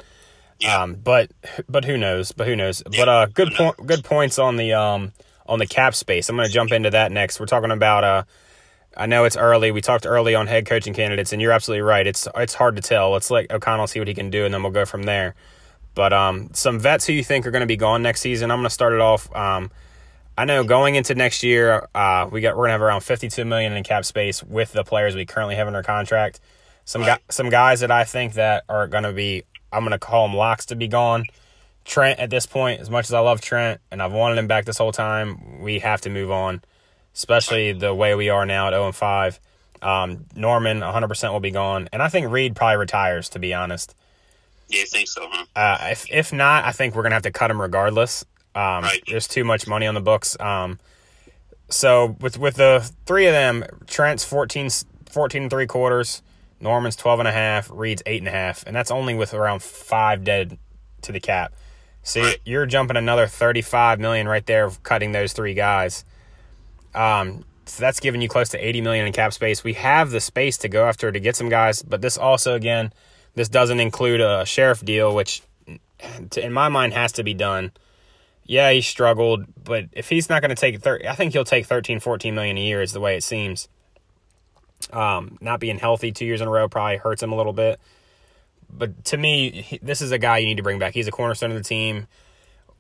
Yeah. 0.60 0.82
Um, 0.84 0.96
but 0.96 1.32
but 1.70 1.86
who 1.86 1.98
knows? 1.98 2.32
But 2.34 2.48
who 2.48 2.56
knows? 2.56 2.84
But 2.84 3.08
uh, 3.08 3.26
good 3.28 3.54
point. 3.54 3.78
Good 3.86 4.04
points 4.04 4.38
on 4.38 4.58
the 4.58 4.74
um 4.74 5.14
on 5.48 5.58
the 5.60 5.66
cap 5.66 5.96
space. 5.96 6.28
I'm 6.30 6.36
going 6.36 6.48
to 6.48 6.54
jump 6.54 6.72
into 6.74 6.90
that 6.90 7.12
next. 7.12 7.40
We're 7.40 7.46
talking 7.46 7.72
about 7.72 8.04
uh. 8.04 8.24
I 8.98 9.06
know 9.06 9.24
it's 9.24 9.38
early. 9.38 9.72
We 9.72 9.80
talked 9.82 10.06
early 10.06 10.36
on 10.36 10.48
head 10.48 10.66
coaching 10.66 10.94
candidates, 10.94 11.32
and 11.32 11.42
you're 11.42 11.52
absolutely 11.54 11.84
right. 11.84 12.06
It's 12.06 12.28
it's 12.36 12.56
hard 12.56 12.76
to 12.76 12.82
tell. 12.82 13.12
Let's 13.12 13.32
let 13.32 13.50
O'Connell 13.52 13.88
see 13.88 14.00
what 14.00 14.08
he 14.10 14.14
can 14.14 14.30
do, 14.30 14.44
and 14.44 14.54
then 14.54 14.62
we'll 14.64 14.74
go 14.74 14.84
from 14.84 15.04
there. 15.04 15.36
But 15.96 16.12
um, 16.12 16.50
some 16.54 16.80
vets 16.80 17.06
who 17.06 17.14
you 17.14 17.24
think 17.24 17.46
are 17.48 17.52
going 17.52 17.62
to 17.62 17.68
be 17.68 17.78
gone 17.78 18.02
next 18.02 18.20
season. 18.22 18.52
I'm 18.52 18.58
going 18.58 18.66
to 18.66 18.74
start 18.74 18.92
it 18.94 19.00
off. 19.00 19.34
Um, 19.34 19.72
I 20.40 20.46
know 20.46 20.64
going 20.64 20.96
into 20.96 21.16
next 21.16 21.44
year, 21.44 21.90
uh, 21.94 22.30
we 22.32 22.40
got 22.40 22.56
we're 22.56 22.62
going 22.64 22.70
to 22.70 22.72
have 22.74 22.82
around 22.82 23.02
52 23.02 23.44
million 23.44 23.74
in 23.74 23.84
cap 23.84 24.06
space 24.06 24.42
with 24.42 24.72
the 24.72 24.86
players 24.86 25.14
we 25.14 25.26
currently 25.26 25.56
have 25.56 25.68
under 25.68 25.84
contract. 25.84 26.40
Some 26.86 27.02
Right. 27.02 27.20
some 27.30 27.50
guys 27.50 27.82
that 27.82 27.92
I 27.92 28.06
think 28.06 28.36
that 28.36 28.64
are 28.70 28.88
going 28.88 29.04
to 29.04 29.12
be. 29.12 29.44
I'm 29.74 29.82
going 29.82 29.92
to 29.92 30.00
call 30.00 30.30
them 30.30 30.38
locks 30.38 30.68
to 30.68 30.78
be 30.78 30.88
gone. 30.88 31.26
Trent 31.84 32.20
at 32.22 32.30
this 32.30 32.46
point, 32.46 32.80
as 32.80 32.90
much 32.90 33.06
as 33.10 33.14
I 33.14 33.20
love 33.20 33.42
Trent 33.42 33.82
and 33.92 34.02
I've 34.02 34.14
wanted 34.14 34.38
him 34.38 34.48
back 34.48 34.64
this 34.64 34.78
whole 34.78 34.94
time, 34.94 35.60
we 35.62 35.80
have 35.80 36.00
to 36.02 36.10
move 36.10 36.32
on, 36.32 36.62
especially 37.14 37.74
the 37.74 37.94
way 37.94 38.16
we 38.16 38.30
are 38.30 38.46
now 38.46 38.68
at 38.68 38.72
0 38.74 38.86
and 38.86 38.96
5. 38.96 39.40
Um, 39.82 40.26
Norman 40.38 40.80
100% 40.80 41.34
will 41.34 41.40
be 41.42 41.52
gone, 41.52 41.90
and 41.92 42.02
I 42.02 42.08
think 42.08 42.32
Reed 42.32 42.56
probably 42.56 42.78
retires. 42.78 43.28
To 43.30 43.40
be 43.40 43.54
honest, 43.54 43.94
Yeah, 44.70 44.84
I 44.84 44.86
think 44.86 45.10
so, 45.10 45.28
huh? 45.30 45.46
uh, 45.54 45.78
if 45.92 46.06
if 46.10 46.32
not, 46.32 46.64
I 46.64 46.72
think 46.72 46.96
we're 46.96 47.04
gonna 47.04 47.16
have 47.16 47.24
to 47.24 47.32
cut 47.32 47.52
him 47.52 47.60
regardless. 47.62 48.24
Um, 48.56 48.84
Right. 48.84 49.02
There's 49.08 49.28
too 49.28 49.44
much 49.44 49.68
money 49.68 49.86
on 49.88 49.94
the 49.94 50.02
books. 50.02 50.36
Um, 50.40 50.80
so 51.70 52.16
with 52.20 52.38
with 52.38 52.56
the 52.56 52.90
three 53.06 53.28
of 53.28 53.34
them, 53.34 53.64
Trent's 53.88 54.24
14, 54.26 54.70
14 55.10 55.44
and 55.44 55.52
three 55.52 55.68
quarters, 55.68 56.22
Norman's 56.60 56.96
12 56.96 57.20
and 57.20 57.28
a 57.28 57.32
half, 57.32 57.70
Reed's 57.72 58.02
eight 58.06 58.22
and 58.22 58.28
a 58.28 58.32
half, 58.32 58.64
and 58.66 58.76
that's 58.76 58.92
only 58.92 59.14
with 59.16 59.34
around 59.34 59.62
five 59.62 60.24
dead 60.24 60.58
to 61.04 61.12
the 61.12 61.20
cap. 61.20 61.54
See, 62.02 62.22
Right. 62.22 62.38
you're 62.44 62.66
jumping 62.66 62.98
another 62.98 63.28
35 63.28 64.00
million 64.00 64.28
right 64.28 64.46
there, 64.46 64.66
of 64.66 64.82
cutting 64.84 65.12
those 65.12 65.34
three 65.34 65.54
guys. 65.54 66.06
Um, 66.96 67.46
so 67.66 67.82
that's 67.82 68.00
giving 68.00 68.22
you 68.22 68.28
close 68.28 68.50
to 68.50 68.58
80 68.58 68.82
million 68.82 69.06
in 69.06 69.14
cap 69.14 69.32
space. 69.32 69.64
We 69.64 69.74
have 69.74 70.10
the 70.10 70.20
space 70.20 70.58
to 70.60 70.70
go 70.70 70.88
after 70.88 71.12
to 71.12 71.20
get 71.20 71.36
some 71.36 71.50
guys, 71.50 71.84
but 71.84 72.02
this 72.02 72.18
also 72.18 72.56
again, 72.56 72.92
this 73.36 73.48
doesn't 73.48 73.80
include 73.80 74.22
a 74.22 74.44
Scherff 74.46 74.84
deal, 74.84 75.14
which 75.14 75.44
to, 76.32 76.44
in 76.44 76.52
my 76.52 76.68
mind 76.68 76.94
has 76.94 77.12
to 77.14 77.24
be 77.24 77.34
done. 77.36 77.72
Yeah, 78.50 78.72
he 78.72 78.82
struggled, 78.82 79.46
but 79.64 79.90
if 79.92 80.10
he's 80.10 80.28
not 80.28 80.42
going 80.42 80.50
to 80.50 80.56
take 80.56 80.82
thir- 80.82 81.02
I 81.08 81.14
think 81.14 81.34
he'll 81.34 81.44
take 81.44 81.68
13, 81.68 82.00
14 82.00 82.34
million 82.34 82.58
a 82.58 82.62
year 82.62 82.82
is 82.82 82.94
the 82.94 83.00
way 83.00 83.16
it 83.16 83.22
seems. 83.22 83.70
Um, 84.92 85.38
not 85.40 85.60
being 85.60 85.78
healthy 85.78 86.12
two 86.12 86.26
years 86.26 86.42
in 86.42 86.48
a 86.48 86.50
row 86.50 86.68
probably 86.68 86.98
hurts 86.98 87.22
him 87.22 87.32
a 87.32 87.36
little 87.36 87.54
bit. 87.54 87.80
But 88.68 89.06
to 89.06 89.18
me, 89.18 89.52
he, 89.62 89.78
this 89.84 90.02
is 90.02 90.12
a 90.12 90.18
guy 90.18 90.40
you 90.40 90.48
need 90.48 90.58
to 90.58 90.64
bring 90.64 90.80
back. 90.80 90.96
He's 90.96 91.08
a 91.08 91.12
cornerstone 91.12 91.52
of 91.52 91.58
the 91.58 91.64
team. 91.64 92.08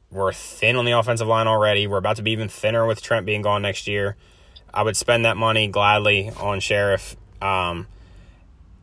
We're 0.10 0.34
thin 0.34 0.76
on 0.76 0.86
the 0.86 0.94
offensive 0.94 1.28
line 1.28 1.46
already. 1.46 1.86
We're 1.86 1.98
about 1.98 2.16
to 2.16 2.24
be 2.24 2.32
even 2.32 2.50
thinner 2.50 2.88
with 2.88 3.04
Trent 3.04 3.28
being 3.28 3.44
gone 3.44 3.62
next 3.62 3.88
year. 3.88 4.16
I 4.74 4.82
would 4.82 4.98
spend 4.98 5.26
that 5.26 5.38
money 5.38 5.68
gladly 5.68 6.32
on 6.32 6.62
Scherff. 6.62 7.16
Um, 7.44 7.86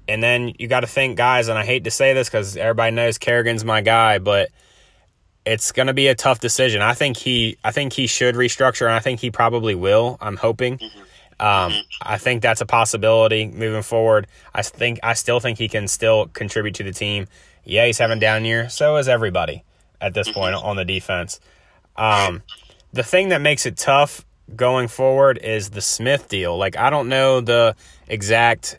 and 0.07 0.23
then 0.23 0.53
you 0.61 0.69
got 0.69 0.81
to 0.81 0.87
think, 0.87 1.17
guys, 1.17 1.49
and 1.49 1.59
I 1.59 1.65
hate 1.65 1.83
to 1.83 1.91
say 1.91 2.13
this 2.13 2.29
because 2.29 2.57
everybody 2.57 2.95
knows 2.95 3.19
Kerrigan's 3.19 3.65
my 3.65 3.81
guy, 3.81 4.19
but 4.21 4.51
it's 5.47 5.71
going 5.71 5.87
to 5.87 5.95
be 5.95 6.09
a 6.09 6.15
tough 6.15 6.41
decision. 6.41 6.83
I 6.83 6.93
think 6.93 7.17
he 7.17 7.57
I 7.65 7.71
think 7.71 7.93
he 7.93 8.09
should 8.09 8.35
restructure 8.35 8.85
and 8.85 8.95
I 8.95 8.99
think 8.99 9.21
he 9.21 9.31
probably 9.31 9.75
will. 9.75 10.19
I'm 10.21 10.37
hoping. 10.37 10.81
Um, 11.39 11.73
I 12.03 12.19
think 12.19 12.43
that's 12.43 12.61
a 12.61 12.67
possibility 12.67 13.47
moving 13.47 13.83
forward. 13.83 14.27
I 14.55 14.63
think 14.63 14.99
I 15.03 15.15
still 15.15 15.39
think 15.39 15.59
he 15.59 15.69
can 15.69 15.87
still 15.87 16.27
contribute 16.27 16.75
to 16.77 16.83
the 16.83 16.93
team. 16.93 17.29
Yeah, 17.65 17.87
he's 17.87 17.99
having 17.99 18.17
a 18.19 18.21
down 18.21 18.45
year. 18.45 18.69
So 18.69 18.97
is 18.97 19.09
everybody 19.09 19.63
at 20.01 20.15
this 20.15 20.31
point 20.31 20.55
on 20.55 20.77
the 20.77 20.85
defense. 20.85 21.41
Um, 21.97 22.43
the 22.93 23.03
thing 23.03 23.29
that 23.31 23.41
makes 23.41 23.67
it 23.67 23.77
tough 23.77 24.25
going 24.55 24.89
forward 24.89 25.39
is 25.39 25.71
the 25.71 25.81
Smith 25.81 26.29
deal. 26.29 26.57
Like 26.57 26.77
I 26.77 26.91
don't 26.91 27.09
know 27.09 27.41
the 27.41 27.77
exact 28.09 28.79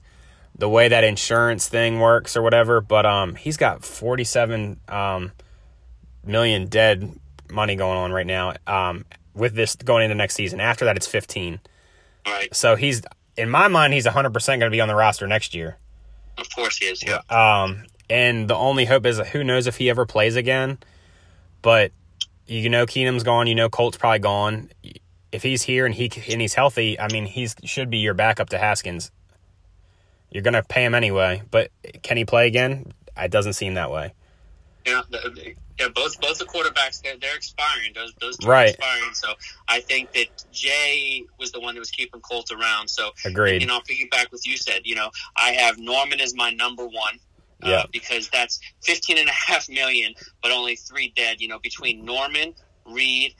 the 0.57 0.67
way 0.67 0.87
that 0.87 1.03
insurance 1.03 1.67
thing 1.69 1.99
works 1.99 2.35
or 2.35 2.41
whatever, 2.41 2.81
but 2.81 3.05
um, 3.05 3.35
he's 3.35 3.57
got 3.57 3.85
forty 3.85 4.23
seven 4.25 4.79
um 4.89 5.31
million 6.27 6.67
dead 6.67 7.17
money 7.49 7.75
going 7.75 7.97
on 7.97 8.11
right 8.11 8.27
now. 8.27 8.53
Um, 8.65 9.05
with 9.33 9.53
this 9.53 9.75
going 9.75 10.03
into 10.03 10.15
next 10.15 10.35
season. 10.35 10.59
After 10.59 10.85
that, 10.85 10.97
it's 10.97 11.07
fifteen. 11.07 11.59
Right. 12.25 12.53
So 12.53 12.75
he's 12.75 13.03
in 13.37 13.49
my 13.49 13.67
mind, 13.67 13.93
he's 13.93 14.05
hundred 14.05 14.33
percent 14.33 14.59
going 14.59 14.71
to 14.71 14.75
be 14.75 14.81
on 14.81 14.87
the 14.87 14.95
roster 14.95 15.27
next 15.27 15.53
year. 15.53 15.77
Of 16.37 16.53
course 16.53 16.77
he 16.77 16.85
is. 16.85 17.03
Yeah. 17.03 17.21
Um, 17.29 17.85
and 18.09 18.49
the 18.49 18.55
only 18.55 18.85
hope 18.85 19.05
is 19.05 19.19
who 19.19 19.43
knows 19.43 19.67
if 19.67 19.77
he 19.77 19.89
ever 19.89 20.05
plays 20.05 20.35
again. 20.35 20.79
But 21.61 21.91
you 22.47 22.69
know, 22.69 22.85
Keenum's 22.85 23.23
gone. 23.23 23.47
You 23.47 23.55
know, 23.55 23.69
Colt's 23.69 23.97
probably 23.97 24.19
gone. 24.19 24.69
If 25.31 25.43
he's 25.43 25.61
here 25.61 25.85
and 25.85 25.93
he 25.93 26.11
and 26.29 26.41
he's 26.41 26.53
healthy, 26.53 26.99
I 26.99 27.11
mean, 27.11 27.25
he 27.25 27.47
should 27.63 27.89
be 27.89 27.97
your 27.97 28.13
backup 28.13 28.49
to 28.49 28.57
Haskins. 28.57 29.11
You're 30.31 30.43
gonna 30.43 30.63
pay 30.63 30.83
him 30.83 30.95
anyway, 30.95 31.43
but 31.51 31.71
can 32.01 32.17
he 32.17 32.25
play 32.25 32.47
again? 32.47 32.93
It 33.15 33.31
doesn't 33.31 33.53
seem 33.53 33.75
that 33.75 33.91
way. 33.91 34.13
Yeah, 34.87 35.01
the- 35.09 35.53
yeah. 35.79 35.89
Both 35.93 36.19
both 36.21 36.37
the 36.39 36.45
quarterbacks 36.45 37.01
they're, 37.03 37.17
they're 37.17 37.35
expiring. 37.35 37.91
Those 37.93 38.13
those 38.21 38.37
two 38.37 38.47
Right. 38.47 38.67
are 38.69 38.69
expiring. 38.69 39.13
So 39.13 39.33
I 39.67 39.79
think 39.81 40.11
that 40.13 40.27
Jay 40.51 41.23
was 41.39 41.51
the 41.51 41.59
one 41.59 41.75
that 41.75 41.79
was 41.79 41.91
keeping 41.91 42.21
Colt 42.21 42.51
around. 42.51 42.87
So 42.89 43.11
Agreed. 43.25 43.61
You 43.61 43.67
know, 43.67 43.75
I'll 43.75 43.81
piggyback 43.81 44.31
with 44.31 44.47
you 44.47 44.57
said. 44.57 44.81
You 44.85 44.95
know, 44.95 45.11
I 45.35 45.51
have 45.51 45.77
Norman 45.77 46.19
as 46.21 46.33
my 46.35 46.49
number 46.51 46.85
one. 46.85 47.19
uh, 47.63 47.69
Yeah. 47.69 47.83
because 47.91 48.29
that's 48.29 48.59
15 48.83 49.17
and 49.17 49.27
a 49.29 49.31
half 49.31 49.67
million, 49.67 50.13
but 50.43 50.51
only 50.51 50.75
three 50.75 51.11
dead. 51.15 51.41
You 51.41 51.47
know, 51.47 51.57
between 51.59 52.05
Norman, 52.05 52.53
Reed, 52.85 53.33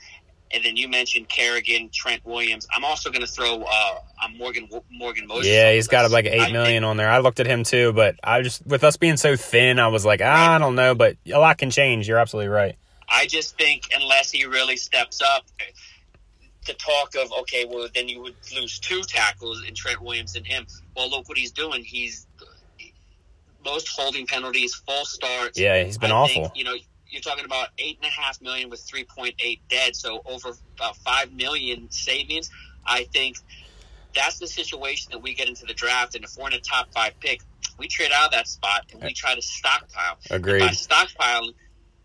and 0.50 0.64
then 0.64 0.76
you 0.76 0.88
mentioned 0.88 1.28
Kerrigan, 1.28 1.90
Trent 1.92 2.24
Williams. 2.24 2.66
I'm 2.74 2.84
also 2.84 3.10
going 3.10 3.20
to 3.20 3.30
throw 3.30 3.62
uh, 3.62 3.98
Morgan 4.36 4.68
Morgan 4.90 5.26
Moses. 5.26 5.46
Yeah, 5.50 5.72
he's 5.72 5.88
got 5.88 6.10
like 6.10 6.26
I 6.26 6.30
eight 6.30 6.52
think- 6.52 6.84
on 6.84 6.96
there. 6.96 7.10
I 7.10 7.18
looked 7.18 7.40
at 7.40 7.46
him 7.46 7.64
too, 7.64 7.92
but 7.92 8.16
I 8.22 8.42
just 8.42 8.66
with 8.66 8.84
us 8.84 8.96
being 8.96 9.16
so 9.16 9.36
thin, 9.36 9.78
I 9.78 9.88
was 9.88 10.04
like, 10.06 10.20
ah, 10.22 10.54
I 10.54 10.58
don't 10.58 10.74
know, 10.74 10.94
but 10.94 11.16
a 11.26 11.38
lot 11.38 11.58
can 11.58 11.70
change. 11.70 12.08
You're 12.08 12.18
absolutely 12.18 12.48
right. 12.48 12.76
I 13.08 13.26
just 13.26 13.56
think 13.56 13.84
unless 13.94 14.30
he 14.30 14.44
really 14.44 14.76
steps 14.76 15.22
up, 15.22 15.44
the 16.66 16.74
talk 16.74 17.14
of 17.14 17.32
okay, 17.40 17.64
well 17.68 17.88
then 17.94 18.08
you 18.08 18.20
would 18.22 18.34
lose 18.54 18.78
two 18.78 19.02
tackles 19.02 19.64
in 19.66 19.74
Trent 19.74 20.00
Williams 20.02 20.36
and 20.36 20.46
him. 20.46 20.66
Well, 20.96 21.08
look 21.10 21.28
what 21.28 21.38
he's 21.38 21.52
doing. 21.52 21.82
He's 21.84 22.26
most 23.64 23.88
holding 23.88 24.26
penalties, 24.26 24.74
false 24.86 25.10
starts. 25.12 25.58
Yeah, 25.58 25.82
he's 25.84 25.98
been 25.98 26.10
I 26.10 26.14
awful. 26.14 26.44
Think, 26.44 26.56
you 26.56 26.64
know, 26.64 26.74
you're 27.08 27.22
talking 27.22 27.44
about 27.44 27.68
eight 27.78 27.98
and 28.02 28.06
a 28.06 28.20
half 28.20 28.40
million 28.40 28.70
with 28.70 28.80
three 28.80 29.04
point 29.04 29.34
eight 29.38 29.60
dead, 29.68 29.96
so 29.96 30.22
over 30.26 30.50
about 30.76 30.96
five 30.98 31.32
million 31.32 31.90
savings. 31.90 32.50
I 32.86 33.04
think 33.12 33.36
that's 34.14 34.38
the 34.38 34.46
situation 34.46 35.10
that 35.12 35.18
we 35.20 35.34
get 35.34 35.48
into 35.48 35.66
the 35.66 35.74
draft, 35.74 36.14
and 36.14 36.24
if 36.24 36.36
we're 36.36 36.48
in 36.48 36.54
a 36.54 36.60
top 36.60 36.92
five 36.92 37.18
pick, 37.20 37.40
we 37.78 37.88
trade 37.88 38.10
out 38.14 38.26
of 38.26 38.32
that 38.32 38.48
spot 38.48 38.86
and 38.92 39.02
we 39.02 39.12
try 39.12 39.34
to 39.34 39.42
stockpile. 39.42 40.18
Agreed. 40.30 40.60
By 40.60 40.68
stockpiling, 40.68 41.54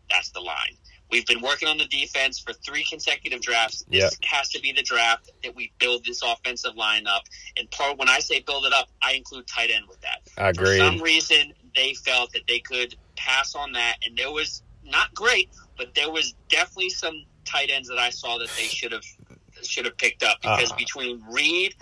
that's 0.10 0.30
the 0.32 0.42
line. 0.42 0.78
We've 1.10 1.26
been 1.28 1.42
working 1.42 1.68
on 1.68 1.78
the 1.78 1.86
defense 1.86 2.40
for 2.40 2.54
three 2.54 2.84
consecutive 2.90 3.42
drafts. 3.42 3.84
This 3.88 4.02
Yep. 4.02 4.14
has 4.24 4.50
to 4.50 4.60
be 4.60 4.72
the 4.72 4.82
draft 4.82 5.30
that 5.44 5.56
we 5.56 5.72
build 5.78 6.06
this 6.06 6.22
offensive 6.24 6.76
line 6.76 7.06
up. 7.06 7.24
And 7.56 7.70
part 7.70 8.00
when 8.00 8.10
I 8.10 8.18
say 8.18 8.40
build 8.40 8.66
it 8.66 8.74
up, 8.74 8.90
I 9.00 9.14
include 9.14 9.46
tight 9.46 9.70
end 9.70 9.86
with 9.88 10.02
that. 10.02 10.56
For 10.56 10.66
some 10.78 11.00
reason, 11.00 11.54
they 11.76 11.94
felt 11.94 12.34
that 12.34 12.48
they 12.48 12.60
could 12.60 12.96
pass 13.16 13.54
on 13.54 13.74
that, 13.74 13.98
and 14.04 14.18
there 14.18 14.32
was 14.32 14.63
not 14.86 15.14
great, 15.14 15.50
but 15.78 15.94
there 15.96 16.12
was 16.12 16.34
definitely 16.50 16.90
some 16.90 17.24
tight 17.46 17.70
ends 17.72 17.90
that 17.90 17.98
I 18.00 18.10
saw 18.10 18.38
that 18.40 18.50
they 18.58 18.64
should 18.64 18.92
have 18.92 19.04
should 19.64 19.86
have 19.86 19.98
picked 19.98 20.24
up 20.24 20.42
because 20.42 20.72
Uh. 20.72 20.76
between 20.76 21.24
Reed, 21.30 21.76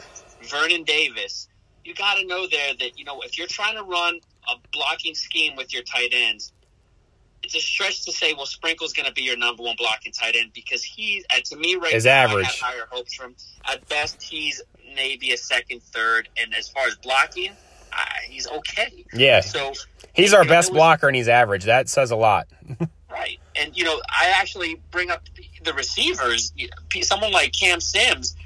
Vernon 0.43 0.83
Davis, 0.83 1.47
you 1.83 1.93
got 1.95 2.15
to 2.15 2.25
know 2.25 2.47
there 2.47 2.73
that 2.79 2.97
you 2.97 3.05
know 3.05 3.21
if 3.21 3.37
you're 3.37 3.47
trying 3.47 3.75
to 3.75 3.83
run 3.83 4.19
a 4.49 4.55
blocking 4.71 5.15
scheme 5.15 5.55
with 5.55 5.73
your 5.73 5.83
tight 5.83 6.09
ends, 6.13 6.51
it's 7.43 7.55
a 7.55 7.59
stretch 7.59 8.03
to 8.05 8.11
say, 8.11 8.33
well, 8.33 8.45
Sprinkle's 8.45 8.93
going 8.93 9.07
to 9.07 9.13
be 9.13 9.21
your 9.23 9.37
number 9.37 9.63
one 9.63 9.75
blocking 9.77 10.11
tight 10.11 10.35
end 10.35 10.51
because 10.53 10.83
he's, 10.83 11.23
uh, 11.35 11.39
to 11.45 11.55
me, 11.55 11.75
right 11.75 11.93
His 11.93 12.05
now, 12.05 12.11
I 12.11 12.23
average. 12.25 12.45
have 12.47 12.55
higher 12.59 12.87
hopes 12.91 13.13
from. 13.15 13.35
At 13.65 13.87
best, 13.87 14.21
he's 14.21 14.61
maybe 14.95 15.31
a 15.31 15.37
second, 15.37 15.81
third, 15.83 16.29
and 16.37 16.53
as 16.55 16.69
far 16.69 16.85
as 16.87 16.95
blocking, 16.97 17.51
uh, 17.93 17.97
he's 18.27 18.47
okay. 18.47 19.05
Yeah, 19.13 19.41
So 19.41 19.73
he's 20.13 20.33
our 20.33 20.45
best 20.45 20.69
was- 20.71 20.77
blocker, 20.77 21.07
and 21.07 21.15
he's 21.15 21.27
average. 21.27 21.65
That 21.65 21.89
says 21.89 22.11
a 22.11 22.15
lot. 22.15 22.47
Right. 23.11 23.39
And, 23.57 23.75
you 23.77 23.83
know, 23.83 24.01
I 24.07 24.33
actually 24.37 24.79
bring 24.89 25.11
up 25.11 25.21
the 25.65 25.73
receivers. 25.73 26.53
You 26.55 26.67
know, 26.67 26.77
pe- 26.87 27.01
Someone 27.01 27.33
like 27.33 27.51
Cam 27.51 27.81
Sims, 27.81 28.37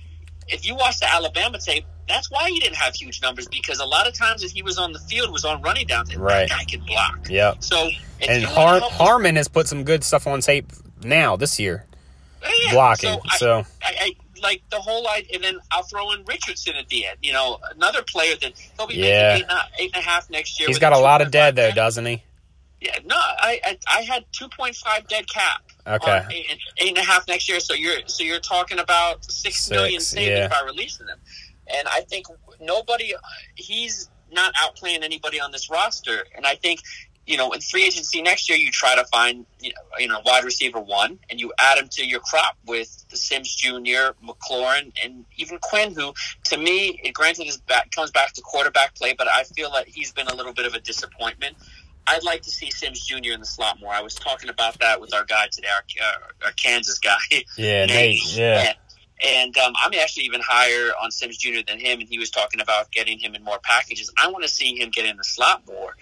if 0.48 0.66
you 0.68 0.74
watch 0.76 0.98
the 1.00 1.08
Alabama 1.08 1.60
tape, 1.60 1.86
that's 2.10 2.32
why 2.32 2.50
he 2.50 2.60
didn't 2.60 2.78
have 2.78 2.96
huge 2.96 3.22
numbers 3.22 3.48
because 3.48 3.80
a 3.80 3.86
lot 3.86 4.08
of 4.08 4.16
times 4.18 4.42
that 4.42 4.50
he 4.50 4.64
was 4.64 4.80
on 4.80 4.92
the 4.92 4.98
field 4.98 5.32
was 5.32 5.46
on 5.46 5.62
running 5.62 5.86
downs. 5.86 6.10
And 6.10 6.20
Right. 6.20 6.50
That 6.50 6.58
guy 6.58 6.64
can 6.68 6.84
block. 6.84 7.30
Yep. 7.30 7.58
So, 7.64 7.90
And 8.28 8.44
Har- 8.44 8.80
Harmon 8.82 9.36
has 9.36 9.48
put 9.48 9.68
some 9.68 9.84
good 9.84 10.04
stuff 10.04 10.26
on 10.26 10.42
tape 10.42 10.72
now 11.04 11.36
this 11.36 11.60
year, 11.60 11.86
Yeah, 12.42 12.72
blocking. 12.72 13.20
I- 13.30 13.38
So 13.38 13.66
I, 13.84 13.96
I 14.02 14.16
like 14.46 14.62
the 14.70 14.80
whole 14.80 15.08
idea, 15.10 15.32
and 15.36 15.44
then 15.44 15.58
I'll 15.72 15.84
throw 15.84 16.12
in 16.14 16.24
Richardson 16.26 16.76
at 16.76 16.88
the 16.90 17.06
end. 17.08 17.18
You 17.22 17.34
know, 17.34 17.60
another 17.76 18.02
player 18.04 18.36
that 18.42 18.54
he'll 18.78 18.88
be 18.88 18.96
Yeah. 18.96 19.34
making 19.34 19.46
eight 19.46 19.50
and, 19.50 19.52
a, 19.52 19.82
eight 19.84 19.92
and 19.96 20.04
a 20.04 20.06
half 20.08 20.30
next 20.30 20.60
year. 20.60 20.68
he's 20.68 20.80
got 20.80 20.94
a 20.94 20.98
lot 21.00 21.22
of 21.22 21.32
dead 21.32 21.56
though, 21.56 21.72
doesn't 21.72 22.06
he? 22.06 22.24
Yeah, 22.82 22.98
no, 23.06 23.16
I 23.18 23.60
I, 23.64 23.78
I 23.98 24.02
had 24.04 24.26
two 24.32 24.48
point 24.50 24.76
five 24.76 25.08
dead 25.08 25.26
cap. 25.30 25.62
Okay. 25.88 26.26
eight, 26.32 26.60
eight 26.80 26.90
and 26.90 26.98
a 26.98 27.04
half 27.04 27.28
next 27.28 27.48
year. 27.50 27.60
So 27.60 27.74
you're 27.74 28.00
so 28.08 28.24
you're 28.24 28.40
talking 28.40 28.80
about 28.80 29.24
six 29.26 29.64
Six, 29.64 29.70
million 29.72 30.02
savings 30.02 30.40
yeah. 30.40 30.48
by 30.48 30.62
releasing 30.66 31.06
them. 31.06 31.20
And 31.68 31.88
I 31.88 32.02
think 32.02 32.26
nobody, 32.60 33.14
he's 33.56 34.10
not 34.32 34.54
outplaying 34.56 35.04
anybody 35.04 35.40
on 35.40 35.52
this 35.52 35.70
roster. 35.70 36.26
And 36.36 36.46
I 36.46 36.56
think 36.56 36.82
you 37.26 37.38
know 37.38 37.52
in 37.52 37.62
free 37.62 37.86
agency 37.86 38.22
next 38.22 38.50
year 38.50 38.58
you 38.58 38.72
try 38.72 38.96
to 38.96 39.06
find 39.06 39.46
you 40.00 40.08
know, 40.08 40.22
wide 40.26 40.44
receiver 40.44 40.80
one 40.80 41.20
and 41.30 41.40
you 41.40 41.54
add 41.60 41.78
him 41.78 41.88
to 41.90 42.06
your 42.06 42.20
crop 42.20 42.58
with 42.66 43.06
the 43.10 43.18
Sims 43.18 43.56
Jr., 43.56 44.14
McLaurin, 44.24 44.92
and 45.04 45.26
even 45.38 45.60
Quinn, 45.60 45.94
who 45.94 46.14
to 46.46 46.58
me, 46.58 47.00
it 47.04 47.14
granted 47.14 47.48
is 47.48 47.58
back 47.58 47.92
comes 47.92 48.12
back 48.12 48.34
to 48.34 48.42
quarterback 48.42 48.96
play, 48.96 49.14
but 49.18 49.28
I 49.28 49.44
feel 49.44 49.70
like 49.70 49.88
he's 49.88 50.12
been 50.12 50.28
a 50.28 50.36
little 50.36 50.54
bit 50.54 50.66
of 50.66 50.74
a 50.74 50.80
disappointment. 50.80 51.56
I'd 52.08 52.24
like 52.24 52.44
to 52.44 52.52
see 52.52 52.70
Sims 52.70 53.04
Jr. 53.04 53.32
in 53.32 53.40
the 53.40 53.48
slot 53.48 53.80
more. 53.80 53.92
I 53.92 54.02
was 54.02 54.14
talking 54.14 54.50
about 54.50 54.80
that 54.80 55.02
with 55.02 55.14
our 55.14 55.26
guy 55.26 55.48
today, 55.52 55.70
our, 55.70 56.08
uh, 56.08 56.46
our 56.46 56.52
Kansas 56.52 57.00
guy. 57.00 57.16
Yeah, 57.58 57.86
Nate. 57.86 58.36
Yeah. 58.36 58.74
And 59.26 59.58
um, 59.58 59.74
I'm 59.82 59.94
actually 59.94 60.26
even 60.26 60.42
higher 60.44 60.92
on 61.02 61.10
Sims 61.10 61.38
Jr. 61.38 61.62
than 61.66 61.80
him, 61.80 62.02
and 62.02 62.10
he 62.10 62.20
was 62.20 62.30
talking 62.30 62.60
about 62.60 62.92
getting 62.92 63.18
him 63.18 63.34
in 63.34 63.44
more 63.44 63.60
packages. 63.64 64.12
I 64.18 64.28
want 64.30 64.44
to 64.44 64.50
see 64.50 64.78
him 64.78 64.90
get 64.90 65.06
in 65.06 65.18
the 65.18 65.24
slot 65.24 65.64
more. 65.66 65.96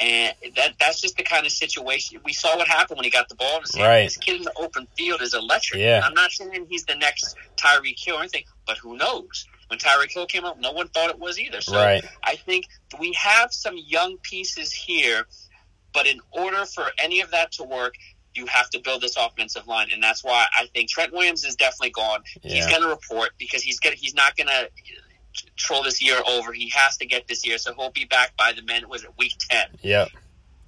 And 0.00 0.34
that 0.56 0.74
that's 0.80 1.00
just 1.00 1.16
the 1.16 1.22
kind 1.22 1.46
of 1.46 1.52
situation 1.52 2.20
we 2.24 2.32
saw 2.32 2.56
what 2.56 2.66
happened 2.66 2.96
when 2.96 3.04
he 3.04 3.10
got 3.10 3.28
the 3.28 3.36
ball 3.36 3.56
in 3.56 3.62
his 3.62 3.74
hand. 3.76 3.86
Right. 3.86 4.02
This 4.04 4.16
kid 4.16 4.36
in 4.36 4.42
the 4.42 4.52
open 4.56 4.88
field 4.96 5.22
is 5.22 5.34
electric. 5.34 5.80
Yeah. 5.80 6.00
I'm 6.04 6.14
not 6.14 6.32
saying 6.32 6.66
he's 6.68 6.84
the 6.84 6.96
next 6.96 7.36
Tyreek 7.56 7.98
Hill 7.98 8.16
or 8.16 8.20
anything, 8.20 8.44
but 8.66 8.76
who 8.78 8.96
knows? 8.96 9.46
When 9.68 9.78
Tyreek 9.78 10.12
Hill 10.12 10.26
came 10.26 10.44
up, 10.44 10.58
no 10.58 10.72
one 10.72 10.88
thought 10.88 11.10
it 11.10 11.18
was 11.18 11.38
either. 11.38 11.60
So 11.60 11.76
Right. 11.76 12.04
I 12.24 12.34
think 12.36 12.66
we 12.98 13.12
have 13.12 13.52
some 13.52 13.76
young 13.76 14.16
pieces 14.18 14.72
here, 14.72 15.26
but 15.92 16.06
in 16.06 16.20
order 16.32 16.64
for 16.66 16.86
any 16.98 17.20
of 17.20 17.30
that 17.30 17.52
to 17.52 17.62
work, 17.64 17.94
you 18.34 18.46
have 18.46 18.68
to 18.70 18.80
build 18.80 19.00
this 19.00 19.16
offensive 19.16 19.68
line, 19.68 19.88
and 19.92 20.02
that's 20.02 20.24
why 20.24 20.44
I 20.58 20.66
think 20.74 20.90
Trent 20.90 21.12
Williams 21.12 21.44
is 21.44 21.54
definitely 21.54 21.90
gone. 21.90 22.24
He's 22.42 22.66
going 22.66 22.82
to 22.82 22.88
report 22.88 23.30
because 23.38 23.62
he's 23.62 23.78
gonna, 23.78 23.94
he's 23.94 24.14
not 24.14 24.36
going 24.36 24.48
to 24.48 24.68
troll 25.56 25.82
this 25.82 26.02
year 26.02 26.20
over. 26.28 26.52
He 26.52 26.70
has 26.74 26.96
to 26.98 27.06
get 27.06 27.26
this 27.28 27.46
year, 27.46 27.58
so 27.58 27.74
he'll 27.74 27.90
be 27.90 28.04
back 28.04 28.36
by 28.36 28.52
the 28.52 28.62
men. 28.62 28.88
Was 28.88 29.04
it 29.04 29.10
week 29.18 29.34
ten? 29.38 29.66
Yeah. 29.82 30.06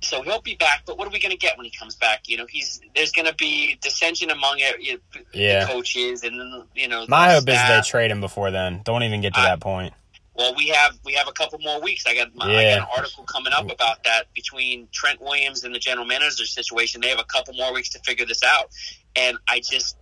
So 0.02 0.22
he'll 0.22 0.42
be 0.42 0.54
back. 0.54 0.82
But 0.86 0.98
what 0.98 1.08
are 1.08 1.10
we 1.10 1.18
going 1.20 1.32
to 1.32 1.38
get 1.38 1.56
when 1.56 1.64
he 1.64 1.72
comes 1.76 1.96
back? 1.96 2.28
You 2.28 2.36
know, 2.36 2.46
he's 2.48 2.80
there's 2.94 3.12
going 3.12 3.26
to 3.26 3.34
be 3.34 3.78
dissension 3.80 4.30
among 4.30 4.58
you 4.58 4.92
know, 4.94 4.98
Yeah. 5.32 5.64
the 5.64 5.72
coaches, 5.72 6.22
and 6.22 6.64
you 6.74 6.88
know. 6.88 7.06
My 7.08 7.30
hope 7.32 7.48
is 7.48 7.56
they 7.68 7.80
trade 7.84 8.10
him 8.10 8.20
before 8.20 8.50
then. 8.50 8.82
Don't 8.84 9.02
even 9.02 9.20
get 9.20 9.34
to 9.34 9.40
I- 9.40 9.44
that 9.44 9.60
point. 9.60 9.94
Well, 10.38 10.54
we 10.54 10.68
have 10.68 10.98
we 11.02 11.14
have 11.14 11.28
a 11.28 11.32
couple 11.32 11.58
more 11.60 11.80
weeks. 11.80 12.04
I 12.06 12.14
got 12.14 12.28
I 12.38 12.50
Yeah. 12.52 12.76
got 12.76 12.82
an 12.82 12.88
article 12.94 13.24
coming 13.24 13.54
up 13.54 13.70
about 13.72 14.04
that 14.04 14.24
between 14.34 14.86
Trent 14.92 15.18
Williams 15.22 15.64
and 15.64 15.74
the 15.74 15.78
general 15.78 16.06
manager 16.06 16.44
situation. 16.44 17.00
They 17.00 17.08
have 17.08 17.18
a 17.18 17.24
couple 17.24 17.54
more 17.54 17.72
weeks 17.72 17.88
to 17.90 18.00
figure 18.00 18.26
this 18.26 18.42
out, 18.42 18.68
and 19.16 19.38
I 19.48 19.60
just 19.60 19.96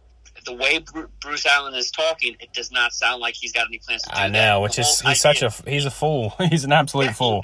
the 0.45 0.53
way 0.55 0.85
Bruce 1.21 1.47
Allen 1.47 1.75
is 1.75 1.91
talking, 1.91 2.37
it 2.41 2.53
does 2.53 2.71
not 2.71 2.93
sound 2.93 3.21
like 3.21 3.35
he's 3.35 3.53
got 3.53 3.67
any 3.69 3.79
plans 3.79 4.03
to 4.03 4.11
do 4.11 4.15
that. 4.15 4.21
I 4.25 4.29
that. 4.29 4.33
know, 4.33 4.61
which 4.61 4.77
The 4.77 4.83
is 4.83 5.01
he's 5.01 5.21
such 5.21 5.43
a 5.43 5.51
he's 5.69 5.85
a 5.87 5.91
fool. 5.91 6.35
He's 6.51 6.65
an 6.65 6.73
absolute 6.73 7.15
fool. 7.15 7.43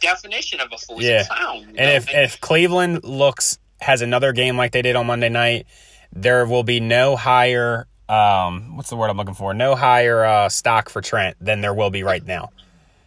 definition 0.00 0.60
of 0.60 0.68
a 0.72 0.78
fool. 0.78 0.98
He's 0.98 1.08
Yeah. 1.08 1.22
a 1.22 1.26
clown. 1.26 1.56
you 1.60 1.66
know? 1.66 1.72
And 1.78 1.90
if 1.90 2.08
if 2.14 2.40
Cleveland 2.40 3.04
looks 3.04 3.58
has 3.80 4.02
another 4.02 4.32
game 4.32 4.56
like 4.56 4.72
they 4.72 4.82
did 4.82 4.96
on 4.96 5.06
Monday 5.06 5.28
night, 5.28 5.66
there 6.12 6.44
will 6.46 6.64
be 6.64 6.80
no 6.80 7.16
higher 7.16 7.86
um 8.08 8.76
what's 8.76 8.90
the 8.90 8.96
word 8.96 9.08
I'm 9.10 9.16
looking 9.16 9.34
for? 9.34 9.54
No 9.54 9.74
higher 9.76 10.24
uh 10.24 10.48
stock 10.48 10.88
for 10.88 11.00
Trent 11.00 11.36
than 11.40 11.60
there 11.60 11.74
will 11.74 11.90
be 11.90 12.02
right 12.02 12.24
now. 12.24 12.50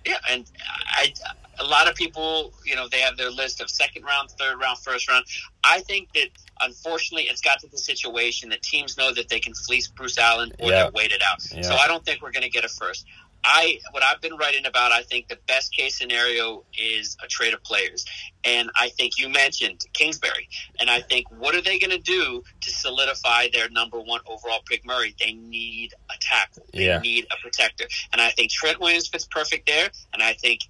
Yeah, 0.05 0.15
and 0.29 0.45
I, 0.87 1.13
a 1.59 1.63
lot 1.63 1.89
of 1.89 1.95
people, 1.95 2.51
you 2.65 2.75
know, 2.75 2.87
they 2.89 2.99
have 2.99 3.15
their 3.15 3.31
list 3.31 3.61
of 3.61 3.69
second 3.69 4.03
round, 4.03 4.29
third 4.31 4.59
round, 4.59 4.77
first 4.79 5.09
round. 5.09 5.23
I 5.63 5.79
think 5.81 6.11
that 6.13 6.27
unfortunately, 6.65 7.27
it's 7.29 7.41
got 7.41 7.59
to 7.59 7.67
the 7.67 7.77
situation 7.77 8.49
that 8.49 8.61
teams 8.61 8.97
know 8.97 9.13
that 9.13 9.29
they 9.29 9.39
can 9.39 9.53
fleece 9.53 9.87
Bruce 9.87 10.17
Allen 10.17 10.51
or 10.59 10.69
Yeah. 10.69 10.83
they're 10.83 10.91
waited 10.91 11.21
out. 11.23 11.39
Yeah. 11.51 11.61
So 11.61 11.75
I 11.75 11.87
don't 11.87 12.03
think 12.05 12.21
we're 12.21 12.31
going 12.31 12.43
to 12.43 12.49
get 12.49 12.65
a 12.65 12.69
first. 12.69 13.05
I 13.45 13.79
what 13.91 14.03
I've 14.03 14.21
been 14.21 14.37
writing 14.37 14.65
about. 14.65 14.93
I 14.93 15.03
think 15.03 15.27
the 15.27 15.37
best 15.47 15.75
case 15.75 15.97
scenario 15.97 16.63
is 16.77 17.17
a 17.21 17.27
trade 17.27 17.53
of 17.53 17.61
players, 17.61 18.05
and 18.45 18.71
I 18.79 18.87
think 18.87 19.17
you 19.17 19.27
mentioned 19.27 19.81
Kingsbury, 19.91 20.47
and 20.79 20.89
I 20.89 21.01
think 21.01 21.29
what 21.29 21.53
are 21.53 21.59
they 21.61 21.77
going 21.77 21.91
to 21.91 21.97
do 21.97 22.41
to 22.61 22.69
solidify 22.71 23.49
their 23.51 23.67
number 23.69 23.99
one 23.99 24.21
overall 24.27 24.61
pick, 24.65 24.85
Murray? 24.85 25.13
They 25.19 25.33
need 25.33 25.93
a 26.09 26.13
tackle. 26.21 26.65
They 26.71 26.85
Yeah. 26.85 26.99
need 26.99 27.27
a 27.31 27.41
protector, 27.41 27.85
and 28.13 28.21
I 28.21 28.31
think 28.31 28.49
Trent 28.49 28.79
Williams 28.79 29.09
fits 29.09 29.25
perfect 29.29 29.65
there, 29.67 29.91
and 30.13 30.23
I 30.23 30.35
think 30.35 30.61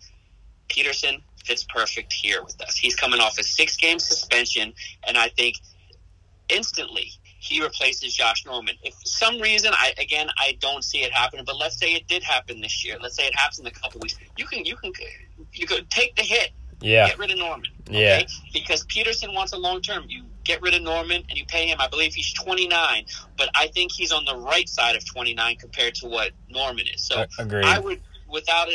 Peterson 0.67 1.21
fits 1.45 1.63
perfect 1.65 2.11
here 2.11 2.41
with 2.43 2.59
us. 2.61 2.75
He's 2.75 2.95
coming 2.95 3.19
off 3.19 3.37
a 3.37 3.43
six 3.43 3.77
game 3.77 3.99
suspension, 3.99 4.73
and 5.03 5.15
I 5.15 5.29
think 5.29 5.57
instantly 6.53 7.11
he 7.39 7.61
replaces 7.61 8.13
Josh 8.13 8.45
Norman. 8.45 8.75
If 8.83 8.93
for 8.93 9.05
some 9.05 9.41
reason, 9.41 9.71
I 9.73 9.93
again 9.97 10.29
I 10.37 10.57
don't 10.61 10.83
see 10.83 10.99
it 11.03 11.11
happening, 11.11 11.43
but 11.45 11.57
let's 11.57 11.77
say 11.77 11.93
it 11.93 12.07
did 12.07 12.23
happen 12.23 12.61
this 12.61 12.85
year. 12.85 12.97
Let's 13.01 13.15
say 13.15 13.25
it 13.25 13.35
happens 13.35 13.59
in 13.59 13.67
a 13.67 13.71
couple 13.71 13.99
weeks. 13.99 14.15
You 14.37 14.45
can 14.45 14.63
you 14.63 14.75
can 14.77 14.93
you 15.51 15.67
could 15.67 15.89
take 15.89 16.15
the 16.15 16.21
hit, 16.21 16.51
Yeah. 16.81 17.07
get 17.07 17.19
rid 17.19 17.31
of 17.31 17.37
Norman. 17.37 17.69
Yeah. 17.89 18.23
Because 18.53 18.85
Peterson 18.85 19.33
wants 19.33 19.51
a 19.51 19.57
long 19.57 19.81
term. 19.81 20.05
You 20.07 20.23
get 20.45 20.61
rid 20.61 20.73
of 20.73 20.81
Norman 20.83 21.23
and 21.29 21.37
you 21.37 21.45
pay 21.45 21.67
him. 21.67 21.77
I 21.81 21.87
believe 21.87 22.13
he's 22.13 22.33
29, 22.33 23.05
but 23.37 23.49
I 23.55 23.67
think 23.67 23.91
he's 23.91 24.11
on 24.11 24.25
the 24.25 24.35
right 24.37 24.67
side 24.69 24.95
of 24.95 25.05
29 25.05 25.57
compared 25.57 25.95
to 25.95 26.07
what 26.07 26.31
Norman 26.49 26.85
is. 26.87 27.03
So 27.03 27.25
agreed. 27.39 27.65
I 27.65 27.79
would, 27.79 28.01
without 28.27 28.67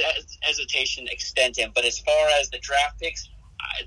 hesitation, 0.42 1.08
extend 1.08 1.56
him. 1.56 1.72
But 1.74 1.84
as 1.84 1.98
far 1.98 2.28
as 2.40 2.50
the 2.50 2.58
draft 2.58 3.00
picks, 3.00 3.28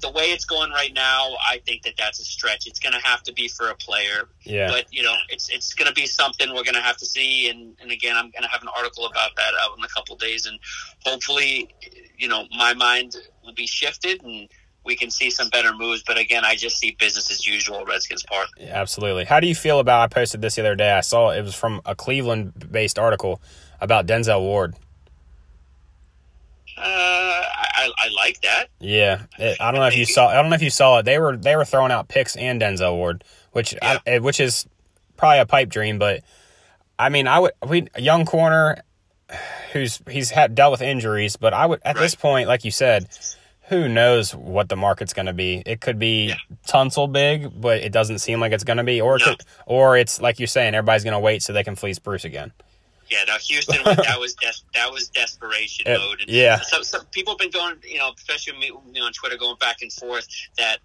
the 0.02 0.12
way 0.12 0.26
it's 0.32 0.46
going 0.46 0.72
right 0.72 0.94
now, 0.94 1.30
I 1.50 1.60
think 1.66 1.84
that 1.84 1.94
that's 1.98 2.20
a 2.20 2.24
stretch. 2.26 2.68
It's 2.68 2.80
going 2.80 2.94
to 2.94 3.00
have 3.06 3.24
to 3.24 3.34
be 3.34 3.48
for 3.48 3.70
a 3.70 3.76
player, 3.76 4.30
Yeah. 4.44 4.68
but 4.70 4.86
you 4.92 5.04
know, 5.04 5.16
it's 5.30 5.50
it's 5.50 5.74
going 5.74 5.88
to 5.88 5.94
be 5.94 6.06
something 6.06 6.50
we're 6.50 6.64
going 6.64 6.76
to 6.76 6.82
have 6.82 6.98
to 6.98 7.06
see. 7.06 7.50
And, 7.50 7.76
and 7.82 7.92
again, 7.92 8.16
I'm 8.16 8.32
going 8.32 8.44
to 8.44 8.50
have 8.50 8.62
an 8.62 8.70
article 8.76 9.06
about 9.06 9.36
that 9.36 9.52
out 9.62 9.78
in 9.78 9.84
a 9.84 9.88
couple 9.88 10.16
days, 10.18 10.46
and 10.46 10.60
hopefully, 11.06 11.74
you 12.18 12.28
know, 12.28 12.46
my 12.58 12.74
mind 12.74 13.16
will 13.44 13.54
be 13.54 13.68
shifted 13.68 14.24
and 14.24 14.48
we 14.84 14.96
can 14.96 15.12
see 15.12 15.30
some 15.30 15.48
better 15.50 15.74
moves. 15.74 16.04
But 16.06 16.18
again, 16.18 16.44
I 16.44 16.56
just 16.56 16.78
see 16.78 16.96
business 17.00 17.30
as 17.32 17.46
usual, 17.46 17.86
Redskins 17.86 18.24
part. 18.24 18.48
Yeah, 18.58 18.70
absolutely. 18.82 19.26
How 19.26 19.40
do 19.40 19.48
you 19.48 19.56
feel 19.56 19.80
about? 19.80 20.02
I 20.02 20.08
posted 20.08 20.42
this 20.42 20.56
the 20.56 20.62
other 20.62 20.76
day. 20.76 20.92
I 20.92 21.02
saw 21.02 21.30
it 21.30 21.42
was 21.44 21.54
from 21.56 21.82
a 21.86 21.94
Cleveland-based 21.96 22.98
article 22.98 23.42
about 23.80 24.08
Denzel 24.08 24.42
Ward. 24.42 24.76
Uh, 26.82 26.84
I, 26.84 27.68
I, 27.76 27.92
I 27.98 28.10
like 28.16 28.42
that. 28.42 28.68
Yeah, 28.80 29.24
it, 29.38 29.58
I 29.60 29.72
don't 29.72 29.80
know 29.82 29.88
if 29.88 29.96
you 29.98 30.06
saw. 30.06 30.28
I 30.28 30.36
don't 30.36 30.50
know 30.50 30.56
if 30.56 30.62
you 30.64 30.70
saw 30.70 31.00
it. 31.00 31.04
They 31.06 31.20
were 31.20 31.38
they 31.38 31.56
were 31.56 31.66
throwing 31.66 31.92
out 31.92 32.08
picks 32.08 32.36
and 32.36 32.62
Denzel 32.62 32.96
Ward, 32.96 33.24
which 33.52 33.76
I, 33.82 34.00
eh, 34.06 34.18
which 34.20 34.40
is 34.40 34.66
probably 35.18 35.40
a 35.40 35.46
pipe 35.46 35.70
dream. 35.70 36.00
But 36.00 36.24
I 36.98 37.10
mean, 37.10 37.28
I 37.28 37.40
would 37.40 37.52
we 37.68 37.88
a 37.94 38.02
young 38.02 38.26
corner 38.26 38.78
who's 39.74 40.02
he's 40.10 40.32
had 40.32 40.56
dealt 40.56 40.72
with 40.72 40.82
injuries, 40.82 41.36
but 41.36 41.54
I 41.54 41.66
would 41.66 41.82
at 41.84 41.96
this 41.96 42.16
point, 42.16 42.48
like 42.48 42.66
you 42.66 42.72
said, 42.72 43.08
who 43.70 43.88
knows 43.88 44.36
what 44.36 44.68
the 44.68 44.76
market's 44.76 45.14
going 45.14 45.28
to 45.28 45.34
be? 45.34 45.62
It 45.66 45.80
could 45.82 46.00
be 46.00 46.30
Yeah. 46.30 46.36
Tunsil 46.68 47.12
big, 47.12 47.50
but 47.62 47.80
it 47.82 47.92
doesn't 47.92 48.20
seem 48.20 48.40
like 48.40 48.52
it's 48.52 48.64
going 48.66 48.78
to 48.78 48.84
be, 48.84 49.00
or 49.00 49.18
No. 49.18 49.26
could, 49.26 49.42
or 49.66 49.96
it's 49.98 50.20
like 50.20 50.40
you're 50.40 50.48
saying, 50.48 50.76
everybody's 50.76 51.04
going 51.04 51.14
to 51.14 51.20
wait 51.20 51.42
so 51.44 51.54
they 51.54 51.64
can 51.64 51.76
fleece 51.76 52.00
Bruce 52.00 52.26
again. 52.26 52.52
Yeah, 53.12 53.26
no, 53.28 53.36
Houston 53.38 53.84
that 53.84 54.20
was 54.20 54.34
des- 54.36 54.64
that 54.74 54.92
was 54.92 55.10
desperation 55.10 55.86
It- 55.88 56.00
mode. 56.00 56.22
And 56.22 56.30
yeah. 56.30 56.62
so, 56.62 56.82
some 56.82 57.06
people 57.08 57.34
have 57.34 57.40
been 57.40 57.52
going, 57.52 57.76
you 57.84 58.00
know, 58.00 58.12
especially 58.18 58.58
me, 58.58 58.72
on 59.02 59.12
Twitter, 59.14 59.38
going 59.38 59.58
back 59.58 59.82
and 59.82 59.92
forth 59.92 60.28
that 60.58 60.78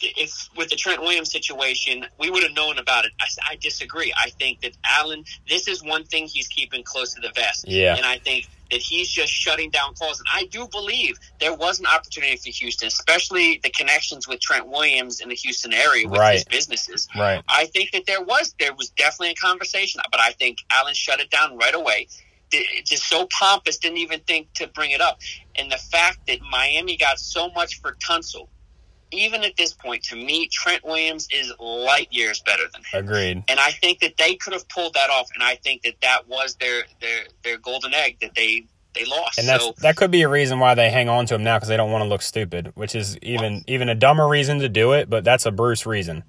if 0.00 0.48
with 0.56 0.68
the 0.68 0.76
Trent 0.76 1.00
Williams 1.00 1.32
situation, 1.32 2.06
we 2.20 2.30
would 2.30 2.42
have 2.44 2.54
known 2.54 2.78
about 2.78 3.04
it. 3.04 3.12
I 3.48 3.56
disagree. 3.56 4.12
I 4.16 4.30
think 4.30 4.60
that 4.60 4.72
Allen, 4.84 5.24
this 5.48 5.66
is 5.66 5.82
one 5.82 6.04
thing 6.04 6.26
he's 6.26 6.46
keeping 6.46 6.84
close 6.84 7.14
to 7.14 7.20
the 7.20 7.32
vest. 7.34 7.66
Yeah. 7.66 7.96
and 7.96 8.06
I 8.06 8.18
think 8.18 8.48
that 8.70 8.80
he's 8.80 9.08
just 9.08 9.32
shutting 9.32 9.70
down 9.70 9.94
calls. 9.94 10.18
And 10.18 10.28
I 10.32 10.44
do 10.46 10.68
believe 10.68 11.18
there 11.40 11.54
was 11.54 11.80
an 11.80 11.86
opportunity 11.86 12.36
for 12.36 12.50
Houston, 12.50 12.88
especially 12.88 13.60
the 13.62 13.70
connections 13.70 14.28
with 14.28 14.40
Trent 14.40 14.68
Williams 14.68 15.20
in 15.20 15.28
the 15.28 15.34
Houston 15.34 15.72
area 15.72 16.08
with 16.08 16.20
his 16.20 16.44
businesses. 16.44 17.08
Right. 17.16 17.42
I 17.48 17.66
think 17.66 17.92
that 17.92 18.06
there 18.06 18.22
was 18.22 18.54
there 18.58 18.74
was 18.74 18.90
definitely 18.90 19.30
a 19.30 19.34
conversation, 19.34 20.00
but 20.10 20.20
I 20.20 20.32
think 20.32 20.58
Allen 20.70 20.94
shut 20.94 21.20
it 21.20 21.30
down 21.30 21.56
right 21.56 21.74
away. 21.74 22.08
Just 22.84 23.04
so 23.08 23.26
pompous, 23.38 23.76
didn't 23.76 23.98
even 23.98 24.20
think 24.20 24.52
to 24.54 24.66
bring 24.68 24.92
it 24.92 25.02
up. 25.02 25.20
And 25.56 25.70
the 25.70 25.76
fact 25.76 26.26
that 26.28 26.38
Miami 26.40 26.96
got 26.96 27.18
so 27.18 27.50
much 27.50 27.80
for 27.80 27.92
Tunsil, 27.92 28.48
even 29.10 29.44
at 29.44 29.56
this 29.56 29.72
point, 29.72 30.02
to 30.04 30.16
me, 30.16 30.48
Trent 30.48 30.84
Williams 30.84 31.28
is 31.30 31.52
light 31.58 32.08
years 32.10 32.40
better 32.44 32.64
than 32.72 32.82
him. 32.92 33.04
Agreed. 33.04 33.44
And 33.48 33.58
I 33.58 33.70
think 33.70 34.00
that 34.00 34.16
they 34.16 34.34
could 34.34 34.52
have 34.52 34.68
pulled 34.68 34.94
that 34.94 35.10
off. 35.10 35.28
And 35.34 35.42
I 35.42 35.56
think 35.56 35.82
that 35.82 36.00
that 36.02 36.28
was 36.28 36.56
their 36.56 36.84
their 37.00 37.24
their 37.42 37.58
golden 37.58 37.94
egg 37.94 38.18
that 38.20 38.34
they 38.34 38.66
they 38.94 39.04
lost. 39.04 39.38
And 39.38 39.48
that's 39.48 39.64
so 39.64 39.74
that 39.78 39.96
could 39.96 40.10
be 40.10 40.22
a 40.22 40.28
reason 40.28 40.58
why 40.58 40.74
they 40.74 40.90
hang 40.90 41.08
on 41.08 41.26
to 41.26 41.34
him 41.34 41.44
now 41.44 41.56
because 41.56 41.68
they 41.68 41.76
don't 41.76 41.90
want 41.90 42.02
to 42.02 42.08
look 42.08 42.22
stupid, 42.22 42.72
which 42.74 42.94
is 42.94 43.16
even 43.18 43.64
even 43.66 43.88
a 43.88 43.94
dumber 43.94 44.26
reason 44.26 44.58
to 44.60 44.68
do 44.68 44.92
it. 44.92 45.08
But 45.08 45.24
that's 45.24 45.46
a 45.46 45.50
Bruce 45.50 45.86
reason. 45.86 46.24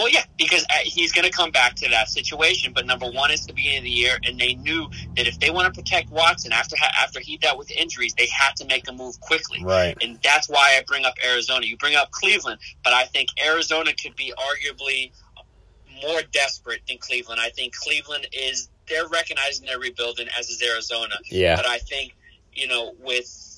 Well, 0.00 0.08
yeah, 0.08 0.24
because 0.38 0.64
uh, 0.64 0.78
he's 0.82 1.12
going 1.12 1.26
to 1.26 1.30
come 1.30 1.50
back 1.50 1.74
to 1.76 1.88
that 1.90 2.08
situation. 2.08 2.72
But 2.72 2.86
number 2.86 3.04
one, 3.10 3.30
it's 3.30 3.44
the 3.44 3.52
beginning 3.52 3.78
of 3.78 3.84
the 3.84 3.90
year, 3.90 4.18
and 4.24 4.38
they 4.38 4.54
knew 4.54 4.88
that 5.16 5.26
if 5.26 5.38
they 5.38 5.50
want 5.50 5.72
to 5.72 5.78
protect 5.78 6.10
Watson 6.10 6.52
after 6.52 6.74
after 6.98 7.20
he 7.20 7.36
dealt 7.36 7.58
with 7.58 7.70
injuries, 7.70 8.14
they 8.14 8.26
had 8.26 8.56
to 8.56 8.64
make 8.64 8.88
a 8.88 8.92
move 8.92 9.20
quickly. 9.20 9.62
Right. 9.62 9.96
And 10.00 10.18
that's 10.22 10.48
why 10.48 10.76
I 10.78 10.82
bring 10.86 11.04
up 11.04 11.14
Arizona. 11.22 11.66
You 11.66 11.76
bring 11.76 11.96
up 11.96 12.10
Cleveland, 12.12 12.60
but 12.82 12.94
I 12.94 13.04
think 13.04 13.28
Arizona 13.44 13.92
could 13.92 14.16
be 14.16 14.32
arguably 14.38 15.12
more 16.02 16.22
desperate 16.32 16.80
than 16.88 16.96
Cleveland. 16.96 17.40
I 17.42 17.50
think 17.50 17.74
Cleveland 17.74 18.26
is 18.32 18.70
they're 18.88 19.06
recognizing 19.06 19.66
their 19.66 19.78
rebuilding, 19.78 20.28
as 20.38 20.48
is 20.48 20.62
Arizona. 20.62 21.16
Yeah. 21.30 21.56
But 21.56 21.66
I 21.66 21.78
think 21.78 22.16
you 22.52 22.68
know 22.68 22.92
with 23.00 23.50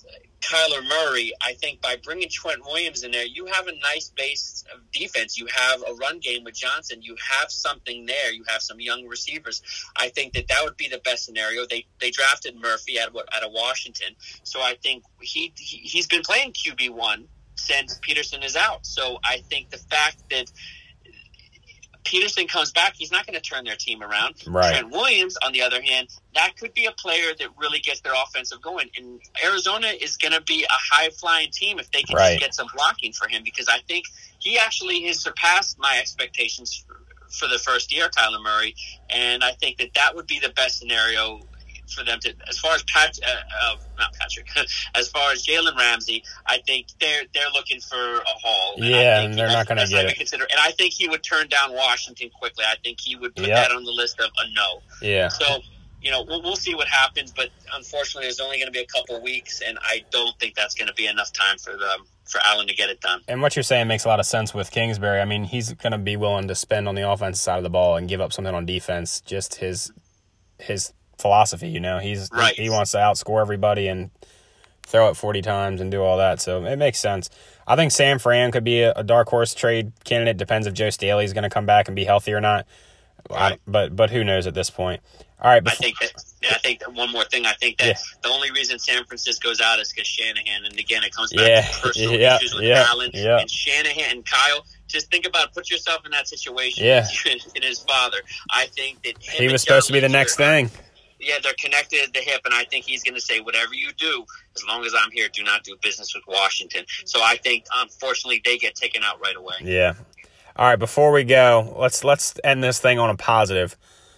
Kyler 0.42 0.86
Murray, 0.86 1.32
I 1.40 1.54
think 1.54 1.80
by 1.80 1.96
bringing 2.02 2.28
Trent 2.28 2.64
Williams 2.64 3.04
in 3.04 3.12
there, 3.12 3.24
you 3.24 3.46
have 3.46 3.68
a 3.68 3.72
nice 3.78 4.10
base 4.10 4.64
of 4.74 4.80
defense. 4.90 5.38
You 5.38 5.46
have 5.54 5.82
a 5.88 5.94
run 5.94 6.18
game 6.18 6.44
with 6.44 6.54
Johnson. 6.54 7.00
You 7.00 7.16
have 7.30 7.50
something 7.50 8.06
there. 8.06 8.32
You 8.32 8.44
have 8.48 8.60
some 8.60 8.80
young 8.80 9.06
receivers. 9.06 9.62
I 9.96 10.08
think 10.08 10.32
that 10.34 10.48
that 10.48 10.62
would 10.64 10.76
be 10.76 10.88
the 10.88 10.98
best 10.98 11.24
scenario. 11.24 11.64
They 11.66 11.86
they 12.00 12.10
drafted 12.10 12.56
Murphy 12.60 12.98
out 13.00 13.08
of 13.08 13.16
out 13.16 13.42
of 13.44 13.52
Washington, 13.52 14.14
so 14.42 14.60
I 14.60 14.74
think 14.82 15.04
he, 15.20 15.52
he 15.56 15.78
he's 15.78 16.06
been 16.06 16.22
playing 16.22 16.52
QB 16.52 16.90
one 16.90 17.28
since 17.54 17.98
Peterson 18.02 18.42
is 18.42 18.56
out. 18.56 18.84
So 18.84 19.18
I 19.24 19.38
think 19.48 19.70
the 19.70 19.78
fact 19.78 20.28
that 20.30 20.50
Peterson 22.04 22.46
comes 22.46 22.72
back, 22.72 22.94
he's 22.96 23.12
not 23.12 23.26
going 23.26 23.34
to 23.34 23.40
turn 23.40 23.64
their 23.64 23.76
team 23.76 24.02
around. 24.02 24.34
Right. 24.46 24.72
Trent 24.72 24.90
Williams, 24.90 25.36
on 25.44 25.52
the 25.52 25.62
other 25.62 25.80
hand, 25.80 26.08
that 26.34 26.56
could 26.58 26.74
be 26.74 26.86
a 26.86 26.92
player 26.92 27.32
that 27.38 27.48
really 27.56 27.78
gets 27.78 28.00
their 28.00 28.12
offensive 28.14 28.60
going. 28.60 28.88
And 28.96 29.20
Arizona 29.44 29.88
is 29.88 30.16
going 30.16 30.32
to 30.32 30.40
be 30.42 30.64
a 30.64 30.68
high 30.70 31.10
flying 31.10 31.50
team 31.52 31.78
if 31.78 31.90
they 31.90 32.02
can 32.02 32.16
Right. 32.16 32.38
get 32.40 32.54
some 32.54 32.66
blocking 32.74 33.12
for 33.12 33.28
him 33.28 33.42
because 33.44 33.68
I 33.68 33.78
think 33.86 34.06
he 34.38 34.58
actually 34.58 35.02
has 35.04 35.20
surpassed 35.20 35.78
my 35.78 35.98
expectations 36.00 36.84
for, 36.86 37.00
for 37.30 37.48
the 37.48 37.58
first 37.58 37.92
year, 37.94 38.08
Kyler 38.08 38.42
Murray. 38.42 38.74
And 39.08 39.44
I 39.44 39.52
think 39.52 39.78
that 39.78 39.94
that 39.94 40.14
would 40.16 40.26
be 40.26 40.40
the 40.40 40.50
best 40.50 40.78
scenario 40.78 41.40
for 41.92 42.04
them 42.04 42.18
to, 42.20 42.34
as 42.48 42.58
far 42.58 42.74
as 42.74 42.82
Pat, 42.84 43.18
uh, 43.24 43.28
uh, 43.72 43.76
not 43.98 44.12
Patrick, 44.14 44.48
as 44.94 45.08
far 45.08 45.32
as 45.32 45.44
Jalen 45.46 45.76
Ramsey, 45.76 46.24
I 46.46 46.58
think 46.66 46.88
they're 47.00 47.22
they're 47.34 47.50
looking 47.54 47.80
for 47.80 47.96
a 47.96 48.24
haul. 48.42 48.74
And 48.76 48.84
Yeah, 48.86 49.20
and 49.20 49.34
they're 49.34 49.48
not 49.48 49.66
gonna 49.66 49.86
get 49.86 50.06
it. 50.06 50.16
Consider, 50.16 50.44
and 50.44 50.60
I 50.60 50.72
think 50.72 50.92
he 50.94 51.08
would 51.08 51.22
turn 51.22 51.48
down 51.48 51.72
Washington 51.72 52.30
quickly. 52.30 52.64
I 52.66 52.76
think 52.82 53.00
he 53.00 53.16
would 53.16 53.34
put 53.34 53.46
Yep. 53.46 53.56
that 53.56 53.76
on 53.76 53.84
the 53.84 53.92
list 53.92 54.20
of 54.20 54.30
a 54.38 54.52
no. 54.54 54.82
Yeah. 55.00 55.28
So, 55.28 55.58
you 56.00 56.10
know, 56.10 56.22
we'll, 56.22 56.42
we'll 56.42 56.56
see 56.56 56.74
what 56.74 56.88
happens, 56.88 57.32
but 57.32 57.50
unfortunately, 57.74 58.26
there's 58.26 58.40
only 58.40 58.56
going 58.56 58.66
to 58.66 58.72
be 58.72 58.80
a 58.80 58.86
couple 58.86 59.20
weeks, 59.22 59.60
and 59.60 59.78
I 59.82 60.04
don't 60.10 60.36
think 60.40 60.54
that's 60.54 60.74
going 60.74 60.88
to 60.88 60.94
be 60.94 61.06
enough 61.06 61.32
time 61.32 61.58
for 61.58 61.76
them 61.76 62.06
for 62.24 62.40
Allen 62.44 62.66
to 62.66 62.74
get 62.74 62.88
it 62.90 63.00
done. 63.00 63.20
And 63.28 63.42
what 63.42 63.54
you're 63.56 63.62
saying 63.62 63.88
makes 63.88 64.04
a 64.04 64.08
lot 64.08 64.18
of 64.18 64.26
sense 64.26 64.54
with 64.54 64.70
Kingsbury. 64.70 65.20
I 65.20 65.24
mean, 65.24 65.44
he's 65.44 65.72
going 65.74 65.92
to 65.92 65.98
be 65.98 66.16
willing 66.16 66.48
to 66.48 66.54
spend 66.54 66.88
on 66.88 66.94
the 66.94 67.08
offensive 67.08 67.40
side 67.42 67.58
of 67.58 67.62
the 67.62 67.70
ball 67.70 67.96
and 67.96 68.08
give 68.08 68.20
up 68.20 68.32
something 68.32 68.54
on 68.54 68.64
defense. 68.66 69.20
Just 69.20 69.56
his 69.56 69.92
his 70.58 70.92
philosophy, 71.22 71.68
you 71.68 71.80
know. 71.80 71.98
He's 71.98 72.28
Right. 72.32 72.54
he, 72.54 72.64
he 72.64 72.70
wants 72.70 72.90
to 72.92 72.98
outscore 72.98 73.40
everybody 73.40 73.88
and 73.88 74.10
throw 74.86 75.08
it 75.08 75.16
40 75.16 75.40
times 75.40 75.80
and 75.80 75.90
do 75.90 76.02
all 76.02 76.18
that. 76.18 76.40
So 76.40 76.64
it 76.66 76.76
makes 76.76 76.98
sense. 77.00 77.30
I 77.66 77.76
think 77.76 77.92
San 77.92 78.18
Fran 78.18 78.50
could 78.52 78.64
be 78.64 78.82
a, 78.82 78.92
a 78.92 79.02
dark 79.04 79.28
horse 79.28 79.54
trade 79.54 79.92
candidate. 80.04 80.36
Depends 80.36 80.66
if 80.66 80.74
Joe 80.74 80.90
Staley 80.90 81.24
is 81.24 81.32
going 81.32 81.44
to 81.44 81.50
come 81.50 81.64
back 81.64 81.88
and 81.88 81.96
be 81.96 82.04
healthy 82.04 82.32
or 82.34 82.40
not. 82.40 82.66
I, 83.30 83.58
but 83.66 83.94
but 83.94 84.10
who 84.10 84.24
knows 84.24 84.46
at 84.48 84.54
this 84.54 84.68
point? 84.68 85.00
All 85.40 85.50
right, 85.50 85.62
I 85.66 85.70
think 85.74 85.96
that. 86.00 86.12
I 86.50 86.58
think 86.58 86.80
that 86.80 86.92
one 86.92 87.10
more 87.12 87.24
thing. 87.24 87.46
I 87.46 87.52
think 87.54 87.78
that 87.78 87.86
Yeah. 87.86 87.94
the 88.22 88.28
only 88.30 88.50
reason 88.50 88.78
San 88.80 89.04
Francisco's 89.04 89.60
out 89.60 89.78
is 89.78 89.92
because 89.92 90.08
Shanahan. 90.08 90.64
And 90.64 90.76
again, 90.78 91.04
it 91.04 91.14
comes 91.14 91.32
back 91.32 91.46
Yeah, 91.48 91.60
to 91.62 91.80
personal 91.80 92.12
yeah, 92.18 92.36
issues 92.36 92.54
with 92.54 92.64
yeah, 92.64 92.84
Allen 92.88 93.10
yeah. 93.14 93.38
and 93.38 93.48
Shanahan 93.50 94.10
and 94.16 94.26
Kyle. 94.26 94.66
Just 94.88 95.08
think 95.10 95.24
about 95.26 95.46
it. 95.48 95.54
put 95.54 95.70
yourself 95.70 96.04
in 96.04 96.10
that 96.10 96.26
situation. 96.28 96.84
Yeah. 96.84 97.06
in 97.54 97.62
his 97.62 97.78
father. 97.84 98.18
I 98.50 98.66
think 98.66 99.02
that 99.04 99.18
he 99.22 99.48
was 99.50 99.62
supposed 99.62 99.86
to 99.86 99.92
be 99.92 100.00
the 100.00 100.08
next 100.08 100.34
are- 100.40 100.44
thing. 100.44 100.70
Yeah, 101.22 101.38
they're 101.42 101.54
connected 101.58 102.02
at 102.02 102.12
the 102.12 102.20
hip, 102.20 102.40
and 102.44 102.52
I 102.52 102.64
think 102.64 102.84
he's 102.84 103.04
going 103.04 103.14
to 103.14 103.20
say, 103.20 103.40
"Whatever 103.40 103.74
you 103.74 103.90
do, 103.96 104.24
as 104.56 104.64
long 104.66 104.84
as 104.84 104.92
I'm 104.98 105.10
here, 105.12 105.28
do 105.32 105.42
not 105.44 105.62
do 105.62 105.76
business 105.80 106.14
with 106.14 106.24
Washington." 106.26 106.84
So 107.04 107.22
I 107.22 107.36
think, 107.36 107.64
unfortunately, 107.76 108.42
they 108.44 108.58
get 108.58 108.74
taken 108.74 109.02
out 109.04 109.20
right 109.20 109.36
away. 109.36 109.54
Yeah. 109.62 109.94
All 110.56 110.66
right, 110.66 110.78
before 110.78 111.12
we 111.12 111.24
go, 111.24 111.74
let's 111.78 112.04
let's 112.04 112.38
end 112.44 112.62
this 112.62 112.78
thing 112.80 112.98
on 112.98 113.08
a 113.08 113.16
positive. 113.16 113.76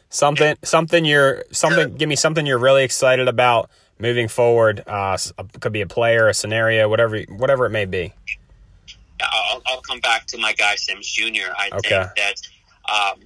Something 0.08 0.56
something 0.62 1.04
you're 1.04 1.44
something 1.52 1.94
give 1.96 2.08
me 2.08 2.16
something 2.16 2.46
you're 2.46 2.58
really 2.58 2.84
excited 2.84 3.28
about 3.28 3.70
moving 3.98 4.28
forward. 4.28 4.82
Uh 4.86 5.18
could 5.60 5.72
be 5.72 5.82
a 5.82 5.86
player, 5.86 6.28
a 6.28 6.34
scenario, 6.34 6.88
whatever 6.88 7.20
whatever 7.28 7.66
it 7.66 7.70
may 7.70 7.84
be. 7.84 8.12
I'll, 9.20 9.62
I'll 9.66 9.80
come 9.82 10.00
back 10.00 10.26
to 10.28 10.38
my 10.38 10.52
guy 10.52 10.74
Sims 10.76 11.10
Jr. 11.10 11.52
I 11.56 11.70
Okay. 11.72 12.04
think 12.04 12.16
that 12.16 12.34
um, 12.92 13.20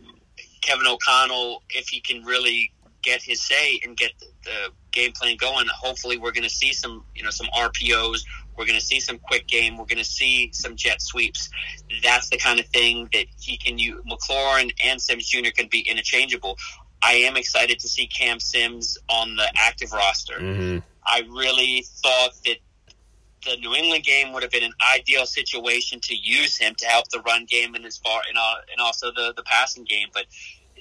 Kevin 0.61 0.87
O'Connell, 0.87 1.63
if 1.71 1.89
he 1.89 2.01
can 2.01 2.25
really 2.25 2.71
get 3.03 3.23
his 3.23 3.43
say 3.43 3.81
and 3.85 3.97
get 3.97 4.13
the, 4.19 4.27
the 4.45 4.69
game 4.93 5.13
plan 5.13 5.37
going, 5.37 5.67
hopefully 5.69 6.17
we're 6.19 6.33
going 6.33 6.45
to 6.45 6.51
see 6.51 6.73
some, 6.73 7.05
you 7.15 7.23
know, 7.23 7.31
some 7.31 7.47
RPOs. 7.55 8.25
We're 8.57 8.67
going 8.67 8.79
to 8.79 8.85
see 8.85 9.01
some 9.01 9.19
quick 9.19 9.47
game. 9.47 9.77
We're 9.77 9.87
going 9.87 9.99
to 9.99 10.05
see 10.05 10.51
some 10.53 10.75
jet 10.75 11.01
sweeps. 11.01 11.49
That's 12.03 12.29
the 12.29 12.39
kind 12.39 12.59
of 12.59 12.67
thing 12.67 13.09
that 13.13 13.27
he 13.41 13.57
can 13.57 13.79
use. 13.79 14.03
McLaurin 14.05 14.73
and 14.85 15.01
Sims 15.01 15.29
Jr. 15.29 15.51
can 15.55 15.69
be 15.69 15.81
interchangeable. 15.81 16.57
I 17.03 17.13
am 17.13 17.37
excited 17.37 17.79
to 17.81 17.89
see 17.89 18.07
Cam 18.09 18.41
Sims 18.41 18.99
on 19.09 19.37
the 19.37 19.49
active 19.57 19.93
roster. 19.93 20.39
hmm 20.39 20.79
I 21.11 21.23
really 21.31 21.87
thought 22.03 22.33
that 22.45 22.57
the 23.43 23.57
New 23.57 23.75
England 23.75 24.05
game 24.05 24.35
would 24.35 24.43
have 24.43 24.53
been 24.53 24.65
an 24.65 24.75
ideal 24.95 25.25
situation 25.25 26.01
to 26.01 26.15
use 26.15 26.59
him 26.59 26.75
to 26.75 26.87
help 26.87 27.09
the 27.09 27.21
run 27.21 27.47
game 27.47 27.75
and 27.75 27.87
as 27.87 27.97
far 27.97 28.21
and, 28.29 28.37
uh, 28.37 28.55
and 28.71 28.81
also 28.81 29.11
the 29.13 29.33
the 29.37 29.43
passing 29.45 29.85
game, 29.85 30.09
but. 30.13 30.27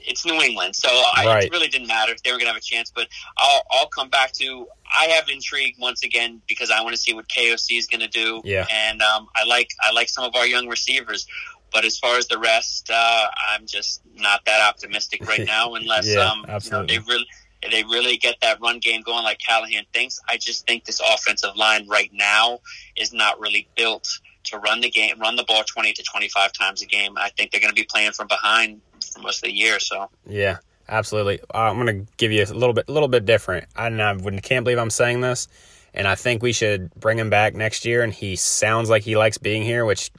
It's 0.05 0.25
New 0.25 0.39
England, 0.41 0.75
so 0.75 0.89
I, 0.89 1.25
Right. 1.25 1.43
it 1.45 1.51
really 1.51 1.67
didn't 1.67 1.87
matter 1.87 2.11
if 2.11 2.23
they 2.23 2.31
were 2.31 2.37
going 2.37 2.47
to 2.47 2.53
have 2.53 2.57
a 2.57 2.61
chance. 2.61 2.91
But 2.93 3.07
I'll, 3.37 3.61
I'll 3.71 3.87
come 3.87 4.09
back 4.09 4.31
to 4.33 4.67
I 4.99 5.05
have 5.07 5.29
intrigue 5.29 5.75
once 5.79 6.03
again 6.03 6.41
because 6.47 6.71
I 6.71 6.81
want 6.81 6.95
to 6.95 7.01
see 7.01 7.13
what 7.13 7.27
KOC 7.27 7.77
is 7.77 7.87
going 7.87 8.01
to 8.01 8.07
do. 8.07 8.41
Yeah. 8.45 8.65
and 8.71 9.01
um, 9.01 9.27
I 9.35 9.43
like 9.45 9.69
I 9.81 9.91
like 9.91 10.09
some 10.09 10.23
of 10.23 10.35
our 10.35 10.45
young 10.47 10.67
receivers, 10.67 11.27
but 11.71 11.83
as 11.85 11.97
far 11.99 12.17
as 12.17 12.27
the 12.27 12.37
rest, 12.39 12.89
uh, 12.89 13.27
I'm 13.49 13.65
just 13.65 14.01
not 14.15 14.45
that 14.45 14.61
optimistic 14.61 15.27
right 15.27 15.45
now 15.47 15.75
unless 15.75 16.07
Yeah, 16.07 16.21
um, 16.29 16.45
you 16.63 16.71
know, 16.71 16.85
they 16.85 16.99
really 16.99 17.27
they 17.71 17.83
really 17.83 18.17
get 18.17 18.35
that 18.41 18.61
run 18.61 18.79
game 18.79 19.01
going 19.01 19.23
like 19.23 19.39
Callahan 19.39 19.85
thinks. 19.93 20.19
I 20.29 20.37
just 20.37 20.65
think 20.67 20.85
this 20.85 20.99
offensive 21.01 21.55
line 21.55 21.87
right 21.87 22.11
now 22.13 22.59
is 22.95 23.11
not 23.13 23.39
really 23.39 23.67
built 23.75 24.19
to 24.45 24.59
run 24.59 24.79
the 24.79 24.89
game, 24.89 25.19
run 25.19 25.35
the 25.35 25.43
ball 25.43 25.63
20 25.65 25.91
to 25.93 26.03
25 26.03 26.53
times 26.53 26.81
a 26.81 26.85
game. 26.85 27.17
I 27.17 27.29
think 27.35 27.51
they're 27.51 27.59
going 27.59 27.73
to 27.73 27.75
be 27.75 27.83
playing 27.83 28.11
from 28.11 28.27
behind 28.27 28.79
for 29.17 29.23
most 29.23 29.37
of 29.37 29.43
the 29.43 29.53
year. 29.53 29.79
So 29.79 30.09
Yeah, 30.27 30.57
absolutely. 30.87 31.39
Uh, 31.53 31.57
I'm 31.57 31.77
gonna 31.77 32.05
give 32.17 32.31
you 32.31 32.43
a 32.43 32.45
little 32.45 32.73
bit, 32.73 32.85
a 32.87 32.91
little 32.91 33.09
bit 33.09 33.25
different. 33.25 33.65
I, 33.75 33.87
I 33.87 34.39
can't 34.41 34.63
believe 34.63 34.77
I'm 34.77 34.89
saying 34.89 35.21
this, 35.21 35.47
and 35.93 36.07
I 36.07 36.15
think 36.15 36.41
we 36.41 36.53
should 36.53 36.93
bring 36.95 37.17
him 37.17 37.29
back 37.29 37.55
next 37.55 37.85
year. 37.85 38.03
And 38.03 38.13
he 38.13 38.35
sounds 38.35 38.89
like 38.89 39.03
he 39.03 39.15
likes 39.17 39.37
being 39.37 39.63
here, 39.63 39.85
which 39.85 40.11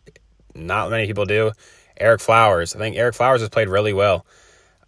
not 0.54 0.90
many 0.90 1.06
people 1.06 1.24
do. 1.24 1.52
Ereck 2.00 2.20
Flowers. 2.20 2.74
I 2.74 2.78
think 2.78 2.96
Ereck 2.96 3.14
Flowers 3.14 3.40
has 3.40 3.48
played 3.50 3.68
really 3.68 3.92
well. 3.92 4.24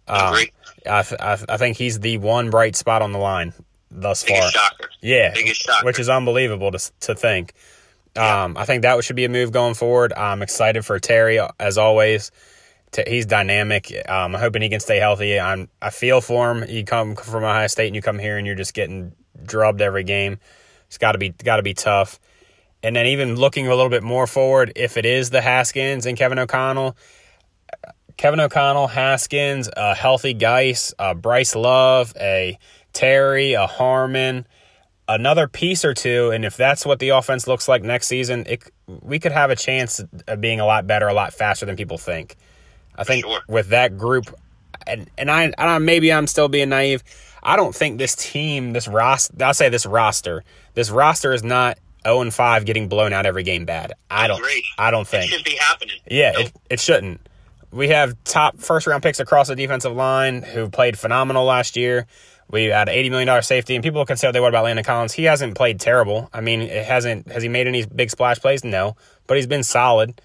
I 0.07 0.29
Um. 0.29 0.47
I, 0.85 1.05
I, 1.19 1.37
I 1.47 1.57
think 1.57 1.77
he's 1.77 1.99
the 1.99 2.17
one 2.17 2.49
bright 2.49 2.75
spot 2.75 3.01
on 3.01 3.11
the 3.11 3.19
line 3.19 3.53
thus 3.91 4.23
far. 4.23 4.49
Shocker. 4.49 4.89
Yeah, 5.01 5.33
Biggest 5.33 5.61
shocker. 5.61 5.85
which 5.85 5.99
is 5.99 6.09
unbelievable 6.09 6.71
to 6.71 6.91
to 7.01 7.15
think. 7.15 7.53
Um, 8.15 8.57
I 8.57 8.65
think 8.65 8.81
that 8.81 9.01
should 9.03 9.15
be 9.15 9.25
a 9.25 9.29
move 9.29 9.51
going 9.51 9.73
forward. 9.73 10.11
I'm 10.13 10.41
excited 10.41 10.85
for 10.85 10.99
Terry 10.99 11.39
as 11.59 11.77
always. 11.77 12.31
He's 13.07 13.25
dynamic. 13.25 13.91
Um, 14.07 14.35
I'm 14.35 14.41
hoping 14.41 14.61
he 14.61 14.69
can 14.69 14.79
stay 14.79 14.97
healthy. 14.97 15.39
I'm 15.39 15.69
I 15.81 15.89
feel 15.91 16.19
for 16.19 16.51
him. 16.51 16.69
You 16.69 16.83
come 16.83 17.15
from 17.15 17.43
Ohio 17.43 17.67
State 17.67 17.87
and 17.87 17.95
you 17.95 18.01
come 18.01 18.19
here 18.19 18.37
and 18.37 18.45
you're 18.45 18.55
just 18.55 18.73
getting 18.73 19.13
drubbed 19.43 19.81
every 19.81 20.03
game. 20.03 20.39
It's 20.87 20.97
got 20.97 21.13
to 21.13 21.17
be 21.17 21.29
got 21.29 21.57
to 21.57 21.63
be 21.63 21.73
tough. 21.73 22.19
And 22.83 22.95
then 22.95 23.05
even 23.05 23.35
looking 23.35 23.67
a 23.67 23.69
little 23.69 23.89
bit 23.89 24.03
more 24.03 24.27
forward, 24.27 24.73
if 24.75 24.97
it 24.97 25.05
is 25.05 25.29
the 25.29 25.41
Haskins 25.41 26.05
and 26.05 26.17
Kevin 26.17 26.39
O'Connell, 26.39 26.97
Kevin 28.17 28.39
O'Connell, 28.39 28.87
Haskins, 28.87 29.69
a 29.75 29.95
healthy 29.95 30.33
Guice, 30.33 30.93
a 30.99 31.15
Bryce 31.15 31.55
Love, 31.55 32.13
a 32.19 32.57
Terry, 32.91 33.53
a 33.53 33.67
Harmon, 33.67 34.45
another 35.07 35.47
piece 35.47 35.85
or 35.85 35.93
two, 35.93 36.31
and 36.31 36.43
if 36.43 36.57
that's 36.57 36.85
what 36.85 36.99
the 36.99 37.09
offense 37.09 37.47
looks 37.47 37.67
like 37.67 37.83
next 37.83 38.07
season, 38.07 38.45
it 38.47 38.63
we 38.87 39.19
could 39.19 39.31
have 39.31 39.49
a 39.49 39.55
chance 39.55 40.01
of 40.27 40.41
being 40.41 40.59
a 40.59 40.65
lot 40.65 40.87
better, 40.87 41.07
a 41.07 41.13
lot 41.13 41.33
faster 41.33 41.65
than 41.65 41.75
people 41.75 41.97
think. 41.97 42.35
I 42.97 43.03
think 43.03 43.25
Sure. 43.25 43.39
with 43.47 43.69
that 43.69 43.97
group, 43.97 44.33
and 44.87 45.09
and 45.17 45.29
I, 45.31 45.53
I 45.57 45.77
maybe 45.79 46.11
I'm 46.11 46.27
still 46.27 46.47
being 46.49 46.69
naive. 46.69 47.03
I 47.43 47.55
don't 47.55 47.73
think 47.75 47.97
this 47.97 48.15
team, 48.15 48.73
this 48.73 48.87
roster, 48.87 49.33
I'll 49.43 49.53
say 49.53 49.69
this 49.69 49.85
roster, 49.85 50.43
this 50.75 50.91
roster 50.91 51.33
is 51.33 51.43
not 51.43 51.77
0 52.05 52.21
and 52.21 52.33
5 52.33 52.65
getting 52.65 52.87
blown 52.87 53.13
out 53.13 53.25
every 53.25 53.41
game 53.43 53.65
bad. 53.65 53.93
I 54.11 54.27
don't, 54.27 54.39
Agree. 54.39 54.63
I 54.77 54.91
don't 54.91 55.01
It 55.03 55.07
think. 55.07 55.31
should 55.31 55.43
be 55.43 55.55
happening. 55.55 55.95
Yeah, 56.09 56.31
Nope. 56.33 56.41
it, 56.47 56.53
it 56.71 56.79
shouldn't. 56.79 57.21
We 57.71 57.87
have 57.89 58.15
top 58.25 58.57
first 58.59 58.85
round 58.85 59.01
picks 59.01 59.19
across 59.19 59.47
the 59.47 59.55
defensive 59.55 59.93
line 59.93 60.41
who 60.43 60.69
played 60.69 60.99
phenomenal 60.99 61.45
last 61.45 61.75
year. 61.77 62.05
We 62.49 62.65
had 62.65 62.89
eighty 62.89 63.09
million 63.09 63.27
dollar 63.27 63.41
safety, 63.43 63.75
and 63.75 63.83
people 63.83 64.05
can 64.05 64.17
say 64.17 64.27
what 64.27 64.33
they 64.33 64.41
want 64.41 64.51
about 64.53 64.65
Landon 64.65 64.83
Collins. 64.83 65.13
He 65.13 65.23
hasn't 65.23 65.55
played 65.55 65.79
terrible. 65.79 66.29
I 66.33 66.41
mean, 66.41 66.59
it 66.61 66.85
hasn't. 66.85 67.31
Has 67.31 67.41
he 67.43 67.47
made 67.49 67.65
any 67.65 67.85
big 67.85 68.09
splash 68.11 68.39
plays? 68.41 68.65
No, 68.65 68.97
but 69.25 69.37
he's 69.37 69.47
been 69.47 69.63
solid. 69.63 70.19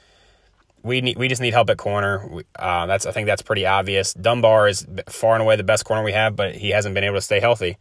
We 0.87 1.01
need. 1.01 1.19
We 1.19 1.29
just 1.29 1.43
need 1.43 1.53
help 1.53 1.69
at 1.71 1.79
corner. 1.79 2.27
We, 2.31 2.45
uh, 2.59 2.87
that's. 2.87 3.07
I 3.07 3.13
think 3.13 3.27
that's 3.27 3.43
pretty 3.43 3.67
obvious. 3.67 4.15
Dunbar 4.15 4.69
is 4.69 4.87
far 5.09 5.35
and 5.35 5.43
away 5.43 5.57
the 5.57 5.65
best 5.65 5.85
corner 5.85 6.03
we 6.03 6.13
have, 6.13 6.37
but 6.37 6.55
he 6.55 6.71
hasn't 6.71 6.95
been 6.95 7.05
able 7.05 7.17
to 7.17 7.21
stay 7.23 7.41
healthy. 7.41 7.77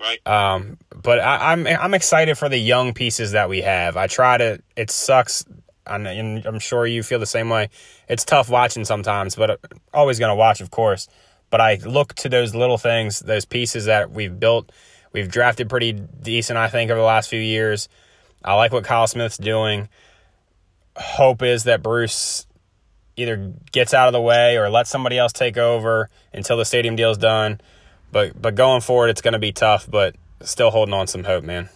right? 0.00 0.26
Um, 0.26 0.78
but 0.94 1.20
I, 1.20 1.52
I'm 1.52 1.66
I'm 1.66 1.94
excited 1.94 2.36
for 2.36 2.48
the 2.48 2.58
young 2.58 2.94
pieces 2.94 3.32
that 3.32 3.48
we 3.48 3.62
have. 3.62 3.96
I 3.96 4.06
try 4.08 4.38
to. 4.38 4.60
It 4.76 4.90
sucks, 4.90 5.44
and 5.86 6.06
and 6.06 6.44
I'm 6.46 6.58
sure 6.58 6.86
you 6.86 7.02
feel 7.02 7.18
the 7.20 7.26
same 7.26 7.48
way. 7.48 7.68
It's 8.08 8.24
tough 8.24 8.50
watching 8.50 8.84
sometimes, 8.84 9.36
but 9.36 9.60
always 9.94 10.18
going 10.18 10.30
to 10.30 10.36
watch, 10.36 10.60
of 10.60 10.70
course. 10.70 11.08
But 11.50 11.60
I 11.60 11.74
look 11.84 12.14
to 12.14 12.28
those 12.28 12.54
little 12.54 12.78
things, 12.78 13.20
those 13.20 13.44
pieces 13.44 13.84
that 13.84 14.10
we've 14.10 14.38
built. 14.40 14.72
We've 15.12 15.30
drafted 15.30 15.68
pretty 15.68 15.92
decent, 15.92 16.56
I 16.58 16.68
think, 16.68 16.90
over 16.90 16.98
the 16.98 17.06
last 17.06 17.28
few 17.28 17.38
years. 17.40 17.88
I 18.42 18.54
like 18.54 18.72
what 18.72 18.84
Kyle 18.84 19.06
Smith's 19.06 19.36
doing. 19.36 19.88
Hope 20.96 21.42
is 21.42 21.64
that 21.64 21.82
Bruce 21.82 22.46
either 23.16 23.52
gets 23.72 23.94
out 23.94 24.08
of 24.08 24.12
the 24.12 24.20
way 24.20 24.56
or 24.56 24.70
lets 24.70 24.90
somebody 24.90 25.18
else 25.18 25.32
take 25.32 25.56
over 25.56 26.08
until 26.32 26.56
the 26.56 26.64
stadium 26.64 26.96
deal's 26.96 27.18
done. 27.18 27.60
But 28.10 28.40
but 28.40 28.54
going 28.54 28.82
forward, 28.82 29.08
it's 29.08 29.22
going 29.22 29.32
to 29.32 29.38
be 29.38 29.52
tough. 29.52 29.90
But 29.90 30.16
still 30.42 30.70
holding 30.70 30.94
on 30.94 31.06
some 31.06 31.24
hope, 31.24 31.44
man. 31.44 31.68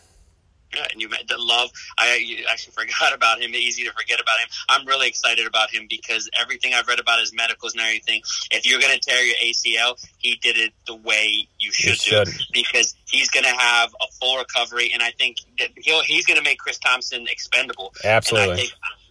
Yeah, 0.74 0.86
and 0.92 1.00
you 1.00 1.08
met 1.08 1.26
the 1.28 1.38
love. 1.38 1.70
I 1.98 2.44
actually 2.50 2.72
forgot 2.76 3.14
about 3.14 3.40
him. 3.40 3.54
Easy 3.54 3.84
to 3.84 3.92
forget 3.92 4.20
about 4.20 4.38
him. 4.40 4.48
I'm 4.68 4.86
really 4.86 5.08
excited 5.08 5.46
about 5.46 5.70
him 5.70 5.86
because 5.88 6.28
everything 6.38 6.74
I've 6.74 6.86
read 6.86 7.00
about 7.00 7.20
his 7.20 7.32
medicals 7.34 7.72
and 7.72 7.80
everything. 7.80 8.22
If 8.50 8.66
you're 8.66 8.80
going 8.80 8.92
to 8.92 9.00
tear 9.00 9.22
your 9.22 9.36
ACL, 9.36 10.04
he 10.18 10.36
did 10.36 10.58
it 10.58 10.72
the 10.86 10.96
way 10.96 11.48
you 11.58 11.72
should, 11.72 11.96
should. 11.96 12.26
do 12.26 12.32
because 12.52 12.94
he's 13.08 13.30
going 13.30 13.44
to 13.44 13.54
have 13.54 13.94
a 14.02 14.12
full 14.20 14.36
recovery, 14.38 14.90
and 14.92 15.02
I 15.02 15.12
think 15.12 15.38
that 15.58 15.70
he'll 15.76 16.02
he's 16.02 16.26
going 16.26 16.38
to 16.38 16.44
make 16.44 16.58
Chris 16.58 16.78
Thompson 16.78 17.26
expendable. 17.30 17.94
Absolutely. 18.04 18.68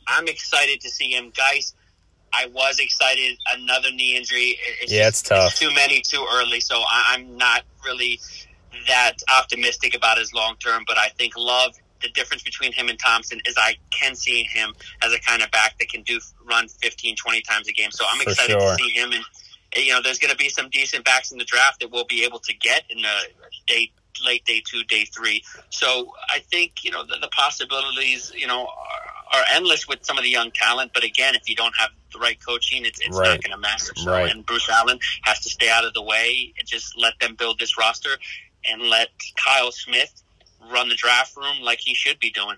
I'm 0.08 0.28
excited 0.28 0.82
to 0.82 0.90
see 0.90 1.12
him, 1.12 1.32
guys. 1.36 1.74
I 2.34 2.48
was 2.48 2.80
excited. 2.80 3.38
Another 3.54 3.92
knee 3.92 4.16
injury. 4.18 4.58
It's 4.82 4.92
Yeah, 4.92 5.10
just- 5.10 5.22
it's 5.22 5.30
tough. 5.30 5.56
too 5.56 5.74
many 5.74 6.02
too 6.02 6.26
early. 6.34 6.60
So 6.60 6.82
I, 6.82 7.14
I'm 7.14 7.38
not 7.38 7.64
really 7.86 8.20
that 8.88 9.14
optimistic 9.36 9.96
about 9.96 10.18
his 10.18 10.34
long 10.34 10.56
term. 10.58 10.84
But 10.88 10.98
I 10.98 11.10
think 11.18 11.34
Love. 11.38 11.76
The 12.02 12.10
difference 12.10 12.44
between 12.44 12.72
him 12.74 12.90
and 12.90 13.00
Thompson 13.00 13.40
is 13.46 13.56
I 13.58 13.76
can 13.90 14.16
see 14.16 14.44
him 14.44 14.76
as 15.02 15.12
a 15.14 15.20
kind 15.20 15.42
of 15.42 15.50
back 15.50 15.80
that 15.80 15.90
can 15.90 16.04
do 16.04 16.20
run 16.44 16.68
15, 16.68 17.16
20 17.16 17.42
times 17.42 17.68
a 17.68 17.72
game. 17.72 17.90
So 17.90 18.06
I'm 18.12 18.22
excited 18.22 18.52
sure. 18.60 18.78
to 18.78 18.84
see 18.84 18.92
him. 18.92 19.12
And 19.14 19.24
you 19.78 19.92
know, 19.94 20.02
there's 20.04 20.20
going 20.20 20.30
to 20.30 20.38
be 20.38 20.50
some 20.50 20.70
decent 20.70 21.04
backs 21.06 21.32
in 21.32 21.38
the 21.40 21.46
draft 21.46 21.80
that 21.80 21.90
we'll 21.92 22.06
be 22.06 22.24
able 22.24 22.40
to 22.40 22.54
get 22.54 22.84
in 22.90 23.02
the 23.02 23.18
day 23.66 23.92
late 24.24 24.46
day 24.46 24.62
two, 24.70 24.84
day 24.84 25.06
three. 25.06 25.42
So 25.70 26.14
I 26.30 26.40
think 26.40 26.84
you 26.84 26.92
know 26.92 27.04
the, 27.06 27.16
the 27.22 27.30
possibilities 27.30 28.32
you 28.36 28.46
know 28.46 28.68
are, 28.68 29.14
are 29.34 29.44
endless 29.54 29.88
with 29.88 30.06
some 30.06 30.18
of 30.18 30.24
the 30.24 30.30
young 30.30 30.52
talent. 30.52 30.92
But 30.94 31.04
again, 31.04 31.36
if 31.36 31.50
you 31.50 31.56
don't 31.56 31.76
have 31.78 31.90
the 32.14 32.20
right 32.20 32.38
coaching, 32.46 32.86
it's, 32.86 33.00
it's 33.00 33.18
Right. 33.18 33.30
not 33.32 33.42
going 33.44 33.52
to 33.52 33.58
matter. 33.58 33.92
So, 33.96 34.12
Right. 34.12 34.32
And 34.32 34.46
Bruce 34.46 34.70
Allen 34.70 35.00
has 35.24 35.40
to 35.42 35.50
stay 35.50 35.70
out 35.70 35.84
of 35.86 35.94
the 35.94 36.02
way 36.02 36.54
and 36.58 36.68
just 36.68 36.98
let 36.98 37.14
them 37.20 37.36
build 37.36 37.60
this 37.60 37.78
roster 37.78 38.18
and 38.70 38.82
let 38.84 39.10
Kyle 39.36 39.72
Smith 39.72 40.22
run 40.72 40.90
the 40.90 40.96
draft 40.96 41.36
room 41.38 41.62
like 41.62 41.80
he 41.80 41.94
should 41.94 42.20
be 42.20 42.32
doing. 42.32 42.58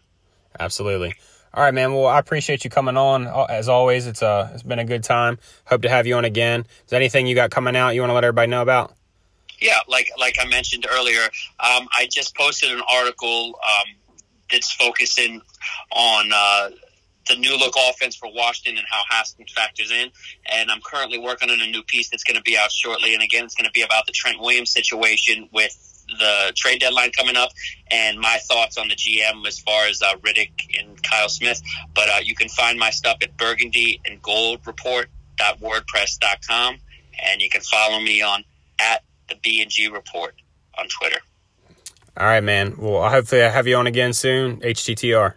Absolutely. 0.60 1.14
All 1.54 1.64
right, 1.64 1.74
man. 1.74 1.94
Well, 1.94 2.06
I 2.06 2.20
appreciate 2.20 2.64
you 2.64 2.70
coming 2.70 2.98
on. 2.98 3.28
As 3.50 3.68
always, 3.70 4.06
it's 4.06 4.22
uh, 4.22 4.50
it's 4.54 4.64
been 4.64 4.80
a 4.80 4.86
good 4.86 5.04
time. 5.04 5.40
Hope 5.66 5.82
to 5.84 5.90
have 5.90 6.06
you 6.06 6.16
on 6.16 6.26
again. 6.26 6.62
Is 6.62 6.90
there 6.90 7.00
anything 7.00 7.26
you 7.26 7.36
got 7.36 7.50
coming 7.52 7.76
out 7.76 7.92
you 7.96 8.02
want 8.02 8.12
to 8.12 8.14
let 8.16 8.24
everybody 8.24 8.50
know 8.50 8.62
about? 8.62 8.94
Yeah, 9.60 9.80
like 9.88 10.12
like 10.20 10.36
I 10.40 10.46
mentioned 10.46 10.86
earlier, 10.92 11.22
um, 11.60 11.88
I 11.98 12.08
just 12.12 12.36
posted 12.36 12.70
an 12.72 12.82
article 12.88 13.60
um, 13.64 13.96
that's 14.52 14.74
focusing 14.74 15.42
on 15.92 16.32
uh, 16.34 16.70
the 17.28 17.36
new 17.36 17.58
look 17.58 17.74
offense 17.90 18.16
for 18.16 18.30
Washington 18.34 18.78
and 18.78 18.88
how 18.90 19.02
Haskins 19.10 19.52
factors 19.52 19.92
in. 19.92 20.10
And 20.52 20.72
I'm 20.72 20.80
currently 20.82 21.20
working 21.20 21.50
on 21.50 21.60
a 21.62 21.68
new 21.68 21.84
piece 21.84 22.10
that's 22.10 22.24
going 22.24 22.38
to 22.38 22.44
be 22.44 22.58
out 22.58 22.72
shortly. 22.72 23.14
And 23.14 23.22
again, 23.24 23.44
it's 23.46 23.56
going 23.56 23.66
to 23.66 23.72
be 23.72 23.82
about 23.82 24.06
the 24.06 24.14
Trent 24.14 24.40
Williams 24.40 24.72
situation 24.72 25.50
with 25.52 25.76
the 26.20 26.54
trade 26.56 26.80
deadline 26.80 27.12
coming 27.12 27.36
up 27.36 27.50
and 27.92 28.18
my 28.18 28.38
thoughts 28.44 28.78
on 28.78 28.88
the 28.88 28.96
GM 28.96 29.46
as 29.46 29.60
far 29.60 29.88
as 29.88 30.02
uh, 30.02 30.16
Riddick 30.18 30.54
and 30.80 31.04
Kyle 31.04 31.28
Smith. 31.28 31.62
But 31.94 32.08
uh, 32.10 32.20
you 32.24 32.34
can 32.36 32.48
find 32.50 32.80
my 32.80 32.92
stuff 32.92 33.18
at 33.22 33.36
burgundy 33.38 34.00
and 34.06 34.22
gold 34.22 34.62
report.wordpress.com. 34.66 36.78
And 37.26 37.42
you 37.42 37.50
can 37.50 37.62
follow 37.62 38.00
me 38.00 38.22
on 38.22 38.44
at 38.80 39.04
the 39.28 39.36
B 39.44 39.62
and 39.62 39.72
G 39.72 39.88
report 39.88 40.36
on 40.78 40.88
Twitter. 40.88 41.20
All 42.18 42.26
right, 42.26 42.44
man. 42.44 42.74
Well, 42.78 43.08
hopefully 43.10 43.44
I 43.44 43.50
have 43.50 43.68
you 43.68 43.76
on 43.76 43.86
again 43.86 44.12
soon. 44.12 44.60
HTTR. 44.62 45.36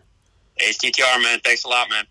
HTTR, 0.60 1.22
man. 1.22 1.40
Thanks 1.44 1.64
a 1.64 1.68
lot, 1.68 1.90
man. 1.90 2.04